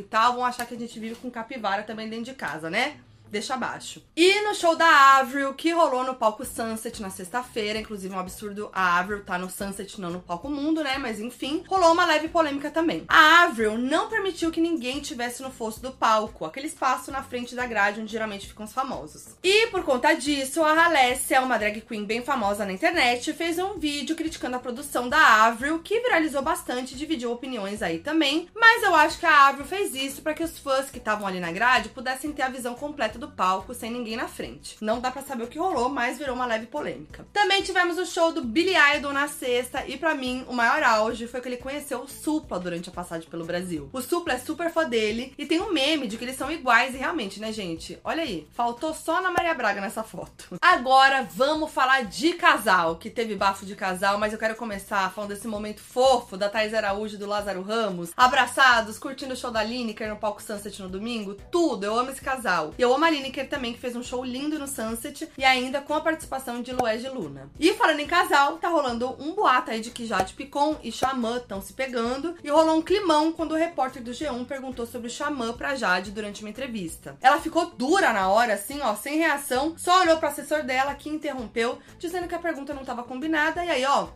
e 0.00 0.04
tal, 0.04 0.34
vão 0.34 0.44
achar 0.44 0.66
que 0.66 0.74
a 0.74 0.78
gente 0.78 0.98
vive 0.98 1.16
com 1.16 1.30
capivara 1.30 1.82
também 1.82 2.08
dentro 2.08 2.26
de 2.26 2.34
casa, 2.34 2.70
né? 2.70 3.00
Deixa 3.30 3.54
abaixo. 3.54 4.02
E 4.16 4.42
no 4.42 4.54
show 4.54 4.76
da 4.76 5.18
Avril, 5.18 5.54
que 5.54 5.70
rolou 5.70 6.04
no 6.04 6.14
palco 6.14 6.44
Sunset 6.44 7.00
na 7.00 7.10
sexta-feira, 7.10 7.78
inclusive 7.78 8.14
um 8.14 8.18
absurdo 8.18 8.70
a 8.72 8.98
Avril 8.98 9.24
tá 9.24 9.38
no 9.38 9.48
Sunset, 9.48 10.00
não 10.00 10.10
no 10.10 10.20
palco 10.20 10.50
Mundo, 10.50 10.82
né? 10.82 10.98
Mas 10.98 11.20
enfim, 11.20 11.62
rolou 11.68 11.92
uma 11.92 12.04
leve 12.04 12.28
polêmica 12.28 12.70
também. 12.70 13.04
A 13.08 13.44
Avril 13.44 13.78
não 13.78 14.08
permitiu 14.08 14.50
que 14.50 14.60
ninguém 14.60 15.00
tivesse 15.00 15.42
no 15.42 15.50
fosso 15.50 15.80
do 15.80 15.92
palco, 15.92 16.44
aquele 16.44 16.66
espaço 16.66 17.10
na 17.10 17.22
frente 17.22 17.54
da 17.54 17.66
grade 17.66 18.00
onde 18.00 18.10
geralmente 18.10 18.48
ficam 18.48 18.64
os 18.64 18.72
famosos. 18.72 19.36
E 19.42 19.68
por 19.68 19.84
conta 19.84 20.12
disso, 20.14 20.62
a 20.62 20.84
Alessia, 20.84 21.40
uma 21.40 21.58
drag 21.58 21.80
queen 21.82 22.04
bem 22.04 22.22
famosa 22.22 22.64
na 22.64 22.72
internet, 22.72 23.32
fez 23.32 23.58
um 23.58 23.78
vídeo 23.78 24.16
criticando 24.16 24.56
a 24.56 24.60
produção 24.60 25.08
da 25.08 25.44
Avril, 25.44 25.78
que 25.80 26.00
viralizou 26.00 26.42
bastante 26.42 26.94
e 26.94 26.98
dividiu 26.98 27.30
opiniões 27.30 27.82
aí 27.82 27.98
também. 27.98 28.48
Mas 28.54 28.82
eu 28.82 28.94
acho 28.94 29.18
que 29.18 29.26
a 29.26 29.48
Avril 29.48 29.64
fez 29.64 29.94
isso 29.94 30.22
para 30.22 30.34
que 30.34 30.42
os 30.42 30.58
fãs 30.58 30.90
que 30.90 30.98
estavam 30.98 31.26
ali 31.26 31.38
na 31.38 31.52
grade 31.52 31.90
pudessem 31.90 32.32
ter 32.32 32.42
a 32.42 32.48
visão 32.48 32.74
completa 32.74 33.19
do 33.20 33.28
palco 33.28 33.74
sem 33.74 33.90
ninguém 33.90 34.16
na 34.16 34.26
frente. 34.26 34.76
Não 34.80 35.00
dá 35.00 35.10
para 35.10 35.22
saber 35.22 35.44
o 35.44 35.48
que 35.48 35.58
rolou, 35.58 35.88
mas 35.88 36.18
virou 36.18 36.34
uma 36.34 36.46
leve 36.46 36.66
polêmica. 36.66 37.26
Também 37.32 37.62
tivemos 37.62 37.98
o 37.98 38.06
show 38.06 38.32
do 38.32 38.42
Billy 38.42 38.74
Idol 38.96 39.12
na 39.12 39.28
sexta 39.28 39.84
e 39.86 39.96
para 39.96 40.14
mim 40.14 40.44
o 40.48 40.52
maior 40.52 40.82
auge 40.82 41.28
foi 41.28 41.40
que 41.40 41.48
ele 41.48 41.56
conheceu 41.56 42.00
o 42.00 42.08
Supla 42.08 42.58
durante 42.58 42.88
a 42.88 42.92
passagem 42.92 43.28
pelo 43.28 43.44
Brasil. 43.44 43.88
O 43.92 44.00
Supla 44.00 44.34
é 44.34 44.38
super 44.38 44.70
fã 44.72 44.88
dele 44.88 45.34
e 45.38 45.46
tem 45.46 45.60
um 45.60 45.72
meme 45.72 46.08
de 46.08 46.16
que 46.16 46.24
eles 46.24 46.36
são 46.36 46.50
iguais 46.50 46.94
e 46.94 46.98
realmente, 46.98 47.40
né, 47.40 47.52
gente? 47.52 47.98
Olha 48.02 48.22
aí, 48.22 48.48
faltou 48.52 48.94
só 48.94 49.20
na 49.20 49.30
Maria 49.30 49.54
Braga 49.54 49.80
nessa 49.80 50.02
foto. 50.02 50.56
Agora 50.60 51.28
vamos 51.30 51.70
falar 51.70 52.04
de 52.04 52.32
casal, 52.32 52.96
que 52.96 53.10
teve 53.10 53.34
bafo 53.34 53.66
de 53.66 53.76
casal, 53.76 54.18
mas 54.18 54.32
eu 54.32 54.38
quero 54.38 54.56
começar 54.56 55.12
falando 55.12 55.30
desse 55.30 55.46
momento 55.46 55.80
fofo 55.80 56.36
da 56.36 56.48
Thais 56.48 56.72
Araújo 56.72 57.16
e 57.16 57.18
do 57.18 57.26
Lázaro 57.26 57.62
Ramos, 57.62 58.10
abraçados, 58.16 58.98
curtindo 58.98 59.34
o 59.34 59.36
show 59.36 59.50
da 59.50 59.62
Lineker 59.62 60.08
no 60.08 60.16
palco 60.16 60.42
Sunset 60.42 60.82
no 60.82 60.88
domingo, 60.88 61.34
tudo. 61.50 61.84
Eu 61.84 61.98
amo 61.98 62.10
esse 62.10 62.20
casal. 62.20 62.74
E 62.78 62.82
eu 62.82 62.94
amo 62.94 63.04
a 63.04 63.09
Lineker 63.10 63.48
também, 63.48 63.72
que 63.72 63.78
fez 63.78 63.94
um 63.96 64.02
show 64.02 64.24
lindo 64.24 64.58
no 64.58 64.66
Sunset 64.66 65.28
e 65.36 65.44
ainda 65.44 65.80
com 65.80 65.94
a 65.94 66.00
participação 66.00 66.62
de 66.62 66.72
Lué 66.72 66.96
de 66.96 67.08
Luna. 67.08 67.50
E 67.58 67.72
falando 67.74 68.00
em 68.00 68.06
casal, 68.06 68.58
tá 68.58 68.68
rolando 68.68 69.16
um 69.18 69.34
boato 69.34 69.70
aí 69.70 69.80
de 69.80 69.90
que 69.90 70.06
Jade 70.06 70.34
Picon 70.34 70.76
e 70.82 70.90
Xamã 70.90 71.36
estão 71.36 71.60
se 71.60 71.72
pegando 71.72 72.34
e 72.42 72.50
rolou 72.50 72.76
um 72.76 72.82
climão 72.82 73.32
quando 73.32 73.52
o 73.52 73.56
repórter 73.56 74.02
do 74.02 74.12
G1 74.12 74.46
perguntou 74.46 74.86
sobre 74.86 75.08
o 75.08 75.10
Xamã 75.10 75.52
pra 75.52 75.74
Jade 75.74 76.10
durante 76.10 76.42
uma 76.42 76.50
entrevista. 76.50 77.16
Ela 77.20 77.40
ficou 77.40 77.70
dura 77.70 78.12
na 78.12 78.28
hora, 78.28 78.54
assim, 78.54 78.80
ó, 78.80 78.94
sem 78.94 79.18
reação, 79.18 79.74
só 79.76 80.00
olhou 80.00 80.18
pro 80.18 80.28
assessor 80.28 80.62
dela 80.62 80.94
que 80.94 81.08
interrompeu, 81.08 81.78
dizendo 81.98 82.28
que 82.28 82.34
a 82.34 82.38
pergunta 82.38 82.74
não 82.74 82.84
tava 82.84 83.02
combinada 83.02 83.64
e 83.64 83.70
aí, 83.70 83.84
ó, 83.84 84.08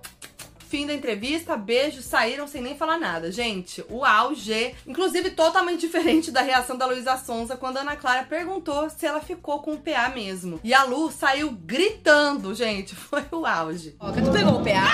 Fim 0.74 0.88
da 0.88 0.92
entrevista, 0.92 1.56
beijos, 1.56 2.04
saíram 2.04 2.48
sem 2.48 2.60
nem 2.60 2.76
falar 2.76 2.98
nada. 2.98 3.30
Gente, 3.30 3.84
o 3.88 4.04
auge, 4.04 4.74
inclusive 4.84 5.30
totalmente 5.30 5.78
diferente 5.86 6.32
da 6.32 6.40
reação 6.40 6.76
da 6.76 6.84
Luísa 6.84 7.16
Sonza 7.16 7.56
quando 7.56 7.76
a 7.76 7.82
Ana 7.82 7.94
Clara 7.94 8.24
perguntou 8.24 8.90
se 8.90 9.06
ela 9.06 9.20
ficou 9.20 9.60
com 9.60 9.74
o 9.74 9.78
PA 9.78 10.08
mesmo. 10.12 10.58
E 10.64 10.74
a 10.74 10.82
Lu 10.82 11.12
saiu 11.12 11.52
gritando, 11.52 12.52
gente. 12.56 12.92
Foi 13.06 13.22
o 13.30 13.46
auge. 13.46 13.94
Ó, 14.00 14.10
tu 14.10 14.32
pegou 14.32 14.54
o 14.54 14.64
PA? 14.64 14.90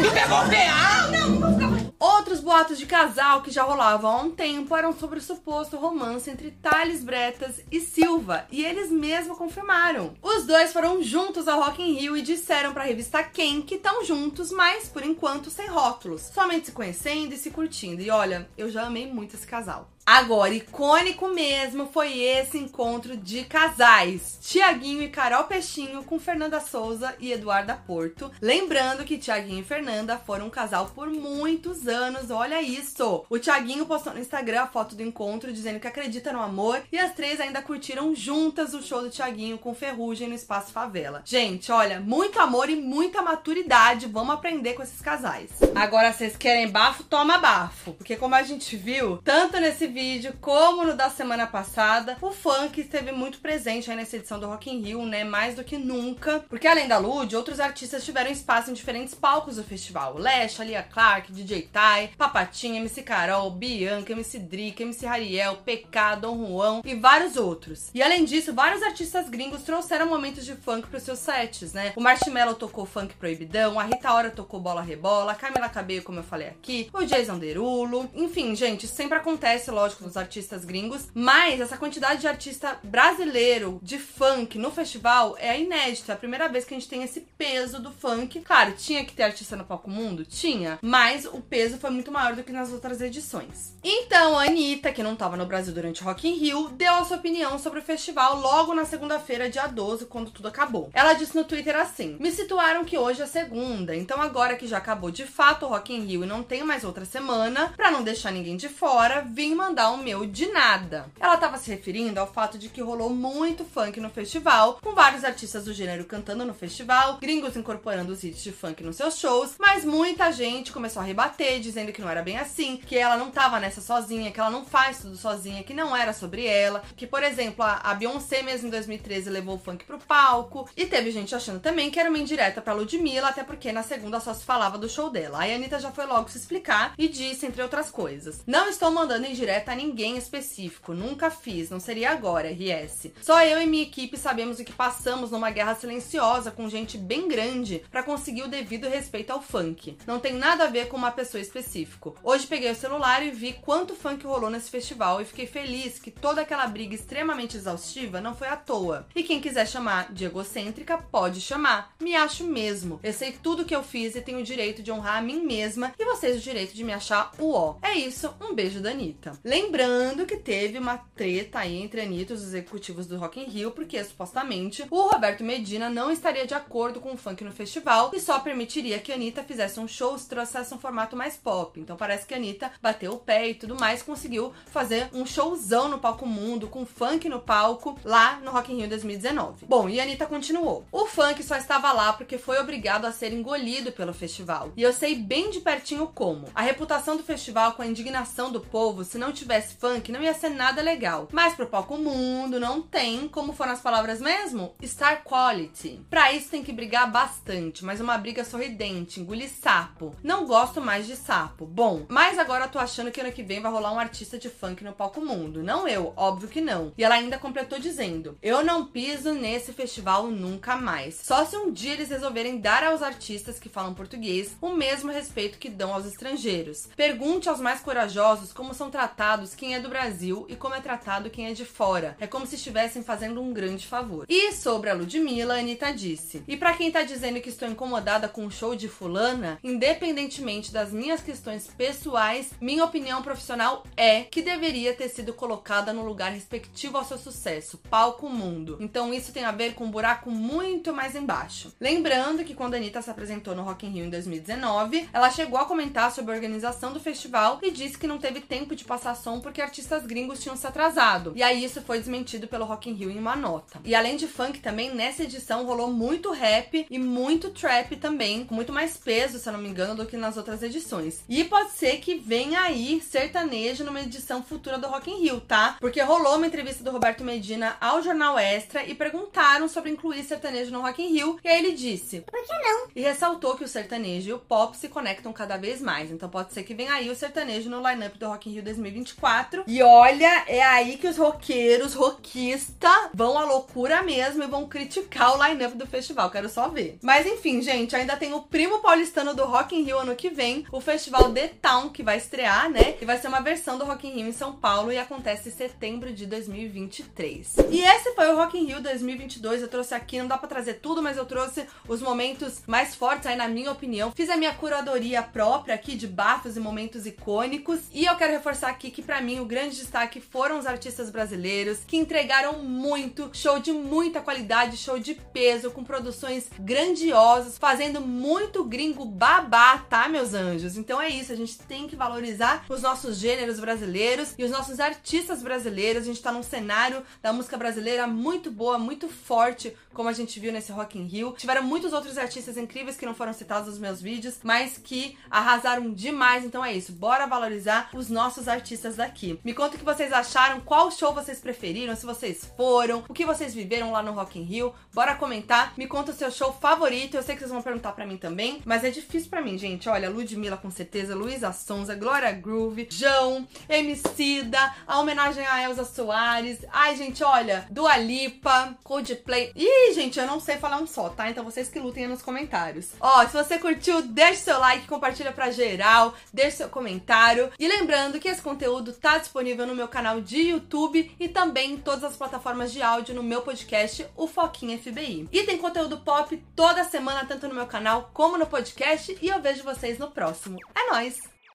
Tu 0.00 0.12
pegou 0.12 0.38
o 0.38 0.48
PA? 0.48 1.08
Não, 1.10 1.30
não 1.30 1.52
fica... 1.52 1.71
Outros 2.02 2.40
boatos 2.40 2.80
de 2.80 2.84
casal 2.84 3.42
que 3.42 3.50
já 3.52 3.62
rolavam 3.62 4.10
há 4.10 4.22
um 4.22 4.30
tempo 4.32 4.74
eram 4.74 4.92
sobre 4.92 5.20
o 5.20 5.22
suposto 5.22 5.76
romance 5.76 6.28
entre 6.28 6.50
Thales 6.50 7.04
Bretas 7.04 7.60
e 7.70 7.78
Silva, 7.78 8.44
e 8.50 8.64
eles 8.64 8.90
mesmos 8.90 9.38
confirmaram. 9.38 10.12
Os 10.20 10.44
dois 10.44 10.72
foram 10.72 11.00
juntos 11.00 11.46
ao 11.46 11.60
Rock 11.60 11.80
in 11.80 11.92
Rio 11.92 12.16
e 12.16 12.22
disseram 12.22 12.72
para 12.72 12.82
a 12.82 12.86
revista 12.86 13.22
Quem 13.22 13.62
que 13.62 13.76
estão 13.76 14.04
juntos, 14.04 14.50
mas 14.50 14.88
por 14.88 15.04
enquanto 15.04 15.48
sem 15.48 15.68
rótulos, 15.68 16.22
somente 16.22 16.66
se 16.66 16.72
conhecendo 16.72 17.34
e 17.34 17.38
se 17.38 17.52
curtindo. 17.52 18.02
E 18.02 18.10
olha, 18.10 18.50
eu 18.58 18.68
já 18.68 18.82
amei 18.82 19.06
muito 19.06 19.36
esse 19.36 19.46
casal. 19.46 19.88
Agora, 20.04 20.52
icônico 20.52 21.28
mesmo 21.28 21.86
foi 21.86 22.18
esse 22.18 22.58
encontro 22.58 23.16
de 23.16 23.44
casais. 23.44 24.36
Tiaguinho 24.42 25.00
e 25.00 25.08
Carol 25.08 25.44
Peixinho 25.44 26.02
com 26.02 26.18
Fernanda 26.18 26.58
Souza 26.58 27.14
e 27.20 27.30
Eduarda 27.30 27.76
Porto. 27.86 28.30
Lembrando 28.40 29.04
que 29.04 29.16
Tiaguinho 29.16 29.60
e 29.60 29.64
Fernanda 29.64 30.18
foram 30.18 30.46
um 30.46 30.50
casal 30.50 30.90
por 30.92 31.08
muitos 31.08 31.86
anos. 31.86 32.32
Olha 32.32 32.60
isso! 32.60 33.24
O 33.30 33.38
Tiaguinho 33.38 33.86
postou 33.86 34.12
no 34.12 34.18
Instagram 34.18 34.62
a 34.62 34.66
foto 34.66 34.96
do 34.96 35.04
encontro 35.04 35.52
dizendo 35.52 35.78
que 35.78 35.86
acredita 35.86 36.32
no 36.32 36.42
amor 36.42 36.82
e 36.90 36.98
as 36.98 37.14
três 37.14 37.40
ainda 37.40 37.62
curtiram 37.62 38.12
juntas 38.12 38.74
o 38.74 38.82
show 38.82 39.02
do 39.02 39.10
Tiaguinho 39.10 39.56
com 39.56 39.72
Ferrugem 39.72 40.28
no 40.28 40.34
Espaço 40.34 40.72
Favela. 40.72 41.22
Gente, 41.24 41.70
olha, 41.70 42.00
muito 42.00 42.40
amor 42.40 42.68
e 42.68 42.74
muita 42.74 43.22
maturidade. 43.22 44.08
Vamos 44.08 44.34
aprender 44.34 44.74
com 44.74 44.82
esses 44.82 45.00
casais. 45.00 45.50
Agora, 45.76 46.12
vocês 46.12 46.36
querem 46.36 46.68
bafo? 46.68 47.04
Toma 47.04 47.38
bafo. 47.38 47.92
Porque 47.92 48.16
como 48.16 48.34
a 48.34 48.42
gente 48.42 48.76
viu, 48.76 49.18
tanto 49.18 49.60
nesse 49.60 49.91
vídeo, 49.92 50.34
como 50.40 50.84
no 50.84 50.96
da 50.96 51.10
semana 51.10 51.46
passada, 51.46 52.16
o 52.20 52.32
funk 52.32 52.80
esteve 52.80 53.12
muito 53.12 53.38
presente 53.40 53.90
aí 53.90 53.96
nessa 53.96 54.16
edição 54.16 54.40
do 54.40 54.46
Rock 54.46 54.70
in 54.70 54.80
Rio, 54.80 55.04
né? 55.04 55.22
Mais 55.22 55.54
do 55.54 55.62
que 55.62 55.76
nunca. 55.76 56.42
Porque 56.48 56.66
além 56.66 56.88
da 56.88 56.96
Lud, 56.96 57.36
outros 57.36 57.60
artistas 57.60 58.02
tiveram 58.02 58.30
espaço 58.30 58.70
em 58.70 58.74
diferentes 58.74 59.14
palcos 59.14 59.56
do 59.56 59.62
festival. 59.62 60.16
Lesha, 60.16 60.64
Lia 60.64 60.82
Clark, 60.82 61.30
DJ 61.30 61.68
Tai, 61.70 62.10
Papatinha, 62.16 62.80
MC 62.80 63.02
Carol, 63.02 63.50
Bianca, 63.50 64.12
MC 64.12 64.38
Drica, 64.38 64.82
MC 64.82 65.06
Hariel, 65.06 65.58
PK, 65.58 66.16
Dom 66.16 66.46
Juan 66.46 66.80
e 66.84 66.94
vários 66.94 67.36
outros. 67.36 67.90
E 67.92 68.02
além 68.02 68.24
disso, 68.24 68.54
vários 68.54 68.82
artistas 68.82 69.28
gringos 69.28 69.62
trouxeram 69.62 70.06
momentos 70.06 70.44
de 70.46 70.56
funk 70.56 70.88
pros 70.88 71.02
seus 71.02 71.18
sets, 71.18 71.74
né? 71.74 71.92
O 71.96 72.00
Marshmello 72.00 72.54
tocou 72.54 72.86
funk 72.86 73.14
proibidão, 73.14 73.78
a 73.78 73.82
Rita 73.82 74.10
Ora 74.10 74.30
tocou 74.30 74.58
bola 74.58 74.80
rebola, 74.80 75.32
a 75.32 75.34
Camila 75.34 75.68
Cabello, 75.68 76.02
como 76.02 76.20
eu 76.20 76.24
falei 76.24 76.48
aqui, 76.48 76.88
o 76.94 77.04
Jason 77.04 77.38
Derulo. 77.38 78.08
Enfim, 78.14 78.56
gente, 78.56 78.86
sempre 78.86 79.18
acontece, 79.18 79.70
lógico 79.70 79.81
lógico, 79.82 80.04
dos 80.04 80.16
artistas 80.16 80.64
gringos, 80.64 81.08
mas 81.12 81.60
essa 81.60 81.76
quantidade 81.76 82.20
de 82.20 82.28
artista 82.28 82.78
brasileiro 82.84 83.80
de 83.82 83.98
funk 83.98 84.56
no 84.56 84.70
festival 84.70 85.36
é 85.38 85.60
inédita. 85.60 86.12
É 86.12 86.14
a 86.14 86.18
primeira 86.18 86.48
vez 86.48 86.64
que 86.64 86.72
a 86.72 86.78
gente 86.78 86.88
tem 86.88 87.02
esse 87.02 87.20
peso 87.36 87.80
do 87.80 87.90
funk. 87.90 88.40
Claro, 88.42 88.72
tinha 88.72 89.04
que 89.04 89.12
ter 89.12 89.24
artista 89.24 89.56
no 89.56 89.64
palco 89.64 89.90
mundo? 89.90 90.24
Tinha, 90.24 90.78
mas 90.80 91.24
o 91.24 91.40
peso 91.40 91.78
foi 91.78 91.90
muito 91.90 92.12
maior 92.12 92.36
do 92.36 92.44
que 92.44 92.52
nas 92.52 92.70
outras 92.70 93.00
edições. 93.00 93.74
Então, 93.82 94.38
a 94.38 94.44
Anitta, 94.44 94.92
que 94.92 95.02
não 95.02 95.14
estava 95.14 95.36
no 95.36 95.46
Brasil 95.46 95.74
durante 95.74 96.02
Rock 96.02 96.28
in 96.28 96.34
Rio, 96.34 96.68
deu 96.68 96.94
a 96.94 97.04
sua 97.04 97.16
opinião 97.16 97.58
sobre 97.58 97.80
o 97.80 97.82
festival 97.82 98.38
logo 98.38 98.74
na 98.74 98.84
segunda-feira, 98.84 99.50
dia 99.50 99.66
12, 99.66 100.06
quando 100.06 100.30
tudo 100.30 100.46
acabou. 100.46 100.90
Ela 100.94 101.14
disse 101.14 101.34
no 101.34 101.44
Twitter 101.44 101.76
assim: 101.76 102.16
Me 102.20 102.30
situaram 102.30 102.84
que 102.84 102.96
hoje 102.96 103.22
é 103.22 103.26
segunda, 103.26 103.96
então 103.96 104.22
agora 104.22 104.56
que 104.56 104.68
já 104.68 104.78
acabou 104.78 105.10
de 105.10 105.26
fato 105.26 105.66
o 105.66 105.68
Rock 105.68 105.92
in 105.92 106.04
Rio 106.04 106.22
e 106.22 106.26
não 106.26 106.44
tem 106.44 106.62
mais 106.62 106.84
outra 106.84 107.04
semana, 107.04 107.72
para 107.76 107.90
não 107.90 108.04
deixar 108.04 108.30
ninguém 108.30 108.56
de 108.56 108.68
fora, 108.68 109.22
vim 109.22 109.54
mandar 109.54 109.71
mandar 109.72 109.90
o 109.90 109.96
meu 109.96 110.26
de 110.26 110.48
nada. 110.48 111.06
Ela 111.18 111.34
estava 111.34 111.56
se 111.56 111.70
referindo 111.70 112.20
ao 112.20 112.30
fato 112.30 112.58
de 112.58 112.68
que 112.68 112.82
rolou 112.82 113.08
muito 113.08 113.64
funk 113.64 113.98
no 114.00 114.10
festival, 114.10 114.78
com 114.82 114.94
vários 114.94 115.24
artistas 115.24 115.64
do 115.64 115.72
gênero 115.72 116.04
cantando 116.04 116.44
no 116.44 116.52
festival, 116.52 117.16
gringos 117.16 117.56
incorporando 117.56 118.12
os 118.12 118.22
hits 118.22 118.42
de 118.42 118.52
funk 118.52 118.84
nos 118.84 118.96
seus 118.96 119.16
shows, 119.18 119.54
mas 119.58 119.82
muita 119.82 120.30
gente 120.30 120.72
começou 120.72 121.00
a 121.00 121.04
rebater 121.06 121.58
dizendo 121.58 121.90
que 121.90 122.02
não 122.02 122.10
era 122.10 122.22
bem 122.22 122.36
assim, 122.36 122.76
que 122.76 122.98
ela 122.98 123.16
não 123.16 123.30
tava 123.30 123.58
nessa 123.58 123.80
sozinha, 123.80 124.30
que 124.30 124.38
ela 124.38 124.50
não 124.50 124.66
faz 124.66 124.98
tudo 124.98 125.16
sozinha, 125.16 125.64
que 125.64 125.72
não 125.72 125.96
era 125.96 126.12
sobre 126.12 126.44
ela, 126.44 126.82
que, 126.94 127.06
por 127.06 127.22
exemplo, 127.22 127.64
a, 127.64 127.76
a 127.76 127.94
Beyoncé 127.94 128.42
mesmo 128.42 128.68
em 128.68 128.70
2013 128.70 129.30
levou 129.30 129.54
o 129.54 129.58
funk 129.58 129.86
pro 129.86 129.98
palco, 129.98 130.68
e 130.76 130.84
teve 130.84 131.10
gente 131.10 131.34
achando 131.34 131.60
também 131.60 131.90
que 131.90 131.98
era 131.98 132.10
uma 132.10 132.18
indireta 132.18 132.60
pra 132.60 132.74
Ludmilla, 132.74 133.28
até 133.28 133.42
porque 133.42 133.72
na 133.72 133.82
segunda 133.82 134.20
só 134.20 134.34
se 134.34 134.44
falava 134.44 134.76
do 134.76 134.88
show 134.88 135.08
dela. 135.08 135.40
Aí 135.40 135.50
a 135.50 135.56
Anitta 135.56 135.80
já 135.80 135.90
foi 135.90 136.04
logo 136.04 136.28
se 136.28 136.36
explicar 136.36 136.92
e 136.98 137.08
disse, 137.08 137.46
entre 137.46 137.62
outras 137.62 137.90
coisas, 137.90 138.42
não 138.46 138.68
estou 138.68 138.90
mandando 138.90 139.26
indireta 139.26 139.61
a 139.70 139.76
ninguém 139.76 140.16
específico, 140.16 140.94
nunca 140.94 141.30
fiz, 141.30 141.70
não 141.70 141.78
seria 141.78 142.10
agora, 142.10 142.50
RS. 142.50 143.12
Só 143.20 143.42
eu 143.44 143.60
e 143.60 143.66
minha 143.66 143.84
equipe 143.84 144.16
sabemos 144.16 144.58
o 144.58 144.64
que 144.64 144.72
passamos 144.72 145.30
numa 145.30 145.50
guerra 145.50 145.74
silenciosa 145.74 146.50
com 146.50 146.68
gente 146.68 146.98
bem 146.98 147.28
grande 147.28 147.84
para 147.90 148.02
conseguir 148.02 148.42
o 148.42 148.48
devido 148.48 148.88
respeito 148.88 149.30
ao 149.30 149.42
funk. 149.42 149.96
Não 150.06 150.18
tem 150.18 150.34
nada 150.34 150.64
a 150.64 150.70
ver 150.70 150.88
com 150.88 150.96
uma 150.96 151.10
pessoa 151.10 151.40
específico. 151.40 152.16
Hoje 152.22 152.46
peguei 152.46 152.70
o 152.70 152.74
celular 152.74 153.22
e 153.22 153.30
vi 153.30 153.52
quanto 153.52 153.94
funk 153.94 154.26
rolou 154.26 154.50
nesse 154.50 154.70
festival 154.70 155.20
e 155.20 155.24
fiquei 155.24 155.46
feliz 155.46 155.98
que 155.98 156.10
toda 156.10 156.40
aquela 156.40 156.66
briga 156.66 156.94
extremamente 156.94 157.56
exaustiva 157.56 158.20
não 158.20 158.34
foi 158.34 158.48
à 158.48 158.56
toa. 158.56 159.06
E 159.14 159.22
quem 159.22 159.40
quiser 159.40 159.66
chamar 159.66 160.12
de 160.12 160.24
egocêntrica, 160.24 160.98
pode 160.98 161.40
chamar. 161.40 161.94
Me 162.00 162.14
acho 162.14 162.44
mesmo. 162.44 162.98
Eu 163.02 163.12
sei 163.12 163.32
tudo 163.32 163.64
que 163.64 163.74
eu 163.74 163.82
fiz 163.82 164.14
e 164.14 164.20
tenho 164.20 164.40
o 164.40 164.44
direito 164.44 164.82
de 164.82 164.90
honrar 164.90 165.18
a 165.18 165.22
mim 165.22 165.44
mesma 165.44 165.92
e 165.98 166.04
vocês 166.04 166.36
o 166.36 166.40
direito 166.40 166.74
de 166.74 166.84
me 166.84 166.92
achar 166.92 167.32
o 167.38 167.52
ó. 167.52 167.76
É 167.82 167.94
isso, 167.94 168.34
um 168.40 168.54
beijo 168.54 168.80
da 168.80 168.90
Anitta. 168.90 169.32
Lembrando 169.52 170.24
que 170.24 170.38
teve 170.38 170.78
uma 170.78 170.96
treta 171.14 171.58
aí 171.58 171.76
entre 171.76 172.00
Anitta 172.00 172.32
e 172.32 172.36
os 172.36 172.42
executivos 172.42 173.06
do 173.06 173.18
Rock 173.18 173.38
in 173.38 173.44
Rio, 173.44 173.70
porque 173.70 174.02
supostamente 174.02 174.86
o 174.90 175.08
Roberto 175.08 175.44
Medina 175.44 175.90
não 175.90 176.10
estaria 176.10 176.46
de 176.46 176.54
acordo 176.54 177.02
com 177.02 177.12
o 177.12 177.18
funk 177.18 177.44
no 177.44 177.52
festival 177.52 178.12
e 178.14 178.18
só 178.18 178.40
permitiria 178.40 178.98
que 178.98 179.12
a 179.12 179.14
Anitta 179.14 179.44
fizesse 179.44 179.78
um 179.78 179.86
show 179.86 180.16
se 180.16 180.26
trouxesse 180.26 180.72
um 180.72 180.78
formato 180.78 181.14
mais 181.14 181.36
pop. 181.36 181.78
Então 181.78 181.98
parece 181.98 182.26
que 182.26 182.32
a 182.32 182.38
Anitta 182.38 182.72
bateu 182.80 183.12
o 183.12 183.18
pé 183.18 183.50
e 183.50 183.54
tudo 183.54 183.78
mais, 183.78 184.00
conseguiu 184.00 184.54
fazer 184.70 185.10
um 185.12 185.26
showzão 185.26 185.86
no 185.86 185.98
palco 185.98 186.24
mundo, 186.24 186.66
com 186.66 186.86
funk 186.86 187.28
no 187.28 187.38
palco, 187.38 187.98
lá 188.06 188.40
no 188.42 188.52
Rock 188.52 188.72
in 188.72 188.78
Rio 188.78 188.88
2019. 188.88 189.66
Bom, 189.66 189.86
e 189.86 190.00
a 190.00 190.04
Anitta 190.04 190.24
continuou. 190.24 190.86
O 190.90 191.04
funk 191.04 191.42
só 191.42 191.56
estava 191.56 191.92
lá 191.92 192.14
porque 192.14 192.38
foi 192.38 192.58
obrigado 192.58 193.04
a 193.04 193.12
ser 193.12 193.34
engolido 193.34 193.92
pelo 193.92 194.14
festival. 194.14 194.72
E 194.78 194.82
eu 194.82 194.94
sei 194.94 195.14
bem 195.14 195.50
de 195.50 195.60
pertinho 195.60 196.06
como. 196.06 196.48
A 196.54 196.62
reputação 196.62 197.18
do 197.18 197.22
festival 197.22 197.72
com 197.72 197.82
a 197.82 197.86
indignação 197.86 198.50
do 198.50 198.58
povo, 198.58 199.04
se 199.04 199.18
não 199.18 199.30
tivesse 199.42 199.74
funk, 199.74 200.10
não 200.10 200.22
ia 200.22 200.34
ser 200.34 200.50
nada 200.50 200.80
legal. 200.80 201.28
Mas 201.32 201.54
pro 201.54 201.66
palco 201.66 201.96
mundo 201.96 202.58
não 202.60 202.80
tem, 202.80 203.28
como 203.28 203.52
foram 203.52 203.72
as 203.72 203.80
palavras 203.80 204.20
mesmo? 204.20 204.74
Star 204.82 205.22
quality. 205.24 206.00
Pra 206.08 206.32
isso 206.32 206.50
tem 206.50 206.62
que 206.62 206.72
brigar 206.72 207.10
bastante, 207.10 207.84
mas 207.84 208.00
uma 208.00 208.18
briga 208.18 208.44
sorridente, 208.44 209.20
engolir 209.20 209.50
sapo. 209.50 210.14
Não 210.22 210.46
gosto 210.46 210.80
mais 210.80 211.06
de 211.06 211.16
sapo. 211.16 211.66
Bom, 211.66 212.06
mas 212.08 212.38
agora 212.38 212.68
tô 212.68 212.78
achando 212.78 213.10
que 213.10 213.20
ano 213.20 213.32
que 213.32 213.42
vem 213.42 213.60
vai 213.60 213.70
rolar 213.70 213.92
um 213.92 213.98
artista 213.98 214.38
de 214.38 214.48
funk 214.48 214.84
no 214.84 214.92
palco 214.92 215.20
mundo. 215.20 215.62
Não 215.62 215.88
eu, 215.88 216.12
óbvio 216.16 216.48
que 216.48 216.60
não. 216.60 216.92
E 216.96 217.04
ela 217.04 217.14
ainda 217.14 217.38
completou 217.38 217.78
dizendo: 217.78 218.38
Eu 218.42 218.64
não 218.64 218.86
piso 218.86 219.32
nesse 219.32 219.72
festival 219.72 220.28
nunca 220.28 220.76
mais. 220.76 221.20
Só 221.22 221.44
se 221.44 221.56
um 221.56 221.72
dia 221.72 221.92
eles 221.94 222.10
resolverem 222.10 222.58
dar 222.58 222.84
aos 222.84 223.02
artistas 223.02 223.58
que 223.58 223.68
falam 223.68 223.94
português 223.94 224.56
o 224.60 224.70
mesmo 224.70 225.10
respeito 225.10 225.58
que 225.58 225.68
dão 225.68 225.92
aos 225.92 226.06
estrangeiros. 226.06 226.88
Pergunte 226.96 227.48
aos 227.48 227.60
mais 227.60 227.80
corajosos 227.80 228.52
como 228.52 228.74
são 228.74 228.90
tratados 228.90 229.31
quem 229.56 229.74
é 229.74 229.80
do 229.80 229.88
Brasil 229.88 230.44
e 230.48 230.54
como 230.54 230.74
é 230.74 230.80
tratado 230.80 231.30
quem 231.30 231.46
é 231.46 231.52
de 231.52 231.64
fora. 231.64 232.16
É 232.20 232.26
como 232.26 232.46
se 232.46 232.56
estivessem 232.56 233.02
fazendo 233.02 233.40
um 233.40 233.52
grande 233.52 233.86
favor. 233.86 234.26
E 234.28 234.52
sobre 234.52 234.90
a 234.90 234.94
Ludmilla, 234.94 235.54
a 235.54 235.58
Anitta 235.58 235.92
disse: 235.92 236.42
E 236.46 236.56
para 236.56 236.74
quem 236.74 236.90
tá 236.90 237.02
dizendo 237.02 237.40
que 237.40 237.48
estou 237.48 237.66
incomodada 237.66 238.28
com 238.28 238.44
o 238.44 238.50
show 238.50 238.76
de 238.76 238.88
fulana, 238.88 239.58
independentemente 239.64 240.72
das 240.72 240.92
minhas 240.92 241.22
questões 241.22 241.66
pessoais, 241.66 242.50
minha 242.60 242.84
opinião 242.84 243.22
profissional 243.22 243.84
é 243.96 244.22
que 244.22 244.42
deveria 244.42 244.94
ter 244.94 245.08
sido 245.08 245.32
colocada 245.32 245.92
no 245.92 246.04
lugar 246.04 246.30
respectivo 246.30 246.98
ao 246.98 247.04
seu 247.04 247.16
sucesso, 247.16 247.78
palco 247.90 248.28
mundo. 248.28 248.76
Então 248.80 249.14
isso 249.14 249.32
tem 249.32 249.44
a 249.44 249.52
ver 249.52 249.74
com 249.74 249.84
um 249.84 249.90
buraco 249.90 250.30
muito 250.30 250.92
mais 250.92 251.16
embaixo. 251.16 251.72
Lembrando 251.80 252.44
que 252.44 252.54
quando 252.54 252.74
a 252.74 252.76
Anitta 252.76 253.00
se 253.00 253.10
apresentou 253.10 253.54
no 253.54 253.62
Rock 253.62 253.86
in 253.86 253.90
Rio 253.90 254.04
em 254.04 254.10
2019, 254.10 255.08
ela 255.12 255.30
chegou 255.30 255.58
a 255.58 255.64
comentar 255.64 256.12
sobre 256.12 256.32
a 256.32 256.34
organização 256.34 256.92
do 256.92 257.00
festival 257.00 257.58
e 257.62 257.70
disse 257.70 257.96
que 257.96 258.06
não 258.06 258.18
teve 258.18 258.40
tempo 258.40 258.76
de 258.76 258.84
passar 258.84 259.11
porque 259.40 259.60
artistas 259.60 260.04
gringos 260.04 260.40
tinham 260.40 260.56
se 260.56 260.66
atrasado. 260.66 261.32
E 261.34 261.42
aí 261.42 261.64
isso 261.64 261.82
foi 261.82 261.98
desmentido 261.98 262.46
pelo 262.48 262.64
Rock 262.64 262.90
in 262.90 262.94
Rio 262.94 263.10
em 263.10 263.18
uma 263.18 263.36
nota. 263.36 263.80
E 263.84 263.94
além 263.94 264.16
de 264.16 264.26
funk 264.26 264.60
também 264.60 264.94
nessa 264.94 265.24
edição 265.24 265.64
rolou 265.64 265.92
muito 265.92 266.30
rap 266.30 266.86
e 266.88 266.98
muito 266.98 267.50
trap 267.50 267.96
também, 267.96 268.44
com 268.44 268.54
muito 268.54 268.72
mais 268.72 268.96
peso, 268.96 269.38
se 269.38 269.48
eu 269.48 269.52
não 269.52 269.60
me 269.60 269.68
engano, 269.68 269.94
do 269.94 270.06
que 270.06 270.16
nas 270.16 270.36
outras 270.36 270.62
edições. 270.62 271.24
E 271.28 271.44
pode 271.44 271.72
ser 271.72 271.98
que 271.98 272.14
venha 272.14 272.60
aí 272.60 273.00
sertanejo 273.00 273.84
numa 273.84 274.00
edição 274.00 274.42
futura 274.42 274.78
do 274.78 274.88
Rock 274.88 275.10
in 275.10 275.22
Rio, 275.22 275.40
tá? 275.40 275.76
Porque 275.80 276.00
rolou 276.00 276.36
uma 276.36 276.46
entrevista 276.46 276.82
do 276.82 276.90
Roberto 276.90 277.24
Medina 277.24 277.76
ao 277.80 278.02
Jornal 278.02 278.38
Extra 278.38 278.84
e 278.84 278.94
perguntaram 278.94 279.68
sobre 279.68 279.90
incluir 279.90 280.22
sertanejo 280.22 280.70
no 280.70 280.82
Rock 280.82 281.02
in 281.02 281.12
Rio, 281.12 281.38
e 281.42 281.48
aí 281.48 281.58
ele 281.58 281.72
disse: 281.72 282.20
Por 282.20 282.42
que 282.44 282.58
não? 282.58 282.88
E 282.94 283.00
ressaltou 283.00 283.56
que 283.56 283.64
o 283.64 283.68
sertanejo 283.68 284.30
e 284.30 284.32
o 284.32 284.38
pop 284.38 284.76
se 284.76 284.88
conectam 284.88 285.32
cada 285.32 285.56
vez 285.56 285.80
mais. 285.80 286.10
Então 286.10 286.28
pode 286.28 286.52
ser 286.52 286.62
que 286.62 286.74
venha 286.74 286.94
aí 286.94 287.10
o 287.10 287.16
sertanejo 287.16 287.70
no 287.70 287.86
lineup 287.86 288.16
do 288.16 288.28
Rock 288.28 288.48
in 288.48 288.54
Rio 288.54 288.62
2024. 289.02 289.64
E 289.66 289.82
olha, 289.82 290.44
é 290.46 290.62
aí 290.62 290.96
que 290.96 291.08
os 291.08 291.16
roqueiros, 291.16 291.94
rockista, 291.94 293.10
vão 293.12 293.38
à 293.38 293.44
loucura 293.44 294.02
mesmo 294.02 294.42
e 294.42 294.46
vão 294.46 294.68
criticar 294.68 295.36
o 295.36 295.44
lineup 295.44 295.74
do 295.74 295.86
festival. 295.86 296.30
Quero 296.30 296.48
só 296.48 296.68
ver. 296.68 296.98
Mas 297.02 297.26
enfim, 297.26 297.60
gente, 297.60 297.94
ainda 297.94 298.16
tem 298.16 298.32
o 298.32 298.42
primo 298.42 298.80
paulistano 298.80 299.34
do 299.34 299.44
Rock 299.44 299.74
in 299.74 299.82
Rio 299.82 299.98
ano 299.98 300.14
que 300.14 300.30
vem, 300.30 300.64
o 300.70 300.80
festival 300.80 301.32
The 301.32 301.48
Town, 301.60 301.90
que 301.90 302.02
vai 302.02 302.16
estrear, 302.16 302.70
né? 302.70 302.96
E 303.00 303.04
vai 303.04 303.18
ser 303.18 303.28
uma 303.28 303.40
versão 303.40 303.76
do 303.76 303.84
Rock 303.84 304.06
in 304.06 304.12
Rio 304.12 304.28
em 304.28 304.32
São 304.32 304.52
Paulo 304.54 304.92
e 304.92 304.98
acontece 304.98 305.48
em 305.48 305.52
setembro 305.52 306.12
de 306.12 306.26
2023. 306.26 307.56
E 307.70 307.80
esse 307.80 308.14
foi 308.14 308.28
o 308.28 308.36
Rock 308.36 308.58
in 308.58 308.66
Rio 308.66 308.80
2022. 308.80 309.62
Eu 309.62 309.68
trouxe 309.68 309.94
aqui, 309.94 310.18
não 310.18 310.28
dá 310.28 310.38
pra 310.38 310.48
trazer 310.48 310.74
tudo, 310.74 311.02
mas 311.02 311.16
eu 311.16 311.26
trouxe 311.26 311.66
os 311.88 312.00
momentos 312.00 312.62
mais 312.66 312.94
fortes 312.94 313.26
aí 313.26 313.36
na 313.36 313.48
minha 313.48 313.72
opinião. 313.72 314.12
Fiz 314.12 314.30
a 314.30 314.36
minha 314.36 314.54
curadoria 314.54 315.22
própria 315.22 315.74
aqui 315.74 315.96
de 315.96 316.06
bafos 316.06 316.56
e 316.56 316.60
momentos 316.60 317.06
icônicos. 317.06 317.80
E 317.92 318.04
eu 318.04 318.16
quero 318.16 318.32
reforçar 318.32 318.68
aqui 318.68 318.90
que 318.92 319.02
para 319.02 319.20
mim 319.20 319.40
o 319.40 319.44
grande 319.44 319.76
destaque 319.76 320.20
foram 320.20 320.58
os 320.58 320.66
artistas 320.66 321.10
brasileiros 321.10 321.78
que 321.86 321.96
entregaram 321.96 322.62
muito, 322.62 323.30
show 323.32 323.58
de 323.58 323.72
muita 323.72 324.20
qualidade, 324.20 324.76
show 324.76 324.98
de 324.98 325.14
peso, 325.14 325.70
com 325.70 325.82
produções 325.82 326.48
grandiosas, 326.60 327.58
fazendo 327.58 328.00
muito 328.00 328.64
gringo 328.64 329.04
babá, 329.04 329.78
tá, 329.78 330.08
meus 330.08 330.34
anjos? 330.34 330.76
Então 330.76 331.00
é 331.00 331.08
isso, 331.08 331.32
a 331.32 331.36
gente 331.36 331.58
tem 331.58 331.88
que 331.88 331.96
valorizar 331.96 332.64
os 332.68 332.82
nossos 332.82 333.16
gêneros 333.16 333.58
brasileiros 333.58 334.34
e 334.38 334.44
os 334.44 334.50
nossos 334.50 334.78
artistas 334.78 335.42
brasileiros. 335.42 336.02
A 336.02 336.06
gente 336.06 336.22
tá 336.22 336.30
num 336.30 336.42
cenário 336.42 337.02
da 337.22 337.32
música 337.32 337.56
brasileira 337.56 338.06
muito 338.06 338.50
boa, 338.50 338.78
muito 338.78 339.08
forte, 339.08 339.74
como 339.92 340.08
a 340.08 340.12
gente 340.12 340.38
viu 340.38 340.52
nesse 340.52 340.72
Rock 340.72 340.98
in 340.98 341.04
Rio. 341.04 341.34
Tiveram 341.36 341.62
muitos 341.62 341.92
outros 341.92 342.18
artistas 342.18 342.56
incríveis 342.56 342.96
que 342.96 343.06
não 343.06 343.14
foram 343.14 343.32
citados 343.32 343.68
nos 343.68 343.78
meus 343.78 344.00
vídeos, 344.00 344.38
mas 344.42 344.78
que 344.78 345.16
arrasaram 345.30 345.92
demais. 345.92 346.44
Então 346.44 346.64
é 346.64 346.72
isso, 346.74 346.92
bora 346.92 347.26
valorizar 347.26 347.90
os 347.94 348.08
nossos 348.08 348.48
artistas 348.48 348.81
daqui. 348.90 349.38
Me 349.44 349.54
conta 349.54 349.76
o 349.76 349.78
que 349.78 349.84
vocês 349.84 350.12
acharam, 350.12 350.60
qual 350.60 350.90
show 350.90 351.12
vocês 351.12 351.40
preferiram, 351.40 351.94
se 351.96 352.04
vocês 352.04 352.50
foram, 352.56 353.04
o 353.08 353.14
que 353.14 353.24
vocês 353.24 353.54
viveram 353.54 353.92
lá 353.92 354.02
no 354.02 354.12
Rock 354.12 354.38
in 354.38 354.42
Rio. 354.42 354.74
Bora 354.92 355.14
comentar, 355.14 355.72
me 355.76 355.86
conta 355.86 356.12
o 356.12 356.14
seu 356.14 356.30
show 356.30 356.52
favorito. 356.52 357.16
Eu 357.16 357.22
sei 357.22 357.34
que 357.34 357.40
vocês 357.40 357.52
vão 357.52 357.62
perguntar 357.62 357.92
para 357.92 358.06
mim 358.06 358.16
também, 358.16 358.60
mas 358.64 358.84
é 358.84 358.90
difícil 358.90 359.30
para 359.30 359.40
mim, 359.40 359.56
gente. 359.56 359.88
Olha, 359.88 360.10
Ludmilla 360.10 360.56
com 360.56 360.70
certeza, 360.70 361.14
Luísa 361.14 361.52
Sonza, 361.52 361.94
Glória 361.94 362.32
Groove, 362.32 362.88
João, 362.90 363.46
Emicida, 363.68 364.74
a 364.86 364.98
homenagem 364.98 365.46
a 365.46 365.62
Elza 365.62 365.84
Soares. 365.84 366.58
Ai, 366.72 366.96
gente, 366.96 367.22
olha, 367.22 367.66
Dua 367.70 367.96
Lipa, 367.96 368.76
Coldplay. 368.82 369.52
Ih, 369.54 369.92
gente, 369.94 370.18
eu 370.18 370.26
não 370.26 370.40
sei 370.40 370.56
falar 370.56 370.78
um 370.78 370.86
só, 370.86 371.08
tá? 371.08 371.30
Então 371.30 371.44
vocês 371.44 371.68
que 371.68 371.78
lutem 371.78 372.04
aí 372.04 372.10
nos 372.10 372.22
comentários. 372.22 372.90
Ó, 373.00 373.26
se 373.26 373.32
você 373.32 373.58
curtiu, 373.58 374.02
deixe 374.02 374.42
seu 374.42 374.58
like, 374.58 374.86
compartilha 374.86 375.32
pra 375.32 375.50
geral, 375.50 376.14
deixe 376.32 376.58
seu 376.58 376.68
comentário. 376.68 377.50
E 377.58 377.68
lembrando 377.68 378.18
que 378.18 378.28
esse 378.28 378.42
conteúdo 378.42 378.71
tá 378.80 379.18
disponível 379.18 379.66
no 379.66 379.74
meu 379.74 379.88
canal 379.88 380.20
de 380.20 380.38
YouTube 380.38 381.14
e 381.18 381.28
também 381.28 381.72
em 381.72 381.76
todas 381.76 382.04
as 382.04 382.16
plataformas 382.16 382.72
de 382.72 382.80
áudio 382.80 383.14
no 383.14 383.22
meu 383.22 383.42
podcast, 383.42 384.06
o 384.16 384.26
Foquinha 384.26 384.78
FBI. 384.78 385.28
E 385.30 385.42
tem 385.44 385.58
conteúdo 385.58 385.98
pop 385.98 386.42
toda 386.56 386.84
semana, 386.84 387.26
tanto 387.26 387.48
no 387.48 387.54
meu 387.54 387.66
canal 387.66 388.10
como 388.12 388.38
no 388.38 388.46
podcast, 388.46 389.16
e 389.20 389.28
eu 389.28 389.40
vejo 389.42 389.64
vocês 389.64 389.98
no 389.98 390.10
próximo. 390.10 390.58
É 390.74 390.90
nóis! 390.90 391.31